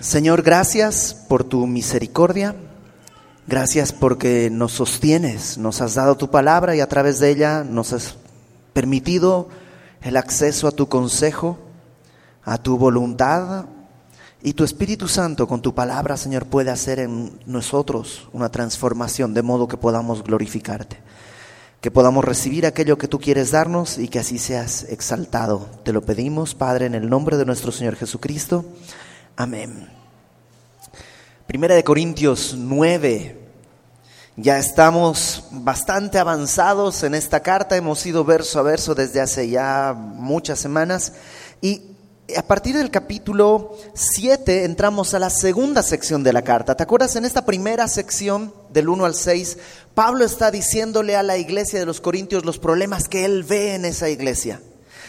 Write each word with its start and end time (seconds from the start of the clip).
Señor, 0.00 0.42
gracias 0.42 1.12
por 1.28 1.42
tu 1.42 1.66
misericordia. 1.66 2.54
Gracias 3.48 3.92
porque 3.92 4.48
nos 4.48 4.70
sostienes, 4.70 5.58
nos 5.58 5.80
has 5.80 5.94
dado 5.94 6.16
tu 6.16 6.30
palabra 6.30 6.76
y 6.76 6.80
a 6.80 6.86
través 6.86 7.18
de 7.18 7.30
ella 7.30 7.64
nos 7.64 7.92
has 7.92 8.14
permitido 8.72 9.48
el 10.02 10.16
acceso 10.16 10.68
a 10.68 10.70
tu 10.70 10.88
consejo, 10.88 11.58
a 12.44 12.58
tu 12.58 12.78
voluntad 12.78 13.64
y 14.40 14.52
tu 14.52 14.62
Espíritu 14.62 15.08
Santo 15.08 15.48
con 15.48 15.62
tu 15.62 15.74
palabra, 15.74 16.16
Señor, 16.16 16.46
puede 16.46 16.70
hacer 16.70 17.00
en 17.00 17.40
nosotros 17.44 18.28
una 18.32 18.50
transformación 18.50 19.34
de 19.34 19.42
modo 19.42 19.66
que 19.66 19.78
podamos 19.78 20.22
glorificarte, 20.22 20.98
que 21.80 21.90
podamos 21.90 22.24
recibir 22.24 22.66
aquello 22.66 22.98
que 22.98 23.08
tú 23.08 23.18
quieres 23.18 23.50
darnos 23.50 23.98
y 23.98 24.06
que 24.06 24.20
así 24.20 24.38
seas 24.38 24.84
exaltado. 24.84 25.66
Te 25.82 25.92
lo 25.92 26.02
pedimos, 26.02 26.54
Padre, 26.54 26.86
en 26.86 26.94
el 26.94 27.10
nombre 27.10 27.36
de 27.36 27.46
nuestro 27.46 27.72
Señor 27.72 27.96
Jesucristo. 27.96 28.64
Amén. 29.38 29.88
Primera 31.46 31.76
de 31.76 31.84
Corintios 31.84 32.56
9. 32.58 33.38
Ya 34.34 34.58
estamos 34.58 35.44
bastante 35.52 36.18
avanzados 36.18 37.04
en 37.04 37.14
esta 37.14 37.38
carta, 37.38 37.76
hemos 37.76 38.04
ido 38.04 38.24
verso 38.24 38.58
a 38.58 38.62
verso 38.62 38.96
desde 38.96 39.20
hace 39.20 39.48
ya 39.48 39.94
muchas 39.96 40.58
semanas 40.58 41.12
y 41.60 41.82
a 42.36 42.42
partir 42.42 42.76
del 42.76 42.90
capítulo 42.90 43.76
7 43.94 44.64
entramos 44.64 45.14
a 45.14 45.20
la 45.20 45.30
segunda 45.30 45.84
sección 45.84 46.24
de 46.24 46.32
la 46.32 46.42
carta. 46.42 46.76
¿Te 46.76 46.82
acuerdas? 46.82 47.14
En 47.14 47.24
esta 47.24 47.46
primera 47.46 47.86
sección, 47.86 48.52
del 48.70 48.88
1 48.88 49.04
al 49.04 49.14
6, 49.14 49.58
Pablo 49.94 50.24
está 50.24 50.50
diciéndole 50.50 51.14
a 51.14 51.22
la 51.22 51.38
iglesia 51.38 51.78
de 51.78 51.86
los 51.86 52.00
Corintios 52.00 52.44
los 52.44 52.58
problemas 52.58 53.06
que 53.06 53.24
él 53.24 53.44
ve 53.44 53.76
en 53.76 53.84
esa 53.84 54.08
iglesia 54.08 54.60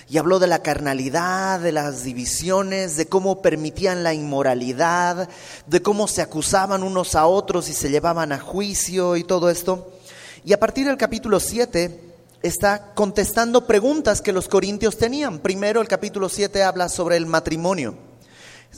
y 0.09 0.17
habló 0.17 0.39
de 0.39 0.47
la 0.47 0.63
carnalidad, 0.63 1.59
de 1.59 1.71
las 1.71 2.03
divisiones, 2.03 2.97
de 2.97 3.05
cómo 3.05 3.41
permitían 3.41 4.03
la 4.03 4.13
inmoralidad, 4.13 5.29
de 5.67 5.81
cómo 5.83 6.07
se 6.07 6.23
acusaban 6.23 6.81
unos 6.81 7.13
a 7.13 7.27
otros 7.27 7.69
y 7.69 7.73
se 7.73 7.91
llevaban 7.91 8.31
a 8.31 8.39
juicio 8.39 9.15
y 9.17 9.23
todo 9.23 9.51
esto. 9.51 9.91
Y 10.43 10.53
a 10.53 10.59
partir 10.59 10.87
del 10.87 10.97
capítulo 10.97 11.39
7 11.39 12.01
está 12.41 12.93
contestando 12.95 13.67
preguntas 13.67 14.21
que 14.21 14.31
los 14.31 14.47
corintios 14.47 14.97
tenían. 14.97 15.39
Primero 15.39 15.79
el 15.79 15.87
capítulo 15.87 16.27
7 16.27 16.63
habla 16.63 16.89
sobre 16.89 17.15
el 17.15 17.27
matrimonio. 17.27 17.95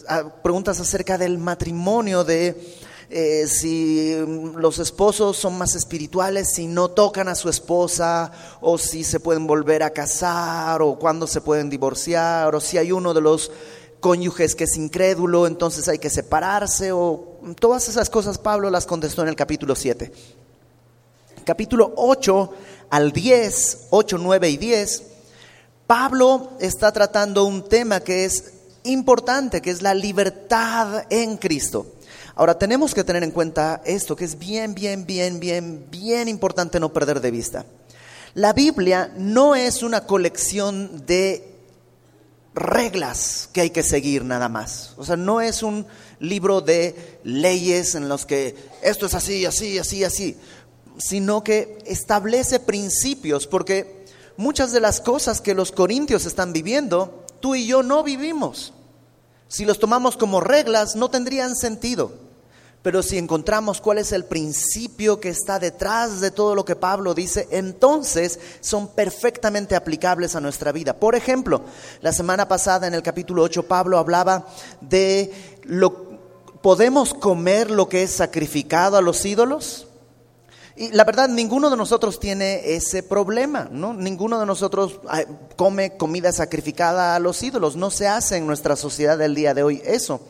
Ah, 0.08 0.24
preguntas 0.42 0.80
acerca 0.80 1.18
del 1.18 1.38
matrimonio, 1.38 2.24
de 2.24 2.80
eh, 3.14 3.46
si 3.46 4.16
los 4.56 4.80
esposos 4.80 5.36
son 5.36 5.58
más 5.58 5.76
espirituales, 5.76 6.54
si 6.54 6.66
no 6.66 6.88
tocan 6.92 7.28
a 7.28 7.36
su 7.36 7.50
esposa, 7.50 8.32
o 8.62 8.78
si 8.78 9.04
se 9.04 9.20
pueden 9.20 9.46
volver 9.46 9.84
a 9.84 9.90
casar, 9.90 10.82
o 10.82 10.98
cuándo 10.98 11.28
se 11.28 11.42
pueden 11.42 11.70
divorciar, 11.70 12.56
o 12.56 12.62
si 12.62 12.78
hay 12.78 12.94
uno 12.94 13.14
de 13.14 13.20
los 13.20 13.52
cónyuges 14.00 14.56
que 14.56 14.64
es 14.64 14.78
incrédulo, 14.78 15.46
entonces 15.46 15.90
hay 15.90 16.00
que 16.00 16.10
separarse, 16.10 16.94
o 16.94 17.38
todas 17.60 17.90
esas 17.90 18.10
cosas 18.10 18.38
Pablo 18.38 18.70
las 18.70 18.86
contestó 18.86 19.24
en 19.24 19.28
el 19.28 19.36
capítulo 19.36 19.76
7. 19.76 20.10
Capítulo 21.44 21.92
8 21.98 22.54
al 22.92 23.12
10, 23.12 23.88
8, 23.90 24.18
9 24.20 24.50
y 24.52 24.56
10, 24.56 25.04
Pablo 25.86 26.52
está 26.62 26.94
tratando 26.94 27.44
un 27.44 27.68
tema 27.68 28.00
que 28.00 28.24
es 28.24 28.54
importante, 28.84 29.62
que 29.62 29.70
es 29.70 29.82
la 29.82 29.94
libertad 29.94 31.08
en 31.10 31.36
Cristo. 31.36 31.88
Ahora, 32.42 32.58
tenemos 32.58 32.96
que 32.96 33.04
tener 33.04 33.24
en 33.24 33.30
cuenta 33.30 33.84
esto, 33.86 34.16
que 34.16 34.26
es 34.26 34.40
bien, 34.40 34.74
bien, 34.74 35.06
bien, 35.06 35.40
bien, 35.40 35.86
bien 35.92 36.28
importante 36.28 36.80
no 36.80 36.92
perder 36.92 37.22
de 37.22 37.30
vista. 37.30 37.68
La 38.34 38.52
Biblia 38.52 39.14
no 39.16 39.54
es 39.54 39.84
una 39.84 40.08
colección 40.08 41.06
de 41.06 41.54
reglas 42.56 43.48
que 43.54 43.62
hay 43.62 43.70
que 43.70 43.84
seguir 43.84 44.26
nada 44.26 44.50
más. 44.50 44.96
O 44.98 45.06
sea, 45.06 45.18
no 45.18 45.40
es 45.40 45.62
un 45.62 45.86
libro 46.20 46.62
de 46.62 47.20
leyes 47.24 47.94
en 47.94 48.10
los 48.10 48.26
que 48.26 48.56
esto 48.82 49.06
es 49.06 49.14
así, 49.14 49.46
así, 49.46 49.78
así, 49.78 50.04
así, 50.04 50.36
sino 50.98 51.44
que 51.44 51.78
establece 51.86 52.60
principios, 52.60 53.46
porque 53.46 54.04
muchas 54.36 54.72
de 54.72 54.80
las 54.80 55.00
cosas 55.00 55.42
que 55.42 55.54
los 55.54 55.72
corintios 55.72 56.26
están 56.26 56.54
viviendo, 56.54 57.24
tú 57.40 57.54
y 57.54 57.68
yo 57.68 57.84
no 57.84 58.02
vivimos. 58.02 58.74
Si 59.48 59.64
los 59.64 59.78
tomamos 59.78 60.18
como 60.18 60.42
reglas, 60.42 60.96
no 60.96 61.12
tendrían 61.12 61.56
sentido. 61.56 62.21
Pero 62.82 63.04
si 63.04 63.20
encontramos 63.20 63.80
cuál 63.80 64.00
es 64.00 64.12
el 64.12 64.26
principio 64.26 65.20
que 65.20 65.30
está 65.30 65.60
detrás 65.60 66.20
de 66.20 66.32
todo 66.32 66.56
lo 66.56 66.66
que 66.66 66.76
Pablo 66.76 67.14
dice, 67.14 67.48
entonces 67.52 68.40
son 68.60 68.88
perfectamente 68.88 69.76
aplicables 69.76 70.36
a 70.36 70.42
nuestra 70.42 70.72
vida. 70.72 70.94
Por 70.94 71.14
ejemplo, 71.14 71.62
la 72.02 72.12
semana 72.12 72.48
pasada 72.48 72.88
en 72.88 72.96
el 72.96 73.04
capítulo 73.04 73.44
8 73.44 73.64
Pablo 73.64 74.00
hablaba 74.00 74.48
de 74.82 75.32
lo 75.64 76.10
podemos 76.62 77.14
comer 77.14 77.70
lo 77.70 77.88
que 77.88 78.04
es 78.04 78.12
sacrificado 78.12 78.98
a 78.98 79.02
los 79.02 79.26
ídolos. 79.26 79.88
Y 80.76 80.90
la 80.90 81.04
verdad, 81.04 81.28
ninguno 81.30 81.70
de 81.70 81.78
nosotros 81.78 82.20
tiene 82.20 82.74
ese 82.74 83.04
problema, 83.04 83.68
¿no? 83.72 83.94
Ninguno 83.94 84.40
de 84.40 84.46
nosotros 84.46 85.00
come 85.56 85.98
comida 85.98 86.32
sacrificada 86.32 87.16
a 87.16 87.20
los 87.20 87.44
ídolos. 87.44 87.76
No 87.76 87.92
se 87.92 88.08
hace 88.08 88.38
en 88.38 88.48
nuestra 88.48 88.76
sociedad 88.76 89.18
del 89.18 89.36
día 89.36 89.54
de 89.54 89.64
hoy 89.64 89.82
eso. 89.86 90.22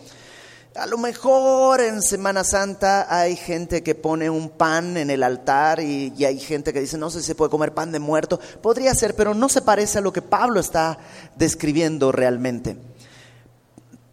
A 0.73 0.85
lo 0.85 0.97
mejor 0.97 1.81
en 1.81 2.01
Semana 2.01 2.45
Santa 2.45 3.13
hay 3.13 3.35
gente 3.35 3.83
que 3.83 3.93
pone 3.93 4.29
un 4.29 4.49
pan 4.49 4.95
en 4.95 5.09
el 5.09 5.21
altar 5.21 5.81
y, 5.81 6.13
hay 6.23 6.39
gente 6.39 6.71
que 6.71 6.79
dice, 6.79 6.97
no 6.97 7.09
sé 7.09 7.19
si 7.19 7.25
se 7.25 7.35
puede 7.35 7.51
comer 7.51 7.73
pan 7.73 7.91
de 7.91 7.99
muerto. 7.99 8.39
Podría 8.61 8.95
ser, 8.95 9.13
pero 9.13 9.33
no 9.33 9.49
se 9.49 9.61
parece 9.61 9.97
a 9.97 10.01
lo 10.01 10.13
que 10.13 10.21
Pablo 10.21 10.61
está 10.61 10.97
describiendo 11.35 12.13
realmente. 12.13 12.77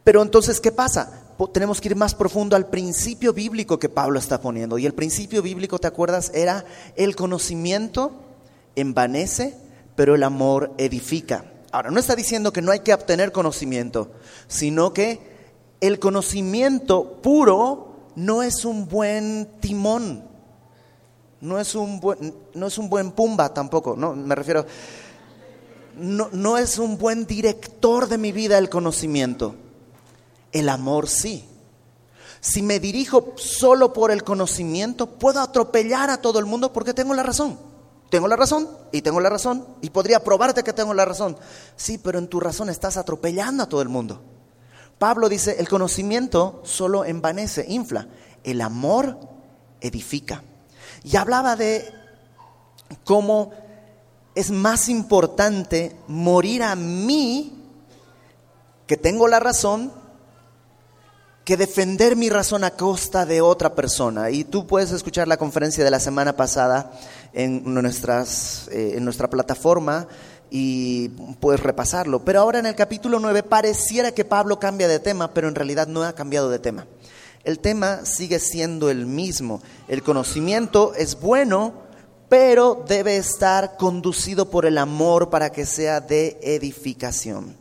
Pero 0.03 0.21
entonces, 0.21 0.61
¿qué 0.61 0.73
pasa? 0.73 1.25
tenemos 1.53 1.81
que 1.81 1.87
ir 1.87 1.95
más 1.95 2.17
profundo 2.17 2.57
al 2.57 2.67
principio 2.67 3.33
bíblico 3.33 3.79
que 3.79 3.89
Pablo 3.89 4.19
está 4.19 4.41
poniendo. 4.41 4.77
Y 4.77 4.87
el 4.87 4.95
principio 4.95 5.41
bíblico, 5.41 5.79
¿te 5.79 5.87
acuerdas? 5.87 6.33
Era 6.35 6.65
el 6.97 7.15
conocimiento 7.15 8.25
envanece, 8.75 9.55
pero 9.95 10.17
el 10.17 10.25
amor 10.25 10.73
edifica. 10.79 11.45
Ahora, 11.71 11.93
no 11.93 12.01
está 12.01 12.17
diciendo 12.17 12.53
que 12.53 12.63
no 12.63 12.73
hay 12.73 12.81
que 12.81 12.95
obtener 12.95 13.31
conocimiento, 13.31 14.11
sino 14.49 14.93
que 14.93 15.21
el 15.81 15.99
conocimiento 15.99 17.19
puro 17.23 17.89
no 18.17 18.43
es 18.43 18.65
un 18.65 18.89
buen 18.89 19.49
timón, 19.61 20.25
no 21.41 21.59
es 21.59 21.75
un 21.75 22.01
buen, 22.01 22.35
no 22.55 22.67
es 22.67 22.79
un 22.79 22.89
buen 22.89 23.13
pumba 23.13 23.55
tampoco, 23.55 23.95
no, 23.97 24.15
me 24.15 24.35
refiero, 24.35 24.67
no, 25.97 26.29
no 26.33 26.59
es 26.59 26.79
un 26.79 26.99
buen 26.99 27.27
director 27.27 28.09
de 28.09 28.19
mi 28.19 28.33
vida 28.33 28.59
el 28.59 28.69
conocimiento. 28.69 29.55
El 30.53 30.69
amor 30.69 31.09
sí. 31.09 31.45
Si 32.41 32.63
me 32.63 32.81
dirijo 32.81 33.35
solo 33.37 33.93
por 33.93 34.11
el 34.11 34.23
conocimiento, 34.23 35.07
puedo 35.07 35.41
atropellar 35.41 36.09
a 36.11 36.23
todo 36.23 36.39
el 36.39 36.47
mundo 36.47 36.73
porque 36.73 36.95
tengo 36.95 37.15
la 37.15 37.23
razón. 37.23 37.59
Tengo 38.11 38.27
la 38.27 38.37
razón 38.37 38.69
y 38.91 39.03
tengo 39.03 39.21
la 39.21 39.29
razón 39.29 39.67
y 39.83 39.91
podría 39.91 40.25
probarte 40.25 40.63
que 40.63 40.73
tengo 40.73 40.95
la 40.95 41.05
razón. 41.05 41.37
Sí, 41.77 41.99
pero 41.99 42.19
en 42.19 42.29
tu 42.29 42.41
razón 42.41 42.71
estás 42.71 42.97
atropellando 42.97 43.65
a 43.65 43.69
todo 43.69 43.83
el 43.83 43.89
mundo. 43.89 44.23
Pablo 44.99 45.29
dice, 45.29 45.57
el 45.59 45.69
conocimiento 45.69 46.61
solo 46.65 47.05
envanece, 47.05 47.65
infla. 47.69 48.09
El 48.43 48.61
amor 48.61 49.19
edifica. 49.81 50.43
Y 51.05 51.17
hablaba 51.17 51.57
de 51.57 51.93
cómo 53.05 53.53
es 54.35 54.51
más 54.51 54.89
importante 54.89 55.97
morir 56.07 56.63
a 56.63 56.75
mí, 56.75 57.55
que 58.87 58.97
tengo 58.97 59.29
la 59.29 59.39
razón, 59.39 59.93
que 61.45 61.57
defender 61.57 62.15
mi 62.15 62.29
razón 62.29 62.63
a 62.63 62.73
costa 62.73 63.25
de 63.25 63.41
otra 63.41 63.75
persona. 63.75 64.31
Y 64.31 64.45
tú 64.45 64.67
puedes 64.67 64.93
escuchar 64.93 65.29
la 65.29 65.37
conferencia 65.37 65.83
de 65.83 65.91
la 65.91 66.01
semana 66.01 66.37
pasada 66.37 66.93
en, 67.33 67.63
nuestras, 67.73 68.69
eh, 68.69 68.97
en 68.97 69.05
nuestra 69.05 69.31
plataforma 69.31 70.09
y 70.51 71.09
puedes 71.41 71.61
repasarlo. 71.61 72.25
Pero 72.25 72.41
ahora 72.41 72.59
en 72.59 72.67
el 72.67 72.75
capítulo 72.75 73.19
9 73.19 73.43
pareciera 73.43 74.13
que 74.13 74.25
Pablo 74.25 74.59
cambia 74.59 74.89
de 74.89 74.99
tema, 74.99 75.33
pero 75.33 75.49
en 75.49 75.55
realidad 75.55 75.87
no 75.87 76.03
ha 76.03 76.15
cambiado 76.15 76.51
de 76.51 76.59
tema. 76.59 76.87
El 77.45 77.59
tema 77.59 78.05
sigue 78.05 78.39
siendo 78.39 78.91
el 78.91 79.07
mismo. 79.07 79.63
El 79.87 80.03
conocimiento 80.03 80.95
es 80.95 81.21
bueno, 81.21 81.73
pero 82.29 82.85
debe 82.87 83.17
estar 83.17 83.77
conducido 83.77 84.51
por 84.51 84.67
el 84.67 84.79
amor 84.79 85.31
para 85.31 85.51
que 85.51 85.65
sea 85.65 86.01
de 86.01 86.39
edificación. 86.43 87.57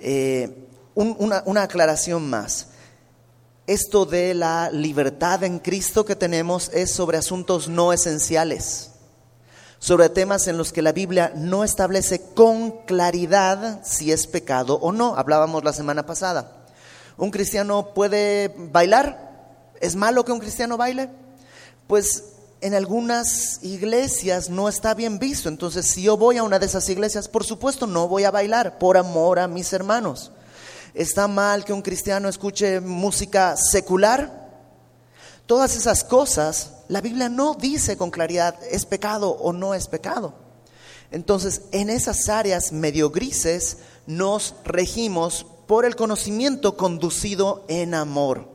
Eh, 0.00 0.66
una, 0.94 1.42
una 1.46 1.62
aclaración 1.62 2.28
más 2.28 2.68
esto 3.66 4.04
de 4.04 4.34
la 4.34 4.70
libertad 4.70 5.42
en 5.42 5.58
Cristo 5.58 6.04
que 6.04 6.16
tenemos 6.16 6.70
es 6.74 6.90
sobre 6.90 7.16
asuntos 7.16 7.68
no 7.68 7.94
esenciales, 7.94 8.90
sobre 9.84 10.08
temas 10.08 10.48
en 10.48 10.56
los 10.56 10.72
que 10.72 10.80
la 10.80 10.92
Biblia 10.92 11.30
no 11.36 11.62
establece 11.62 12.18
con 12.32 12.70
claridad 12.86 13.82
si 13.84 14.12
es 14.12 14.26
pecado 14.26 14.78
o 14.80 14.92
no. 14.92 15.14
Hablábamos 15.14 15.62
la 15.62 15.74
semana 15.74 16.06
pasada. 16.06 16.64
¿Un 17.18 17.30
cristiano 17.30 17.92
puede 17.92 18.54
bailar? 18.56 19.68
¿Es 19.82 19.94
malo 19.94 20.24
que 20.24 20.32
un 20.32 20.38
cristiano 20.38 20.78
baile? 20.78 21.10
Pues 21.86 22.24
en 22.62 22.72
algunas 22.72 23.62
iglesias 23.62 24.48
no 24.48 24.70
está 24.70 24.94
bien 24.94 25.18
visto. 25.18 25.50
Entonces, 25.50 25.84
si 25.84 26.04
yo 26.04 26.16
voy 26.16 26.38
a 26.38 26.44
una 26.44 26.58
de 26.58 26.64
esas 26.64 26.88
iglesias, 26.88 27.28
por 27.28 27.44
supuesto 27.44 27.86
no 27.86 28.08
voy 28.08 28.24
a 28.24 28.30
bailar 28.30 28.78
por 28.78 28.96
amor 28.96 29.38
a 29.38 29.48
mis 29.48 29.70
hermanos. 29.74 30.32
¿Está 30.94 31.28
mal 31.28 31.62
que 31.62 31.74
un 31.74 31.82
cristiano 31.82 32.30
escuche 32.30 32.80
música 32.80 33.54
secular? 33.58 34.43
Todas 35.46 35.76
esas 35.76 36.04
cosas, 36.04 36.72
la 36.88 37.02
Biblia 37.02 37.28
no 37.28 37.54
dice 37.54 37.96
con 37.96 38.10
claridad, 38.10 38.56
¿es 38.70 38.86
pecado 38.86 39.30
o 39.30 39.52
no 39.52 39.74
es 39.74 39.88
pecado? 39.88 40.34
Entonces, 41.10 41.62
en 41.72 41.90
esas 41.90 42.28
áreas 42.28 42.72
medio 42.72 43.10
grises 43.10 43.78
nos 44.06 44.54
regimos 44.64 45.46
por 45.66 45.84
el 45.84 45.96
conocimiento 45.96 46.76
conducido 46.76 47.64
en 47.68 47.94
amor. 47.94 48.53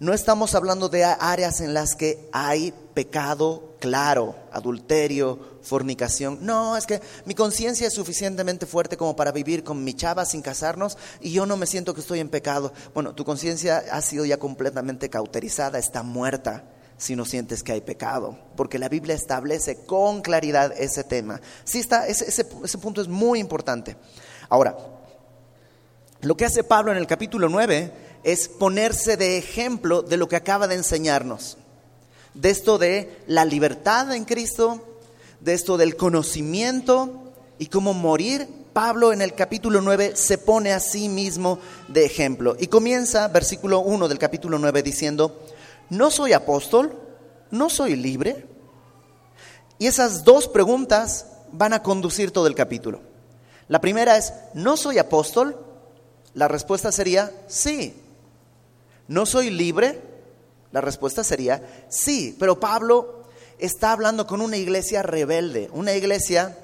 No 0.00 0.14
estamos 0.14 0.54
hablando 0.54 0.88
de 0.88 1.04
áreas 1.04 1.60
en 1.60 1.74
las 1.74 1.96
que 1.96 2.28
hay 2.32 2.72
pecado 2.94 3.74
claro, 3.80 4.36
adulterio, 4.52 5.38
fornicación. 5.62 6.38
No, 6.42 6.76
es 6.76 6.86
que 6.86 7.00
mi 7.24 7.34
conciencia 7.34 7.86
es 7.86 7.94
suficientemente 7.94 8.66
fuerte 8.66 8.96
como 8.96 9.16
para 9.16 9.32
vivir 9.32 9.64
con 9.64 9.82
mi 9.82 9.94
chava 9.94 10.24
sin 10.24 10.42
casarnos 10.42 10.96
y 11.20 11.32
yo 11.32 11.46
no 11.46 11.56
me 11.56 11.66
siento 11.66 11.94
que 11.94 12.00
estoy 12.00 12.20
en 12.20 12.28
pecado. 12.28 12.72
Bueno, 12.94 13.12
tu 13.14 13.24
conciencia 13.24 13.84
ha 13.90 14.00
sido 14.00 14.24
ya 14.24 14.36
completamente 14.36 15.10
cauterizada, 15.10 15.78
está 15.78 16.02
muerta 16.02 16.64
si 16.96 17.14
no 17.14 17.24
sientes 17.24 17.62
que 17.62 17.72
hay 17.72 17.80
pecado, 17.80 18.38
porque 18.56 18.78
la 18.78 18.88
Biblia 18.88 19.14
establece 19.14 19.84
con 19.84 20.20
claridad 20.20 20.72
ese 20.76 21.04
tema. 21.04 21.40
Sí 21.64 21.78
está, 21.78 22.06
ese, 22.08 22.28
ese, 22.28 22.46
ese 22.64 22.78
punto 22.78 23.00
es 23.00 23.08
muy 23.08 23.38
importante. 23.38 23.96
Ahora, 24.48 24.76
lo 26.20 26.36
que 26.36 26.44
hace 26.44 26.64
Pablo 26.64 26.90
en 26.90 26.98
el 26.98 27.06
capítulo 27.06 27.48
9 27.48 28.07
es 28.22 28.48
ponerse 28.48 29.16
de 29.16 29.38
ejemplo 29.38 30.02
de 30.02 30.16
lo 30.16 30.28
que 30.28 30.36
acaba 30.36 30.68
de 30.68 30.74
enseñarnos. 30.74 31.56
De 32.34 32.50
esto 32.50 32.78
de 32.78 33.16
la 33.26 33.44
libertad 33.44 34.14
en 34.14 34.24
Cristo, 34.24 34.84
de 35.40 35.54
esto 35.54 35.76
del 35.76 35.96
conocimiento 35.96 37.32
y 37.58 37.66
cómo 37.66 37.94
morir. 37.94 38.48
Pablo 38.72 39.12
en 39.12 39.22
el 39.22 39.34
capítulo 39.34 39.80
9 39.80 40.12
se 40.14 40.38
pone 40.38 40.72
a 40.72 40.80
sí 40.80 41.08
mismo 41.08 41.58
de 41.88 42.04
ejemplo. 42.04 42.56
Y 42.60 42.68
comienza, 42.68 43.26
versículo 43.28 43.80
1 43.80 44.08
del 44.08 44.18
capítulo 44.18 44.58
9, 44.58 44.82
diciendo, 44.82 45.40
no 45.90 46.10
soy 46.10 46.32
apóstol, 46.32 46.94
no 47.50 47.70
soy 47.70 47.96
libre. 47.96 48.46
Y 49.78 49.86
esas 49.86 50.24
dos 50.24 50.48
preguntas 50.48 51.26
van 51.50 51.72
a 51.72 51.82
conducir 51.82 52.30
todo 52.30 52.46
el 52.46 52.54
capítulo. 52.54 53.00
La 53.68 53.80
primera 53.80 54.16
es, 54.16 54.32
¿no 54.54 54.76
soy 54.76 54.98
apóstol? 54.98 55.58
La 56.34 56.48
respuesta 56.48 56.92
sería, 56.92 57.32
sí, 57.48 57.94
¿No 59.08 59.26
soy 59.26 59.50
libre? 59.50 60.00
La 60.70 60.82
respuesta 60.82 61.24
sería 61.24 61.86
sí, 61.88 62.36
pero 62.38 62.60
Pablo 62.60 63.24
está 63.58 63.92
hablando 63.92 64.26
con 64.26 64.40
una 64.40 64.58
iglesia 64.58 65.02
rebelde, 65.02 65.70
una 65.72 65.94
iglesia 65.94 66.56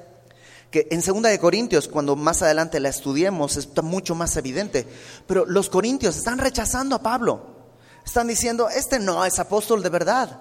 que 0.70 0.86
en 0.90 1.02
segunda 1.02 1.30
de 1.30 1.38
Corintios, 1.38 1.88
cuando 1.88 2.16
más 2.16 2.42
adelante 2.42 2.80
la 2.80 2.88
estudiemos, 2.88 3.56
está 3.56 3.80
mucho 3.80 4.14
más 4.14 4.36
evidente, 4.36 4.86
pero 5.26 5.46
los 5.46 5.70
corintios 5.70 6.16
están 6.16 6.38
rechazando 6.38 6.96
a 6.96 7.02
Pablo. 7.02 7.54
Están 8.04 8.26
diciendo, 8.26 8.68
este 8.68 8.98
no 8.98 9.24
es 9.24 9.38
apóstol 9.38 9.82
de 9.82 9.88
verdad. 9.88 10.40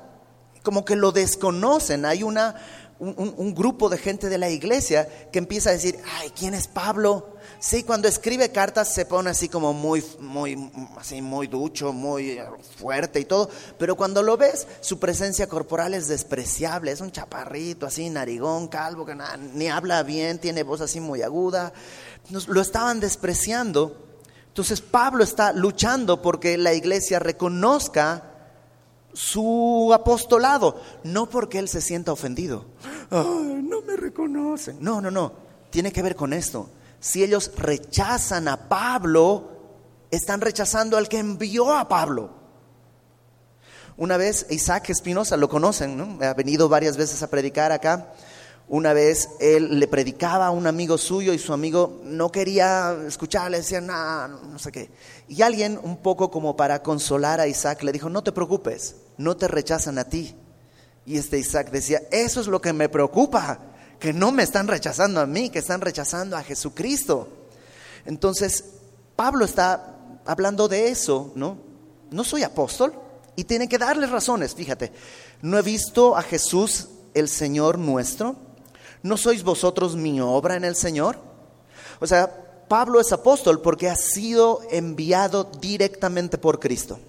Como 0.64 0.84
que 0.84 0.96
lo 0.96 1.12
desconocen. 1.12 2.04
Hay 2.06 2.24
una, 2.24 2.56
un, 3.00 3.34
un 3.38 3.54
grupo 3.54 3.90
de 3.90 3.98
gente 3.98 4.28
de 4.28 4.40
la 4.40 4.50
iglesia 4.50 5.30
que 5.32 5.40
empieza 5.40 5.70
a 5.70 5.74
decir, 5.74 6.00
ay, 6.20 6.32
¿quién 6.32 6.56
es 6.56 6.68
Pablo? 6.68 7.33
Sí, 7.64 7.84
cuando 7.84 8.10
escribe 8.10 8.52
cartas 8.52 8.94
se 8.94 9.06
pone 9.06 9.30
así 9.30 9.48
como 9.48 9.72
muy, 9.72 10.04
muy, 10.20 10.70
así 10.98 11.22
muy 11.22 11.48
ducho, 11.48 11.94
muy 11.94 12.38
fuerte 12.78 13.22
y 13.22 13.24
todo, 13.24 13.50
pero 13.80 13.96
cuando 13.96 14.22
lo 14.22 14.36
ves, 14.36 14.68
su 14.82 15.00
presencia 15.00 15.48
corporal 15.48 15.94
es 15.94 16.10
despreciable, 16.10 16.92
es 16.92 17.00
un 17.00 17.14
chaparrito 17.14 17.86
así, 17.86 18.10
narigón, 18.10 18.68
calvo, 18.68 19.06
que 19.06 19.16
ni 19.54 19.70
habla 19.70 20.04
bien, 20.04 20.40
tiene 20.40 20.64
voz 20.64 20.82
así 20.82 21.00
muy 21.00 21.22
aguda. 21.22 21.72
lo 22.48 22.60
estaban 22.60 23.00
despreciando. 23.00 23.96
Entonces 24.50 24.82
Pablo 24.82 25.24
está 25.24 25.54
luchando 25.54 26.22
porque 26.22 26.58
la 26.58 26.74
iglesia 26.74 27.20
reconozca 27.20 28.24
su 29.14 29.90
apostolado, 29.94 30.82
no 31.06 31.30
porque 31.30 31.60
él 31.60 31.70
se 31.70 31.80
sienta 31.80 32.12
ofendido. 32.12 32.66
no 33.10 33.82
me 33.88 33.96
reconocen. 33.96 34.80
No, 34.82 35.00
no, 35.00 35.10
no. 35.10 35.32
Tiene 35.70 35.94
que 35.94 36.02
ver 36.02 36.18
con 36.18 36.34
esto 36.34 36.70
si 37.04 37.22
ellos 37.22 37.52
rechazan 37.58 38.48
a 38.48 38.70
Pablo, 38.70 39.50
están 40.10 40.40
rechazando 40.40 40.96
al 40.96 41.10
que 41.10 41.20
envió 41.20 41.76
a 41.76 41.90
Pablo. 41.90 42.30
Una 43.98 44.16
vez 44.16 44.46
Isaac 44.50 44.90
Espinosa, 44.90 45.36
lo 45.36 45.50
conocen, 45.50 45.98
¿no? 45.98 46.26
ha 46.26 46.34
venido 46.34 46.70
varias 46.70 46.96
veces 46.96 47.22
a 47.22 47.30
predicar 47.30 47.74
acá. 47.74 48.14
Una 48.70 48.94
vez 48.94 49.32
él 49.42 49.82
le 49.82 49.88
predicaba 49.90 50.48
a 50.48 50.52
un 50.52 50.66
amigo 50.66 50.98
suyo 50.98 51.34
y 51.34 51.40
su 51.40 51.52
amigo 51.52 52.00
no 52.06 52.32
quería 52.32 52.98
escucharle, 53.06 53.58
decía, 53.58 53.82
nada, 53.82 54.30
no 54.30 54.58
sé 54.58 54.72
qué. 54.72 54.90
Y 55.28 55.42
alguien, 55.42 55.78
un 55.84 55.98
poco 55.98 56.32
como 56.32 56.56
para 56.56 56.82
consolar 56.84 57.42
a 57.42 57.48
Isaac, 57.48 57.84
le 57.84 57.92
dijo, 57.92 58.10
no 58.10 58.24
te 58.24 58.32
preocupes, 58.32 58.96
no 59.18 59.36
te 59.36 59.50
rechazan 59.50 59.98
a 59.98 60.06
ti. 60.06 60.38
Y 61.06 61.18
este 61.18 61.38
Isaac 61.38 61.70
decía, 61.70 62.02
eso 62.12 62.40
es 62.40 62.48
lo 62.48 62.62
que 62.62 62.72
me 62.72 62.88
preocupa 62.88 63.73
que 64.04 64.12
no 64.12 64.34
me 64.34 64.44
están 64.44 64.68
rechazando 64.68 65.22
a 65.22 65.26
mí, 65.26 65.50
que 65.50 65.60
están 65.60 65.80
rechazando 65.80 66.36
a 66.36 66.44
Jesucristo. 66.44 67.30
Entonces, 68.06 68.66
Pablo 69.16 69.46
está 69.46 69.96
hablando 70.26 70.68
de 70.68 70.90
eso, 70.90 71.32
¿no? 71.36 71.58
No 72.12 72.26
soy 72.26 72.44
apóstol 72.44 72.94
y 73.38 73.46
tiene 73.46 73.70
que 73.70 73.78
darles 73.78 74.10
razones, 74.10 74.56
fíjate. 74.56 74.92
No 75.42 75.58
he 75.58 75.62
visto 75.62 76.18
a 76.18 76.22
Jesús 76.22 76.90
el 77.14 77.30
Señor 77.30 77.80
nuestro. 77.80 78.36
¿No 79.04 79.16
sois 79.16 79.42
vosotros 79.42 79.96
mi 79.96 80.20
obra 80.20 80.58
en 80.58 80.66
el 80.66 80.76
Señor? 80.76 81.18
O 82.02 82.06
sea, 82.06 82.66
Pablo 82.68 83.00
es 83.00 83.14
apóstol 83.14 83.62
porque 83.62 83.90
ha 83.90 83.96
sido 83.96 84.64
enviado 84.70 85.50
directamente 85.62 86.38
por 86.38 86.60
Cristo. 86.60 87.00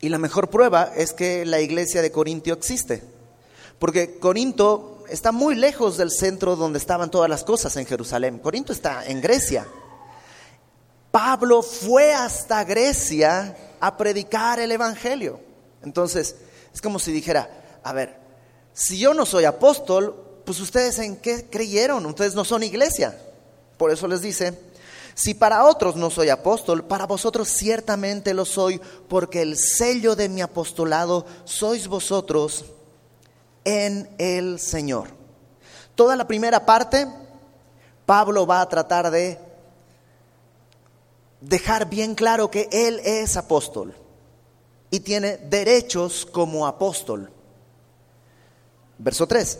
Y 0.00 0.08
la 0.08 0.18
mejor 0.18 0.50
prueba 0.50 0.92
es 0.94 1.12
que 1.12 1.44
la 1.44 1.60
iglesia 1.60 2.00
de 2.00 2.12
Corintio 2.12 2.54
existe. 2.54 3.02
Porque 3.80 4.20
Corinto 4.20 4.97
está 5.10 5.32
muy 5.32 5.54
lejos 5.54 5.96
del 5.96 6.10
centro 6.10 6.56
donde 6.56 6.78
estaban 6.78 7.10
todas 7.10 7.28
las 7.28 7.44
cosas 7.44 7.76
en 7.76 7.86
Jerusalén. 7.86 8.38
Corinto 8.38 8.72
está 8.72 9.06
en 9.06 9.20
Grecia. 9.20 9.66
Pablo 11.10 11.62
fue 11.62 12.12
hasta 12.12 12.64
Grecia 12.64 13.56
a 13.80 13.96
predicar 13.96 14.60
el 14.60 14.72
Evangelio. 14.72 15.40
Entonces, 15.82 16.36
es 16.72 16.80
como 16.80 16.98
si 16.98 17.12
dijera, 17.12 17.80
a 17.82 17.92
ver, 17.92 18.16
si 18.72 18.98
yo 18.98 19.14
no 19.14 19.26
soy 19.26 19.44
apóstol, 19.44 20.14
pues 20.44 20.60
ustedes 20.60 20.98
en 20.98 21.16
qué 21.16 21.48
creyeron, 21.50 22.06
ustedes 22.06 22.34
no 22.34 22.44
son 22.44 22.62
iglesia. 22.62 23.18
Por 23.76 23.90
eso 23.90 24.06
les 24.08 24.20
dice, 24.20 24.58
si 25.14 25.34
para 25.34 25.64
otros 25.64 25.96
no 25.96 26.10
soy 26.10 26.28
apóstol, 26.28 26.84
para 26.84 27.06
vosotros 27.06 27.48
ciertamente 27.48 28.34
lo 28.34 28.44
soy, 28.44 28.80
porque 29.08 29.42
el 29.42 29.56
sello 29.56 30.14
de 30.14 30.28
mi 30.28 30.42
apostolado 30.42 31.26
sois 31.44 31.88
vosotros 31.88 32.64
en 33.68 34.08
el 34.16 34.58
Señor. 34.58 35.08
Toda 35.94 36.16
la 36.16 36.26
primera 36.26 36.64
parte, 36.64 37.06
Pablo 38.06 38.46
va 38.46 38.62
a 38.62 38.68
tratar 38.68 39.10
de 39.10 39.38
dejar 41.42 41.90
bien 41.90 42.14
claro 42.14 42.50
que 42.50 42.70
él 42.72 42.98
es 43.04 43.36
apóstol 43.36 43.94
y 44.90 45.00
tiene 45.00 45.36
derechos 45.36 46.24
como 46.24 46.66
apóstol. 46.66 47.30
Verso 48.96 49.26
3. 49.26 49.58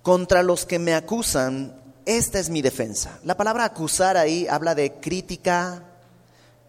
Contra 0.00 0.42
los 0.42 0.64
que 0.64 0.78
me 0.78 0.94
acusan, 0.94 1.78
esta 2.06 2.38
es 2.38 2.48
mi 2.48 2.62
defensa. 2.62 3.20
La 3.24 3.36
palabra 3.36 3.66
acusar 3.66 4.16
ahí 4.16 4.48
habla 4.48 4.74
de 4.74 4.94
crítica, 4.94 5.84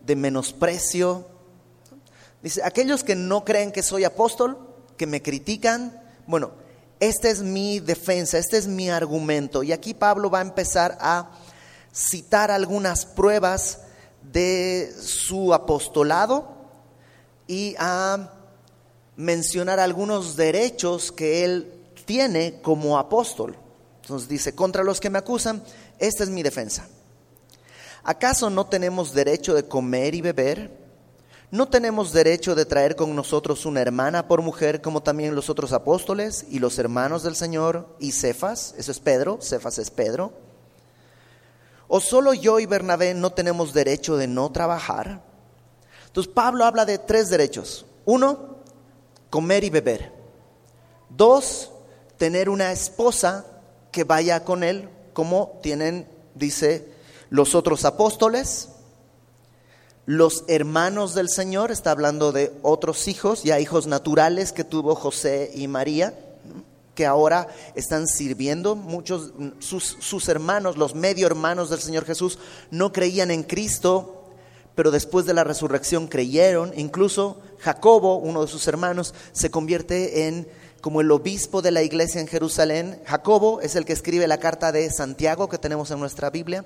de 0.02 0.18
menosprecio. 0.18 1.26
Dice, 2.42 2.62
aquellos 2.66 3.06
que 3.06 3.16
no 3.16 3.46
creen 3.46 3.72
que 3.72 3.82
soy 3.82 4.04
apóstol, 4.04 4.73
que 4.98 5.08
me 5.08 5.22
critican, 5.22 6.02
bueno, 6.28 6.52
esta 7.00 7.30
es 7.30 7.42
mi 7.42 7.80
defensa, 7.80 8.38
este 8.38 8.58
es 8.58 8.68
mi 8.68 8.90
argumento. 8.90 9.64
Y 9.64 9.72
aquí 9.72 9.94
Pablo 9.94 10.30
va 10.30 10.40
a 10.40 10.44
empezar 10.44 10.98
a 11.02 11.32
citar 11.94 12.50
algunas 12.52 13.06
pruebas 13.06 13.80
de 14.32 14.94
su 15.00 15.54
apostolado 15.54 16.48
y 17.48 17.76
a 17.78 18.32
mencionar 19.16 19.80
algunos 19.80 20.36
derechos 20.36 21.12
que 21.12 21.44
él 21.44 21.74
tiene 22.06 22.62
como 22.62 22.98
apóstol. 22.98 23.58
Entonces 24.02 24.28
dice, 24.28 24.56
contra 24.56 24.84
los 24.84 25.00
que 25.00 25.10
me 25.10 25.20
acusan, 25.20 25.64
esta 26.00 26.24
es 26.24 26.30
mi 26.30 26.44
defensa. 26.44 26.88
¿Acaso 28.04 28.50
no 28.50 28.66
tenemos 28.68 29.14
derecho 29.14 29.54
de 29.54 29.68
comer 29.68 30.16
y 30.16 30.22
beber? 30.22 30.83
¿No 31.54 31.68
tenemos 31.68 32.14
derecho 32.14 32.56
de 32.56 32.66
traer 32.66 32.96
con 32.96 33.16
nosotros 33.16 33.68
una 33.68 33.80
hermana 33.80 34.28
por 34.28 34.42
mujer 34.42 34.82
como 34.82 35.04
también 35.04 35.36
los 35.36 35.52
otros 35.52 35.72
apóstoles 35.72 36.48
y 36.50 36.58
los 36.58 36.80
hermanos 36.80 37.22
del 37.22 37.36
Señor 37.36 37.96
y 38.00 38.12
Cefas? 38.12 38.74
Eso 38.76 38.92
es 38.92 39.00
Pedro, 39.00 39.38
Cefas 39.40 39.78
es 39.78 39.92
Pedro. 39.92 40.34
¿O 41.88 42.00
solo 42.00 42.34
yo 42.34 42.60
y 42.60 42.66
Bernabé 42.66 43.14
no 43.14 43.34
tenemos 43.34 43.72
derecho 43.72 44.18
de 44.18 44.26
no 44.26 44.52
trabajar? 44.52 45.22
Entonces 46.08 46.34
Pablo 46.34 46.66
habla 46.66 46.86
de 46.86 46.98
tres 46.98 47.30
derechos. 47.30 47.86
Uno, 48.06 48.58
comer 49.30 49.64
y 49.64 49.70
beber. 49.70 50.12
Dos, 51.08 51.70
tener 52.18 52.50
una 52.50 52.72
esposa 52.72 53.46
que 53.92 54.06
vaya 54.06 54.44
con 54.44 54.64
él 54.64 54.90
como 55.14 55.60
tienen, 55.62 56.10
dice, 56.34 56.92
los 57.30 57.54
otros 57.54 57.86
apóstoles, 57.86 58.70
los 60.06 60.44
hermanos 60.48 61.14
del 61.14 61.30
Señor, 61.30 61.72
está 61.72 61.92
hablando 61.92 62.32
de 62.32 62.52
otros 62.62 63.08
hijos, 63.08 63.44
ya 63.44 63.60
hijos 63.60 63.88
naturales 63.88 64.52
que 64.52 64.64
tuvo 64.64 64.96
José 64.96 65.52
y 65.56 65.68
María, 65.68 66.14
que 66.94 67.06
ahora 67.06 67.48
están 67.76 68.08
sirviendo. 68.08 68.76
Muchos, 68.76 69.32
sus, 69.60 69.98
sus 70.00 70.28
hermanos, 70.28 70.78
los 70.78 70.94
medio 70.94 71.26
hermanos 71.26 71.70
del 71.70 71.80
Señor 71.80 72.06
Jesús, 72.06 72.38
no 72.70 72.92
creían 72.92 73.32
en 73.32 73.44
Cristo, 73.44 74.26
pero 74.76 74.92
después 74.92 75.26
de 75.26 75.34
la 75.34 75.46
resurrección 75.46 76.08
creyeron. 76.08 76.74
Incluso 76.76 77.38
Jacobo, 77.60 78.18
uno 78.18 78.42
de 78.42 78.48
sus 78.48 78.68
hermanos, 78.68 79.14
se 79.32 79.52
convierte 79.52 80.28
en 80.28 80.48
como 80.82 81.00
el 81.00 81.12
obispo 81.12 81.62
de 81.62 81.72
la 81.72 81.82
iglesia 81.82 82.20
en 82.20 82.28
Jerusalén. 82.28 83.00
Jacobo 83.06 83.62
es 83.62 83.78
el 83.78 83.86
que 83.86 83.94
escribe 83.94 84.28
la 84.28 84.38
carta 84.38 84.74
de 84.74 84.92
Santiago 84.92 85.48
que 85.48 85.58
tenemos 85.58 85.90
en 85.92 86.00
nuestra 86.02 86.30
Biblia. 86.30 86.66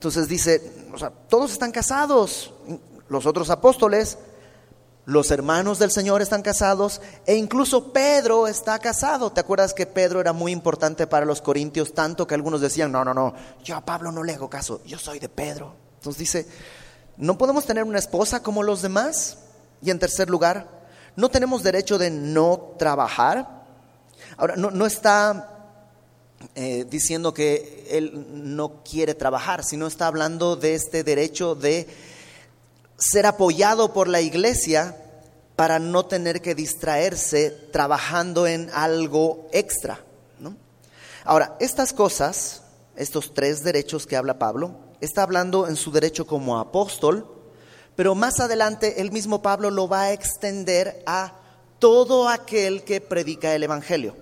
Entonces 0.00 0.28
dice, 0.28 0.62
o 0.94 0.98
sea, 0.98 1.10
todos 1.10 1.52
están 1.52 1.72
casados, 1.72 2.54
los 3.10 3.26
otros 3.26 3.50
apóstoles, 3.50 4.16
los 5.04 5.30
hermanos 5.30 5.78
del 5.78 5.90
Señor 5.90 6.22
están 6.22 6.40
casados 6.40 7.02
e 7.26 7.36
incluso 7.36 7.92
Pedro 7.92 8.46
está 8.46 8.78
casado. 8.78 9.30
¿Te 9.30 9.40
acuerdas 9.40 9.74
que 9.74 9.84
Pedro 9.84 10.18
era 10.18 10.32
muy 10.32 10.52
importante 10.52 11.06
para 11.06 11.26
los 11.26 11.42
corintios 11.42 11.92
tanto 11.92 12.26
que 12.26 12.34
algunos 12.34 12.62
decían, 12.62 12.90
no, 12.90 13.04
no, 13.04 13.12
no, 13.12 13.34
yo 13.62 13.76
a 13.76 13.84
Pablo 13.84 14.10
no 14.10 14.22
le 14.22 14.32
hago 14.32 14.48
caso, 14.48 14.80
yo 14.86 14.98
soy 14.98 15.18
de 15.18 15.28
Pedro. 15.28 15.74
Entonces 15.96 16.18
dice, 16.18 16.46
¿no 17.18 17.36
podemos 17.36 17.66
tener 17.66 17.84
una 17.84 17.98
esposa 17.98 18.42
como 18.42 18.62
los 18.62 18.80
demás? 18.80 19.36
Y 19.82 19.90
en 19.90 19.98
tercer 19.98 20.30
lugar, 20.30 20.66
¿no 21.14 21.28
tenemos 21.28 21.62
derecho 21.62 21.98
de 21.98 22.10
no 22.10 22.70
trabajar? 22.78 23.66
Ahora, 24.38 24.56
no, 24.56 24.70
no 24.70 24.86
está 24.86 25.49
eh, 26.54 26.86
diciendo 26.88 27.34
que 27.34 27.86
él 27.90 28.26
no 28.32 28.82
quiere 28.82 29.14
trabajar, 29.14 29.62
sino 29.62 29.86
está 29.86 30.06
hablando 30.06 30.56
de 30.56 30.74
este 30.74 31.04
derecho 31.04 31.54
de 31.54 31.86
ser 32.98 33.26
apoyado 33.26 33.92
por 33.92 34.08
la 34.08 34.20
iglesia 34.20 34.96
para 35.56 35.78
no 35.78 36.06
tener 36.06 36.40
que 36.40 36.54
distraerse 36.54 37.50
trabajando 37.50 38.46
en 38.46 38.70
algo 38.72 39.48
extra. 39.52 40.00
Ahora, 41.24 41.56
estas 41.60 41.92
cosas, 41.92 42.62
estos 42.96 43.34
tres 43.34 43.62
derechos 43.62 44.06
que 44.06 44.16
habla 44.16 44.38
Pablo, 44.38 44.74
está 45.02 45.22
hablando 45.22 45.68
en 45.68 45.76
su 45.76 45.90
derecho 45.90 46.26
como 46.26 46.58
apóstol, 46.58 47.26
pero 47.94 48.14
más 48.14 48.40
adelante 48.40 49.02
el 49.02 49.12
mismo 49.12 49.42
Pablo 49.42 49.70
lo 49.70 49.86
va 49.86 50.02
a 50.04 50.12
extender 50.12 51.02
a 51.04 51.34
todo 51.78 52.28
aquel 52.28 52.82
que 52.84 53.02
predica 53.02 53.54
el 53.54 53.62
Evangelio. 53.62 54.16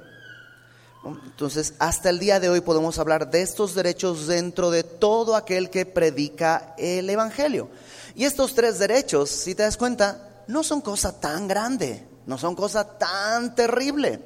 Entonces, 1.05 1.75
hasta 1.79 2.11
el 2.11 2.19
día 2.19 2.41
de 2.41 2.49
hoy 2.49 2.61
podemos 2.61 2.99
hablar 2.99 3.31
de 3.31 3.43
estos 3.43 3.75
derechos 3.75 4.27
dentro 4.27 4.71
de 4.71 4.83
todo 4.83 5.37
aquel 5.37 5.71
que 5.71 5.87
predica 5.87 6.75
el 6.77 7.09
Evangelio. 7.09 7.69
Y 8.15 8.25
estos 8.25 8.55
tres 8.55 8.79
derechos, 8.79 9.31
si 9.31 9.55
te 9.55 9.63
das 9.63 9.77
cuenta, 9.77 10.45
no 10.49 10.63
son 10.63 10.81
cosa 10.81 11.21
tan 11.21 11.47
grande, 11.47 12.07
no 12.27 12.37
son 12.37 12.55
cosa 12.55 12.99
tan 12.99 13.55
terrible. 13.55 14.21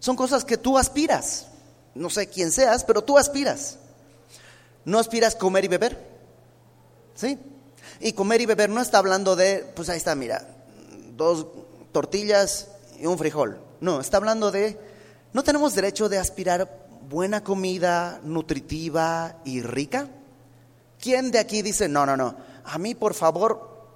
Son 0.00 0.16
cosas 0.16 0.44
que 0.44 0.58
tú 0.58 0.76
aspiras. 0.76 1.46
No 1.94 2.10
sé 2.10 2.28
quién 2.28 2.52
seas, 2.52 2.84
pero 2.84 3.02
tú 3.02 3.18
aspiras. 3.18 3.78
No 4.84 4.98
aspiras 4.98 5.34
comer 5.34 5.64
y 5.64 5.68
beber. 5.68 5.98
¿Sí? 7.14 7.38
Y 8.00 8.12
comer 8.12 8.40
y 8.40 8.46
beber 8.46 8.70
no 8.70 8.80
está 8.80 8.98
hablando 8.98 9.34
de, 9.34 9.70
pues 9.74 9.88
ahí 9.88 9.96
está, 9.96 10.14
mira, 10.14 10.46
dos 11.16 11.46
tortillas 11.92 12.68
y 13.00 13.06
un 13.06 13.18
frijol. 13.18 13.58
No, 13.80 14.00
está 14.00 14.18
hablando 14.18 14.50
de 14.50 14.78
¿No 15.32 15.42
tenemos 15.42 15.74
derecho 15.74 16.08
de 16.08 16.18
aspirar 16.18 16.88
buena 17.08 17.44
comida, 17.44 18.20
nutritiva 18.24 19.36
y 19.44 19.62
rica? 19.62 20.08
¿Quién 21.00 21.30
de 21.30 21.38
aquí 21.38 21.62
dice, 21.62 21.88
no, 21.88 22.06
no, 22.06 22.16
no, 22.16 22.34
a 22.64 22.78
mí 22.78 22.94
por 22.94 23.14
favor 23.14 23.88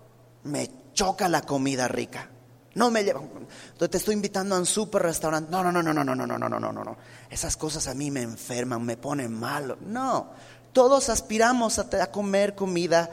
me 0.45 0.71
choca 0.93 1.29
la 1.29 1.43
comida 1.43 1.89
rica? 1.89 2.29
No 2.75 2.91
me 2.91 3.05
lleva. 3.05 3.21
Te 3.79 3.97
estoy 3.97 4.15
invitando 4.15 4.55
a 4.55 4.59
un 4.59 4.67
super 4.67 5.03
restaurante. 5.03 5.51
No, 5.51 5.63
no, 5.63 5.71
no, 5.71 5.83
no, 5.83 5.93
no, 5.93 6.05
no, 6.05 6.15
no, 6.15 6.27
no, 6.27 6.39
no, 6.39 6.49
no, 6.49 6.73
no, 6.73 6.85
no. 6.85 6.97
Esas 7.29 7.57
cosas 7.57 7.87
a 7.87 7.95
mí 7.95 8.11
me 8.11 8.23
enferman, 8.23 8.83
me 8.83 8.97
ponen 8.97 9.33
mal. 9.33 9.77
No. 9.83 10.31
Todos 10.73 11.11
aspiramos 11.11 11.79
a 11.79 12.11
comer 12.11 12.55
comida 12.55 13.11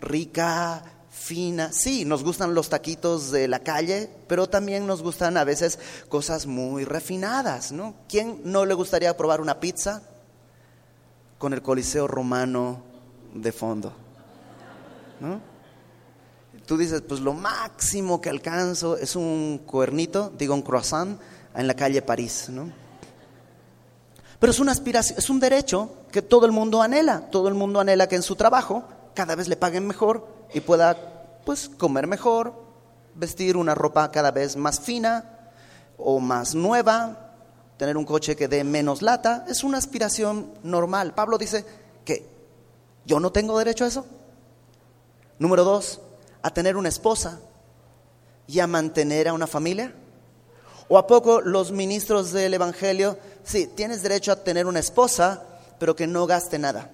rica, 0.00 0.82
fina. 1.10 1.72
Sí, 1.72 2.04
nos 2.04 2.22
gustan 2.22 2.54
los 2.54 2.68
taquitos 2.68 3.30
de 3.30 3.48
la 3.48 3.58
calle, 3.60 4.08
pero 4.28 4.48
también 4.48 4.86
nos 4.86 5.02
gustan 5.02 5.36
a 5.36 5.44
veces 5.44 5.78
cosas 6.08 6.46
muy 6.46 6.84
refinadas, 6.84 7.72
¿no? 7.72 7.94
¿Quién 8.08 8.40
no 8.44 8.64
le 8.64 8.74
gustaría 8.74 9.16
probar 9.16 9.40
una 9.40 9.58
pizza 9.60 10.02
con 11.38 11.52
el 11.52 11.62
Coliseo 11.62 12.06
Romano 12.06 12.82
de 13.34 13.52
fondo? 13.52 13.92
¿No? 15.20 15.40
Tú 16.66 16.78
dices, 16.78 17.02
pues 17.02 17.20
lo 17.20 17.34
máximo 17.34 18.20
que 18.20 18.30
alcanzo 18.30 18.96
es 18.96 19.16
un 19.16 19.62
cuernito, 19.66 20.32
digo 20.38 20.54
un 20.54 20.62
croissant, 20.62 21.20
en 21.54 21.66
la 21.66 21.74
calle 21.74 22.00
París, 22.00 22.46
¿no? 22.48 22.70
Pero 24.38 24.52
es 24.52 24.60
una 24.60 24.72
aspiración, 24.72 25.18
es 25.18 25.28
un 25.28 25.40
derecho 25.40 25.90
que 26.12 26.22
todo 26.22 26.46
el 26.46 26.52
mundo 26.52 26.80
anhela. 26.80 27.28
Todo 27.30 27.48
el 27.48 27.54
mundo 27.54 27.78
anhela 27.78 28.08
que 28.08 28.16
en 28.16 28.22
su 28.22 28.36
trabajo 28.36 28.84
cada 29.14 29.34
vez 29.34 29.48
le 29.48 29.56
paguen 29.56 29.86
mejor 29.86 30.39
y 30.52 30.60
pueda 30.60 30.96
pues 31.44 31.68
comer 31.68 32.06
mejor, 32.06 32.54
vestir 33.14 33.56
una 33.56 33.74
ropa 33.74 34.10
cada 34.10 34.30
vez 34.30 34.56
más 34.56 34.80
fina 34.80 35.52
o 35.96 36.20
más 36.20 36.54
nueva, 36.54 37.32
tener 37.76 37.96
un 37.96 38.04
coche 38.04 38.36
que 38.36 38.48
dé 38.48 38.64
menos 38.64 39.02
lata, 39.02 39.44
es 39.48 39.64
una 39.64 39.78
aspiración 39.78 40.52
normal. 40.62 41.14
Pablo 41.14 41.38
dice 41.38 41.64
que 42.04 42.28
yo 43.04 43.20
no 43.20 43.32
tengo 43.32 43.58
derecho 43.58 43.84
a 43.84 43.88
eso. 43.88 44.06
Número 45.38 45.64
dos, 45.64 46.00
a 46.42 46.50
tener 46.50 46.76
una 46.76 46.88
esposa 46.88 47.40
y 48.46 48.60
a 48.60 48.66
mantener 48.66 49.28
a 49.28 49.32
una 49.32 49.46
familia. 49.46 49.94
¿O 50.88 50.98
a 50.98 51.06
poco 51.06 51.40
los 51.40 51.70
ministros 51.70 52.32
del 52.32 52.52
Evangelio, 52.52 53.16
sí, 53.44 53.68
tienes 53.68 54.02
derecho 54.02 54.32
a 54.32 54.42
tener 54.42 54.66
una 54.66 54.80
esposa, 54.80 55.44
pero 55.78 55.94
que 55.94 56.06
no 56.06 56.26
gaste 56.26 56.58
nada? 56.58 56.90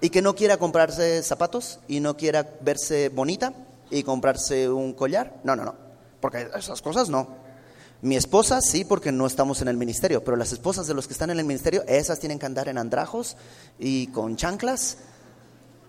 Y 0.00 0.10
que 0.10 0.22
no 0.22 0.34
quiera 0.34 0.56
comprarse 0.56 1.22
zapatos 1.22 1.80
y 1.88 2.00
no 2.00 2.16
quiera 2.16 2.48
verse 2.60 3.08
bonita 3.08 3.52
y 3.90 4.02
comprarse 4.02 4.68
un 4.68 4.92
collar. 4.92 5.40
No, 5.44 5.56
no, 5.56 5.64
no, 5.64 5.74
porque 6.20 6.48
esas 6.56 6.82
cosas 6.82 7.08
no. 7.08 7.48
Mi 8.00 8.16
esposa 8.16 8.60
sí, 8.60 8.84
porque 8.84 9.10
no 9.10 9.26
estamos 9.26 9.60
en 9.60 9.66
el 9.66 9.76
ministerio, 9.76 10.22
pero 10.22 10.36
las 10.36 10.52
esposas 10.52 10.86
de 10.86 10.94
los 10.94 11.08
que 11.08 11.14
están 11.14 11.30
en 11.30 11.40
el 11.40 11.44
ministerio, 11.44 11.82
esas 11.88 12.20
tienen 12.20 12.38
que 12.38 12.46
andar 12.46 12.68
en 12.68 12.78
andrajos 12.78 13.36
y 13.76 14.06
con 14.08 14.36
chanclas. 14.36 14.98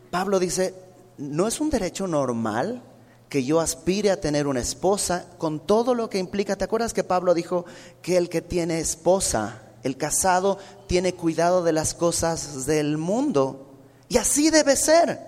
Pablo 0.10 0.40
dice, 0.40 0.74
¿no 1.20 1.48
es 1.48 1.62
un 1.62 1.70
derecho 1.70 2.08
normal 2.08 2.82
que 3.30 3.44
yo 3.44 3.60
aspire 3.60 4.10
a 4.10 4.20
tener 4.20 4.48
una 4.48 4.60
esposa 4.60 5.28
con 5.38 5.60
todo 5.60 5.94
lo 5.94 6.10
que 6.10 6.18
implica? 6.18 6.56
¿Te 6.56 6.64
acuerdas 6.64 6.96
que 6.96 7.04
Pablo 7.04 7.36
dijo 7.36 7.66
que 8.02 8.18
el 8.18 8.28
que 8.28 8.42
tiene 8.42 8.80
esposa, 8.80 9.62
el 9.84 9.96
casado, 9.96 10.58
tiene 10.88 11.14
cuidado 11.14 11.64
de 11.64 11.74
las 11.74 11.94
cosas 11.94 12.66
del 12.66 12.98
mundo? 12.98 13.69
Y 14.10 14.18
así 14.18 14.50
debe 14.50 14.76
ser. 14.76 15.20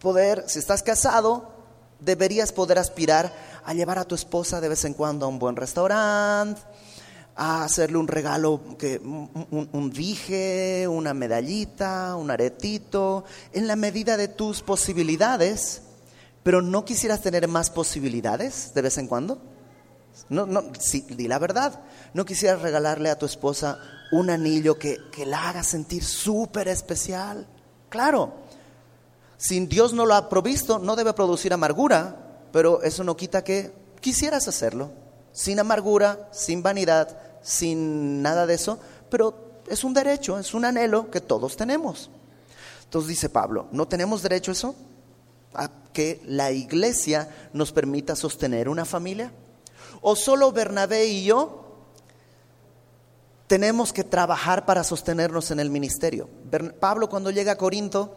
Poder, 0.00 0.44
si 0.48 0.58
estás 0.58 0.82
casado, 0.82 1.54
deberías 2.00 2.52
poder 2.52 2.78
aspirar 2.78 3.32
a 3.64 3.72
llevar 3.72 3.98
a 3.98 4.04
tu 4.04 4.14
esposa 4.14 4.60
de 4.60 4.68
vez 4.68 4.84
en 4.84 4.92
cuando 4.92 5.24
a 5.24 5.28
un 5.28 5.38
buen 5.38 5.56
restaurante, 5.56 6.60
a 7.36 7.64
hacerle 7.64 7.96
un 7.96 8.08
regalo, 8.08 8.60
que, 8.78 8.98
un, 8.98 9.90
dije, 9.90 10.86
una 10.88 11.14
medallita, 11.14 12.16
un 12.16 12.30
aretito, 12.30 13.24
en 13.52 13.66
la 13.66 13.76
medida 13.76 14.16
de 14.16 14.28
tus 14.28 14.60
posibilidades. 14.60 15.82
Pero 16.42 16.60
no 16.60 16.84
quisieras 16.84 17.22
tener 17.22 17.48
más 17.48 17.70
posibilidades 17.70 18.72
de 18.74 18.82
vez 18.82 18.98
en 18.98 19.06
cuando. 19.06 19.40
No, 20.28 20.46
no, 20.46 20.64
sí, 20.78 21.06
di 21.08 21.26
la 21.26 21.38
verdad. 21.38 21.80
No 22.12 22.24
quisieras 22.24 22.60
regalarle 22.60 23.08
a 23.08 23.18
tu 23.18 23.24
esposa 23.24 23.78
un 24.12 24.28
anillo 24.28 24.78
que, 24.78 24.98
que 25.10 25.24
la 25.24 25.48
haga 25.48 25.62
sentir 25.62 26.04
súper 26.04 26.68
especial. 26.68 27.48
Claro, 27.94 28.32
si 29.36 29.64
Dios 29.66 29.92
no 29.92 30.04
lo 30.04 30.16
ha 30.16 30.28
provisto, 30.28 30.80
no 30.80 30.96
debe 30.96 31.12
producir 31.12 31.52
amargura, 31.52 32.16
pero 32.50 32.82
eso 32.82 33.04
no 33.04 33.16
quita 33.16 33.44
que 33.44 33.70
quisieras 34.00 34.48
hacerlo, 34.48 34.90
sin 35.30 35.60
amargura, 35.60 36.28
sin 36.32 36.60
vanidad, 36.60 37.16
sin 37.40 38.20
nada 38.20 38.46
de 38.46 38.54
eso, 38.54 38.80
pero 39.08 39.60
es 39.68 39.84
un 39.84 39.94
derecho, 39.94 40.40
es 40.40 40.54
un 40.54 40.64
anhelo 40.64 41.08
que 41.08 41.20
todos 41.20 41.56
tenemos. 41.56 42.10
Entonces 42.82 43.10
dice 43.10 43.28
Pablo, 43.28 43.68
¿no 43.70 43.86
tenemos 43.86 44.22
derecho 44.22 44.50
a 44.50 44.54
eso? 44.54 44.74
¿A 45.54 45.70
que 45.92 46.20
la 46.26 46.50
iglesia 46.50 47.28
nos 47.52 47.70
permita 47.70 48.16
sostener 48.16 48.68
una 48.68 48.84
familia? 48.84 49.30
¿O 50.00 50.16
solo 50.16 50.50
Bernabé 50.50 51.06
y 51.06 51.26
yo 51.26 51.63
tenemos 53.46 53.92
que 53.92 54.04
trabajar 54.04 54.64
para 54.66 54.84
sostenernos 54.84 55.50
en 55.50 55.60
el 55.60 55.70
ministerio. 55.70 56.28
Pablo 56.80 57.08
cuando 57.08 57.30
llega 57.30 57.52
a 57.52 57.58
Corinto 57.58 58.16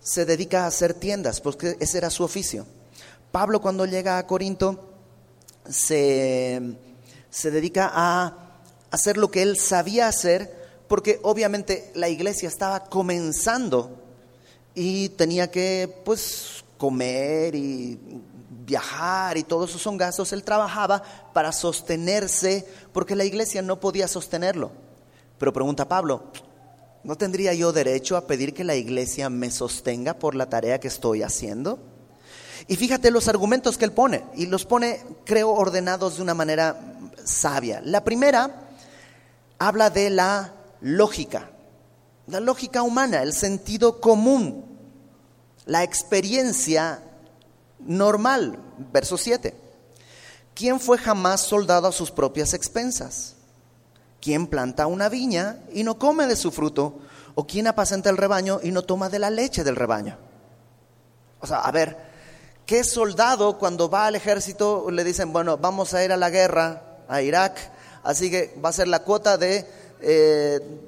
se 0.00 0.24
dedica 0.26 0.64
a 0.64 0.66
hacer 0.66 0.94
tiendas, 0.94 1.40
porque 1.40 1.76
ese 1.80 1.98
era 1.98 2.10
su 2.10 2.24
oficio. 2.24 2.66
Pablo 3.32 3.60
cuando 3.60 3.86
llega 3.86 4.18
a 4.18 4.26
Corinto 4.26 4.90
se, 5.68 6.76
se 7.30 7.50
dedica 7.50 7.90
a 7.94 8.60
hacer 8.90 9.16
lo 9.16 9.30
que 9.30 9.42
él 9.42 9.56
sabía 9.56 10.08
hacer 10.08 10.64
porque 10.88 11.18
obviamente 11.22 11.90
la 11.94 12.08
iglesia 12.08 12.48
estaba 12.48 12.84
comenzando 12.84 13.98
y 14.74 15.08
tenía 15.10 15.50
que 15.50 16.02
pues 16.04 16.64
comer 16.76 17.54
y 17.54 17.98
viajar 18.64 19.36
y 19.36 19.44
todos 19.44 19.70
esos 19.70 19.82
son 19.82 19.96
gastos, 19.96 20.32
él 20.32 20.42
trabajaba 20.42 21.02
para 21.32 21.52
sostenerse 21.52 22.66
porque 22.92 23.16
la 23.16 23.24
iglesia 23.24 23.62
no 23.62 23.80
podía 23.80 24.08
sostenerlo. 24.08 24.70
Pero 25.38 25.52
pregunta 25.52 25.88
Pablo, 25.88 26.24
¿no 27.02 27.16
tendría 27.16 27.52
yo 27.54 27.72
derecho 27.72 28.16
a 28.16 28.26
pedir 28.26 28.54
que 28.54 28.64
la 28.64 28.76
iglesia 28.76 29.28
me 29.28 29.50
sostenga 29.50 30.14
por 30.14 30.34
la 30.34 30.48
tarea 30.48 30.80
que 30.80 30.88
estoy 30.88 31.22
haciendo? 31.22 31.78
Y 32.66 32.76
fíjate 32.76 33.10
los 33.10 33.28
argumentos 33.28 33.76
que 33.76 33.84
él 33.84 33.92
pone, 33.92 34.24
y 34.34 34.46
los 34.46 34.64
pone, 34.64 35.04
creo, 35.24 35.50
ordenados 35.50 36.16
de 36.16 36.22
una 36.22 36.34
manera 36.34 36.80
sabia. 37.24 37.82
La 37.84 38.04
primera 38.04 38.68
habla 39.58 39.90
de 39.90 40.08
la 40.08 40.54
lógica, 40.80 41.50
la 42.26 42.40
lógica 42.40 42.82
humana, 42.82 43.22
el 43.22 43.34
sentido 43.34 44.00
común, 44.00 44.64
la 45.66 45.82
experiencia 45.82 47.02
normal. 47.86 48.58
Verso 48.92 49.16
7. 49.16 49.54
¿Quién 50.54 50.80
fue 50.80 50.98
jamás 50.98 51.40
soldado 51.40 51.88
a 51.88 51.92
sus 51.92 52.10
propias 52.10 52.54
expensas? 52.54 53.34
¿Quién 54.20 54.46
planta 54.46 54.86
una 54.86 55.08
viña 55.08 55.58
y 55.72 55.82
no 55.82 55.98
come 55.98 56.26
de 56.26 56.36
su 56.36 56.50
fruto? 56.50 56.98
¿O 57.34 57.46
quién 57.46 57.66
apacenta 57.66 58.10
el 58.10 58.16
rebaño 58.16 58.60
y 58.62 58.70
no 58.70 58.82
toma 58.82 59.08
de 59.08 59.18
la 59.18 59.30
leche 59.30 59.64
del 59.64 59.76
rebaño? 59.76 60.16
O 61.40 61.46
sea, 61.46 61.58
a 61.58 61.70
ver, 61.72 61.96
¿qué 62.64 62.84
soldado 62.84 63.58
cuando 63.58 63.90
va 63.90 64.06
al 64.06 64.14
ejército 64.14 64.90
le 64.90 65.04
dicen, 65.04 65.32
bueno, 65.32 65.58
vamos 65.58 65.92
a 65.92 66.04
ir 66.04 66.12
a 66.12 66.16
la 66.16 66.30
guerra, 66.30 66.82
a 67.08 67.20
Irak, 67.20 67.58
así 68.02 68.30
que 68.30 68.58
va 68.64 68.70
a 68.70 68.72
ser 68.72 68.88
la 68.88 69.00
cuota 69.00 69.36
de 69.36 69.66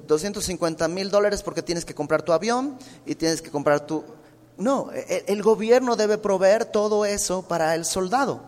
250 0.07 0.85
eh, 0.85 0.87
mil 0.87 1.11
dólares 1.11 1.43
porque 1.43 1.61
tienes 1.61 1.85
que 1.85 1.93
comprar 1.93 2.21
tu 2.21 2.33
avión 2.33 2.77
y 3.05 3.15
tienes 3.15 3.41
que 3.41 3.51
comprar 3.51 3.81
tu... 3.81 4.03
No, 4.57 4.89
el 4.91 5.43
gobierno 5.43 5.95
debe 5.95 6.17
proveer 6.17 6.65
todo 6.65 7.05
eso 7.05 7.43
para 7.43 7.75
el 7.75 7.85
soldado, 7.85 8.41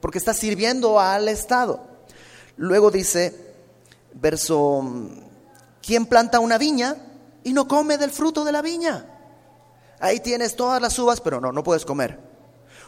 porque 0.00 0.18
está 0.18 0.34
sirviendo 0.34 0.98
al 0.98 1.28
Estado. 1.28 1.80
Luego 2.56 2.90
dice, 2.90 3.54
verso, 4.14 4.82
¿quién 5.80 6.06
planta 6.06 6.40
una 6.40 6.58
viña 6.58 6.96
y 7.44 7.52
no 7.52 7.68
come 7.68 7.96
del 7.96 8.10
fruto 8.10 8.44
de 8.44 8.52
la 8.52 8.60
viña? 8.60 9.06
Ahí 10.00 10.18
tienes 10.18 10.56
todas 10.56 10.82
las 10.82 10.98
uvas, 10.98 11.20
pero 11.20 11.40
no, 11.40 11.52
no 11.52 11.62
puedes 11.62 11.84
comer. 11.84 12.18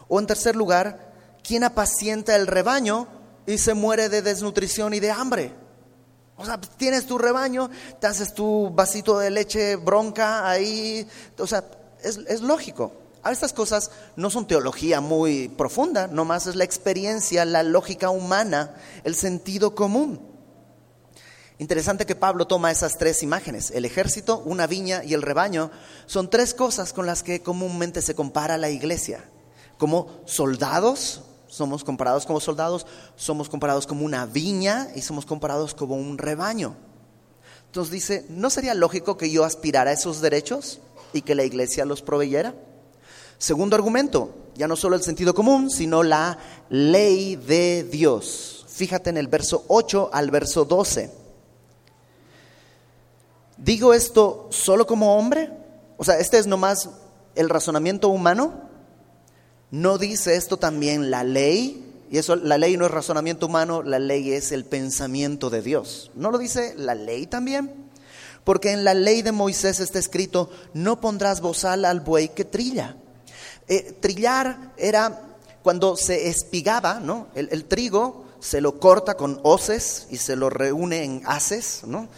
O 0.08 0.18
en 0.18 0.26
tercer 0.26 0.56
lugar, 0.56 1.12
¿quién 1.44 1.62
apacienta 1.62 2.34
el 2.34 2.49
rebaño 2.49 3.06
y 3.46 3.58
se 3.58 3.75
muere 3.75 4.08
de 4.08 4.22
desnutrición 4.22 4.94
y 4.94 5.00
de 5.00 5.11
hambre? 5.12 5.54
O 6.37 6.44
sea, 6.44 6.61
tienes 6.61 7.06
tu 7.06 7.18
rebaño, 7.18 7.70
te 8.00 8.08
haces 8.08 8.34
tu 8.34 8.70
vasito 8.70 9.18
de 9.18 9.30
leche 9.30 9.76
bronca 9.76 10.49
ahí, 10.49 11.06
o 11.38 11.46
sea, 11.46 11.64
es, 12.02 12.40
lógico. 12.40 12.92
A 13.23 13.30
estas 13.30 13.52
cosas 13.52 13.90
no 14.16 14.30
son 14.30 14.47
teología 14.47 15.00
muy 15.00 15.49
profunda, 15.49 16.09
nomás 16.09 16.47
es 16.47 16.56
la 16.56 16.64
experiencia, 16.64 17.44
la 17.44 17.62
lógica 17.62 18.11
humana, 18.11 18.75
el 19.04 19.14
sentido 19.14 19.75
común. 19.75 20.21
Interesante 21.59 22.06
que 22.06 22.16
Pablo 22.16 22.49
toma 22.49 22.73
esas 22.73 22.99
tres 22.99 23.23
imágenes, 23.23 23.71
el 23.71 23.85
ejército, 23.85 24.42
una 24.44 24.66
viña 24.66 25.04
y 25.04 25.14
el 25.14 25.23
rebaño, 25.23 25.71
son 26.06 26.28
tres 26.28 26.54
cosas 26.54 26.92
con 26.92 27.06
las 27.06 27.23
que 27.23 27.42
comúnmente 27.42 28.02
se 28.02 28.16
compara 28.16 28.59
la 28.59 28.71
iglesia, 28.71 29.25
como 29.78 30.23
soldados, 30.25 31.23
somos 31.47 31.85
comparados 31.85 32.26
como 32.26 32.40
soldados, 32.40 32.87
somos 33.14 33.49
comparados 33.49 33.87
como 33.87 34.04
una 34.04 34.26
viña 34.26 34.88
y 34.97 35.02
somos 35.02 35.26
comparados 35.26 35.75
como 35.75 35.94
un 35.94 36.18
rebaño. 36.18 36.75
Entonces 37.66 37.92
dice, 37.92 38.26
¿no 38.28 38.50
sería 38.50 38.75
lógico 38.75 39.16
que 39.16 39.30
yo 39.30 39.44
aspirara 39.44 39.90
a 39.90 39.94
esos 39.94 40.21
derechos? 40.21 40.80
Y 41.12 41.23
que 41.23 41.35
la 41.35 41.45
iglesia 41.45 41.85
los 41.85 42.02
proveyera. 42.02 42.54
Segundo 43.38 43.76
argumento, 43.76 44.31
ya 44.54 44.69
no 44.69 44.76
solo 44.76 44.97
el 44.97 45.02
sentido 45.02 45.34
común, 45.34 45.71
sino 45.71 46.02
la 46.02 46.39
ley 46.69 47.36
de 47.36 47.84
Dios. 47.84 48.65
Fíjate 48.69 49.10
en 49.10 49.17
el 49.17 49.28
verso 49.28 49.65
8 49.69 50.10
al 50.13 50.30
verso 50.30 50.65
12. 50.65 51.10
¿Digo 53.56 53.95
esto 53.95 54.49
solo 54.50 54.86
como 54.86 55.17
hombre? 55.17 55.50
O 55.97 56.04
sea, 56.04 56.19
este 56.19 56.39
es 56.39 56.47
nomás 56.47 56.91
el 57.34 57.49
razonamiento 57.49 58.08
humano. 58.08 58.52
¿No 59.71 59.99
dice 59.99 60.36
esto 60.36 60.56
también 60.56 61.10
la 61.10 61.25
ley? 61.25 61.89
Y 62.10 62.19
eso, 62.19 62.36
la 62.36 62.58
ley 62.58 62.76
no 62.76 62.84
es 62.84 62.91
razonamiento 62.91 63.47
humano, 63.47 63.82
la 63.82 63.99
ley 63.99 64.32
es 64.32 64.52
el 64.52 64.65
pensamiento 64.65 65.49
de 65.49 65.63
Dios. 65.63 66.10
¿No 66.15 66.30
lo 66.30 66.39
dice 66.39 66.75
la 66.76 66.95
ley 66.95 67.26
también? 67.26 67.81
Porque 68.45 68.73
en 68.73 68.85
la 68.85 68.95
ley 68.95 69.23
de 69.23 69.33
Moisés 69.33 69.81
está 69.81 69.99
escrito, 69.99 70.50
no 70.75 71.00
pondrás 71.00 71.41
bozal 71.41 71.85
al 71.85 72.00
buey 72.00 72.31
que 72.31 72.45
trilla. 72.45 72.97
Eh, 73.69 73.97
trillar 74.00 74.73
era 74.76 75.21
cuando 75.63 75.97
se 75.97 76.28
espigaba, 76.28 77.00
¿no? 77.00 77.28
El, 77.35 77.65
trigo 77.65 78.25
se 78.41 78.61
lo 78.61 78.81
corta 78.81 79.17
con 79.17 79.39
hoces 79.45 80.09
y 80.11 80.17
se 80.17 80.35
lo 80.35 80.50
reúne 80.50 81.05
en 81.05 81.23
haces, 81.25 81.83
¿no? 81.87 82.09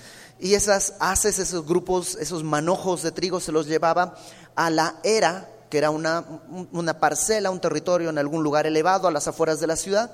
Y 0.40 0.54
esas 0.54 0.94
haces, 0.98 1.38
esos 1.38 1.66
grupos, 1.66 2.16
esos 2.16 2.42
manojos 2.42 3.02
de 3.02 3.12
trigo 3.12 3.40
se 3.40 3.52
los 3.52 3.66
llevaba 3.66 4.16
a 4.56 4.70
la 4.70 4.96
era, 5.04 5.48
que 5.68 5.78
era 5.78 5.90
una, 5.90 6.24
una 6.72 6.98
parcela, 6.98 7.50
un 7.50 7.60
territorio 7.60 8.10
en 8.10 8.18
algún 8.18 8.42
lugar 8.42 8.66
elevado 8.66 9.06
a 9.06 9.10
las 9.10 9.28
afueras 9.28 9.60
de 9.60 9.66
la 9.66 9.76
ciudad, 9.76 10.10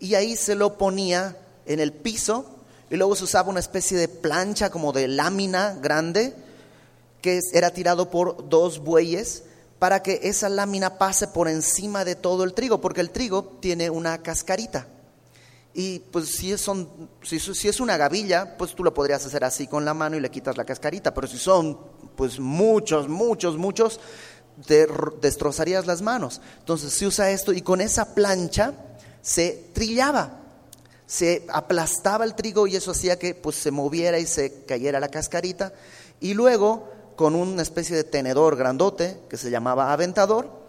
y 0.00 0.14
ahí 0.14 0.36
se 0.36 0.54
lo 0.54 0.78
ponía 0.78 1.36
en 1.66 1.80
el 1.80 1.92
piso 1.92 2.55
y 2.90 2.96
luego 2.96 3.16
se 3.16 3.24
usaba 3.24 3.50
una 3.50 3.60
especie 3.60 3.98
de 3.98 4.08
plancha 4.08 4.70
como 4.70 4.92
de 4.92 5.08
lámina 5.08 5.76
grande 5.80 6.34
que 7.20 7.40
era 7.52 7.70
tirado 7.70 8.10
por 8.10 8.48
dos 8.48 8.78
bueyes 8.78 9.42
para 9.78 10.02
que 10.02 10.20
esa 10.22 10.48
lámina 10.48 10.98
pase 10.98 11.28
por 11.28 11.48
encima 11.48 12.04
de 12.04 12.14
todo 12.14 12.44
el 12.44 12.54
trigo, 12.54 12.80
porque 12.80 13.00
el 13.00 13.10
trigo 13.10 13.44
tiene 13.60 13.90
una 13.90 14.22
cascarita. 14.22 14.86
Y 15.74 15.98
pues 15.98 16.28
si 16.28 16.56
son, 16.56 17.10
si, 17.22 17.38
si 17.38 17.68
es 17.68 17.80
una 17.80 17.98
gavilla, 17.98 18.56
pues 18.56 18.74
tú 18.74 18.82
lo 18.82 18.94
podrías 18.94 19.26
hacer 19.26 19.44
así 19.44 19.66
con 19.66 19.84
la 19.84 19.92
mano 19.92 20.16
y 20.16 20.20
le 20.20 20.30
quitas 20.30 20.56
la 20.56 20.64
cascarita, 20.64 21.12
pero 21.12 21.26
si 21.26 21.36
son 21.36 21.78
pues 22.16 22.40
muchos, 22.40 23.08
muchos, 23.08 23.58
muchos, 23.58 24.00
te 24.64 24.86
destrozarías 25.20 25.86
las 25.86 26.00
manos. 26.00 26.40
Entonces 26.60 26.94
se 26.94 27.06
usa 27.06 27.30
esto 27.30 27.52
y 27.52 27.60
con 27.60 27.82
esa 27.82 28.14
plancha 28.14 28.72
se 29.20 29.70
trillaba 29.74 30.45
se 31.06 31.46
aplastaba 31.52 32.24
el 32.24 32.34
trigo 32.34 32.66
y 32.66 32.76
eso 32.76 32.90
hacía 32.90 33.18
que 33.18 33.34
pues, 33.34 33.56
se 33.56 33.70
moviera 33.70 34.18
y 34.18 34.26
se 34.26 34.64
cayera 34.64 35.00
la 35.00 35.08
cascarita. 35.08 35.72
Y 36.20 36.34
luego, 36.34 36.88
con 37.16 37.34
una 37.34 37.62
especie 37.62 37.96
de 37.96 38.04
tenedor 38.04 38.56
grandote 38.56 39.18
que 39.28 39.36
se 39.36 39.50
llamaba 39.50 39.92
aventador, 39.92 40.66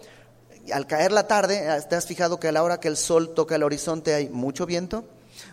al 0.71 0.85
caer 0.85 1.11
la 1.11 1.27
tarde, 1.27 1.65
¿te 1.89 1.95
has 1.95 2.05
fijado 2.05 2.39
que 2.39 2.49
a 2.49 2.51
la 2.51 2.63
hora 2.63 2.79
que 2.79 2.87
el 2.87 2.97
sol 2.97 3.33
toca 3.33 3.55
el 3.55 3.63
horizonte 3.63 4.13
hay 4.13 4.29
mucho 4.29 4.65
viento? 4.65 5.05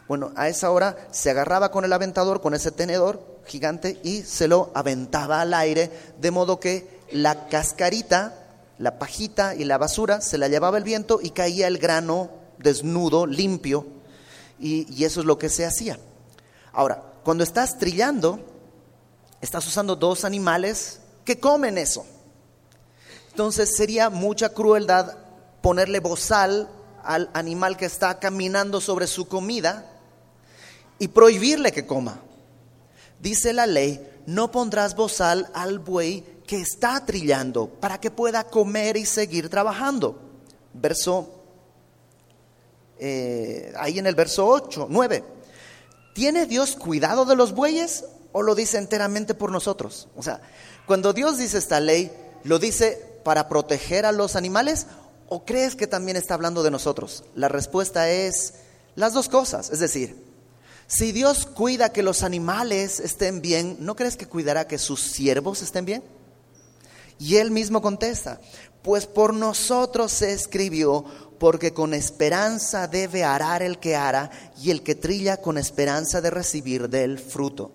Bueno, 0.08 0.32
a 0.36 0.48
esa 0.48 0.70
hora 0.70 0.96
se 1.10 1.30
agarraba 1.30 1.70
con 1.70 1.84
el 1.84 1.92
aventador, 1.92 2.40
con 2.40 2.54
ese 2.54 2.70
tenedor 2.70 3.22
gigante, 3.46 4.00
y 4.02 4.22
se 4.22 4.48
lo 4.48 4.70
aventaba 4.74 5.40
al 5.40 5.54
aire, 5.54 5.90
de 6.20 6.30
modo 6.30 6.58
que 6.58 7.00
la 7.10 7.48
cascarita, 7.48 8.34
la 8.78 8.98
pajita 8.98 9.54
y 9.54 9.64
la 9.64 9.78
basura 9.78 10.20
se 10.20 10.38
la 10.38 10.48
llevaba 10.48 10.78
el 10.78 10.84
viento 10.84 11.20
y 11.22 11.30
caía 11.30 11.68
el 11.68 11.78
grano 11.78 12.30
desnudo, 12.58 13.26
limpio, 13.26 13.86
y, 14.58 15.04
eso 15.04 15.20
es 15.20 15.26
lo 15.26 15.38
que 15.38 15.48
se 15.48 15.64
hacía. 15.64 15.98
Ahora, 16.72 17.02
cuando 17.22 17.44
estás 17.44 17.78
trillando, 17.78 18.40
estás 19.40 19.66
usando 19.66 19.96
dos 19.96 20.24
animales 20.24 21.00
que 21.24 21.38
comen 21.38 21.78
eso. 21.78 22.04
Entonces 23.30 23.76
sería 23.76 24.10
mucha 24.10 24.50
crueldad 24.50 25.16
ponerle 25.60 26.00
bozal 26.00 26.68
al 27.02 27.30
animal 27.34 27.76
que 27.76 27.86
está 27.86 28.18
caminando 28.18 28.80
sobre 28.80 29.06
su 29.06 29.26
comida 29.26 29.90
y 30.98 31.08
prohibirle 31.08 31.72
que 31.72 31.86
coma. 31.86 32.20
Dice 33.20 33.52
la 33.52 33.66
ley, 33.66 34.06
no 34.26 34.50
pondrás 34.50 34.94
bozal 34.94 35.50
al 35.54 35.78
buey 35.78 36.24
que 36.46 36.60
está 36.60 37.04
trillando 37.04 37.68
para 37.68 37.98
que 37.98 38.10
pueda 38.10 38.44
comer 38.44 38.96
y 38.96 39.06
seguir 39.06 39.48
trabajando. 39.48 40.18
Verso 40.72 41.33
eh, 42.98 43.72
ahí 43.76 43.98
en 43.98 44.06
el 44.06 44.14
verso 44.14 44.46
8, 44.46 44.88
9. 44.90 45.24
¿Tiene 46.14 46.46
Dios 46.46 46.76
cuidado 46.76 47.24
de 47.24 47.36
los 47.36 47.52
bueyes 47.52 48.04
o 48.32 48.42
lo 48.42 48.54
dice 48.54 48.78
enteramente 48.78 49.34
por 49.34 49.50
nosotros? 49.50 50.08
O 50.16 50.22
sea, 50.22 50.40
cuando 50.86 51.12
Dios 51.12 51.38
dice 51.38 51.58
esta 51.58 51.80
ley, 51.80 52.12
¿lo 52.44 52.58
dice 52.58 53.20
para 53.24 53.48
proteger 53.48 54.06
a 54.06 54.12
los 54.12 54.36
animales 54.36 54.86
o 55.28 55.44
crees 55.44 55.74
que 55.74 55.86
también 55.86 56.16
está 56.16 56.34
hablando 56.34 56.62
de 56.62 56.70
nosotros? 56.70 57.24
La 57.34 57.48
respuesta 57.48 58.10
es 58.10 58.54
las 58.94 59.12
dos 59.12 59.28
cosas. 59.28 59.70
Es 59.70 59.80
decir, 59.80 60.16
si 60.86 61.12
Dios 61.12 61.46
cuida 61.46 61.92
que 61.92 62.02
los 62.02 62.22
animales 62.22 63.00
estén 63.00 63.40
bien, 63.40 63.76
¿no 63.80 63.96
crees 63.96 64.16
que 64.16 64.26
cuidará 64.26 64.66
que 64.66 64.78
sus 64.78 65.00
siervos 65.00 65.62
estén 65.62 65.84
bien? 65.84 66.04
Y 67.18 67.36
él 67.36 67.50
mismo 67.50 67.80
contesta, 67.80 68.40
pues 68.84 69.06
por 69.06 69.32
nosotros 69.32 70.12
se 70.12 70.32
escribió, 70.32 71.06
porque 71.38 71.72
con 71.72 71.94
esperanza 71.94 72.86
debe 72.86 73.24
arar 73.24 73.62
el 73.62 73.78
que 73.78 73.96
ara 73.96 74.30
y 74.62 74.70
el 74.70 74.82
que 74.82 74.94
trilla 74.94 75.38
con 75.38 75.56
esperanza 75.56 76.20
de 76.20 76.28
recibir 76.28 76.90
del 76.90 77.18
fruto. 77.18 77.72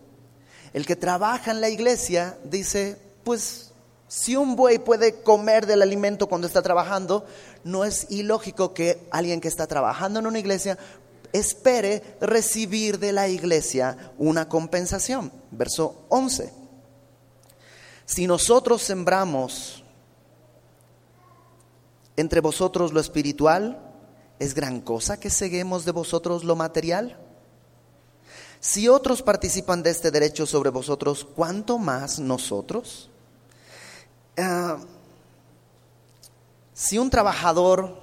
El 0.72 0.86
que 0.86 0.96
trabaja 0.96 1.50
en 1.50 1.62
la 1.62 1.70
iglesia 1.70 2.38
dice, 2.44 2.96
pues 3.24 3.72
si 4.08 4.36
un 4.36 4.56
buey 4.56 4.78
puede 4.78 5.24
comer 5.24 5.66
del 5.66 5.82
alimento 5.82 6.28
cuando 6.28 6.46
está 6.46 6.62
trabajando, 6.62 7.26
no 7.64 7.86
es 7.86 8.06
ilógico 8.12 8.76
que 8.76 9.08
alguien 9.10 9.42
que 9.42 9.48
está 9.48 9.66
trabajando 9.66 10.20
en 10.20 10.28
una 10.28 10.38
iglesia 10.38 10.78
espere 11.34 12.04
recibir 12.22 13.00
de 13.00 13.14
la 13.14 13.28
iglesia 13.28 14.14
una 14.20 14.48
compensación. 14.48 15.32
Verso 15.50 16.06
11. 16.10 16.54
Si 18.06 18.28
nosotros 18.28 18.84
sembramos 18.84 19.79
entre 22.20 22.42
vosotros 22.42 22.92
lo 22.92 23.00
espiritual, 23.00 23.80
¿es 24.40 24.54
gran 24.54 24.82
cosa 24.82 25.18
que 25.18 25.30
seguimos 25.30 25.86
de 25.86 25.94
vosotros 25.94 26.44
lo 26.44 26.58
material? 26.58 27.18
Si 28.60 28.90
otros 28.90 29.22
participan 29.22 29.84
de 29.84 29.92
este 29.92 30.12
derecho 30.12 30.46
sobre 30.46 30.70
vosotros, 30.70 31.26
¿cuánto 31.34 31.78
más 31.78 32.20
nosotros? 32.20 33.10
Ah, 34.38 34.80
si 36.74 36.98
un 36.98 37.10
trabajador 37.10 37.96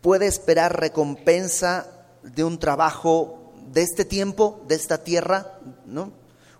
puede 0.00 0.26
esperar 0.26 0.80
recompensa 0.80 1.86
de 2.24 2.42
un 2.42 2.58
trabajo 2.58 3.52
de 3.72 3.82
este 3.82 4.04
tiempo, 4.04 4.64
de 4.66 4.74
esta 4.74 4.98
tierra, 4.98 5.60
¿no? 5.84 6.10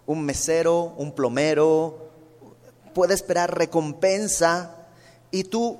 Un 0.06 0.24
mesero, 0.24 0.94
un 0.96 1.10
plomero, 1.10 2.08
puede 2.94 3.14
esperar 3.14 3.58
recompensa 3.58 4.75
y 5.30 5.44
tú 5.44 5.78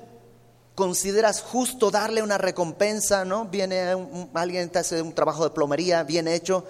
consideras 0.77 1.41
justo 1.41 1.89
darle 1.89 2.21
una 2.21 2.37
recompensa, 2.37 3.25
¿no? 3.25 3.45
Viene 3.45 3.95
alguien 4.35 4.69
te 4.69 4.77
hace 4.77 5.01
un 5.01 5.11
trabajo 5.11 5.43
de 5.43 5.49
plomería 5.49 6.03
bien 6.03 6.27
hecho, 6.27 6.65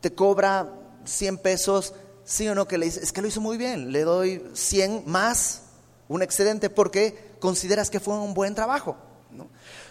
te 0.00 0.12
cobra 0.12 0.68
100 1.04 1.38
pesos, 1.38 1.94
sí 2.24 2.48
o 2.48 2.56
no 2.56 2.66
que 2.66 2.78
le 2.78 2.86
dices, 2.86 3.04
es 3.04 3.12
que 3.12 3.22
lo 3.22 3.28
hizo 3.28 3.40
muy 3.40 3.56
bien, 3.56 3.92
le 3.92 4.02
doy 4.02 4.42
100 4.54 5.04
más, 5.06 5.62
un 6.08 6.20
excedente, 6.20 6.68
porque 6.68 7.36
consideras 7.38 7.90
que 7.90 8.00
fue 8.00 8.14
un 8.14 8.34
buen 8.34 8.56
trabajo. 8.56 8.96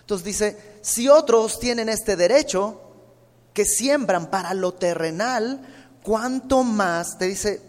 Entonces 0.01 0.25
dice, 0.25 0.57
si 0.81 1.07
otros 1.07 1.57
tienen 1.57 1.87
este 1.87 2.17
derecho, 2.17 2.81
que 3.53 3.63
siembran 3.63 4.29
para 4.29 4.53
lo 4.53 4.73
terrenal, 4.73 5.61
¿cuánto 6.03 6.63
más? 6.63 7.17
Te 7.17 7.25
dice, 7.27 7.61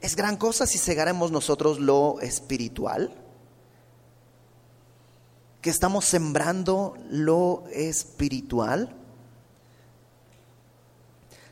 es 0.00 0.16
gran 0.16 0.36
cosa 0.38 0.66
si 0.66 0.78
segaremos 0.78 1.30
nosotros 1.30 1.78
lo 1.78 2.18
espiritual 2.20 3.23
que 5.64 5.70
estamos 5.70 6.04
sembrando 6.04 6.94
lo 7.08 7.64
espiritual? 7.72 8.94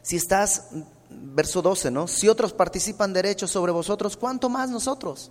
Si 0.02 0.16
estás, 0.16 0.68
verso 1.08 1.62
12, 1.62 1.90
¿no? 1.90 2.06
Si 2.06 2.28
otros 2.28 2.52
participan 2.52 3.14
derechos 3.14 3.50
sobre 3.50 3.72
vosotros, 3.72 4.18
¿cuánto 4.18 4.50
más 4.50 4.68
nosotros? 4.68 5.30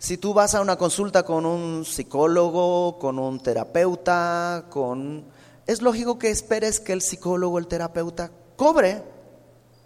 Si 0.00 0.16
tú 0.16 0.34
vas 0.34 0.56
a 0.56 0.60
una 0.60 0.74
consulta 0.74 1.22
con 1.22 1.46
un 1.46 1.84
psicólogo, 1.84 2.98
con 2.98 3.20
un 3.20 3.38
terapeuta, 3.38 4.64
con... 4.70 5.26
Es 5.64 5.80
lógico 5.80 6.18
que 6.18 6.30
esperes 6.30 6.80
que 6.80 6.94
el 6.94 7.00
psicólogo, 7.00 7.60
el 7.60 7.68
terapeuta, 7.68 8.32
cobre 8.56 9.04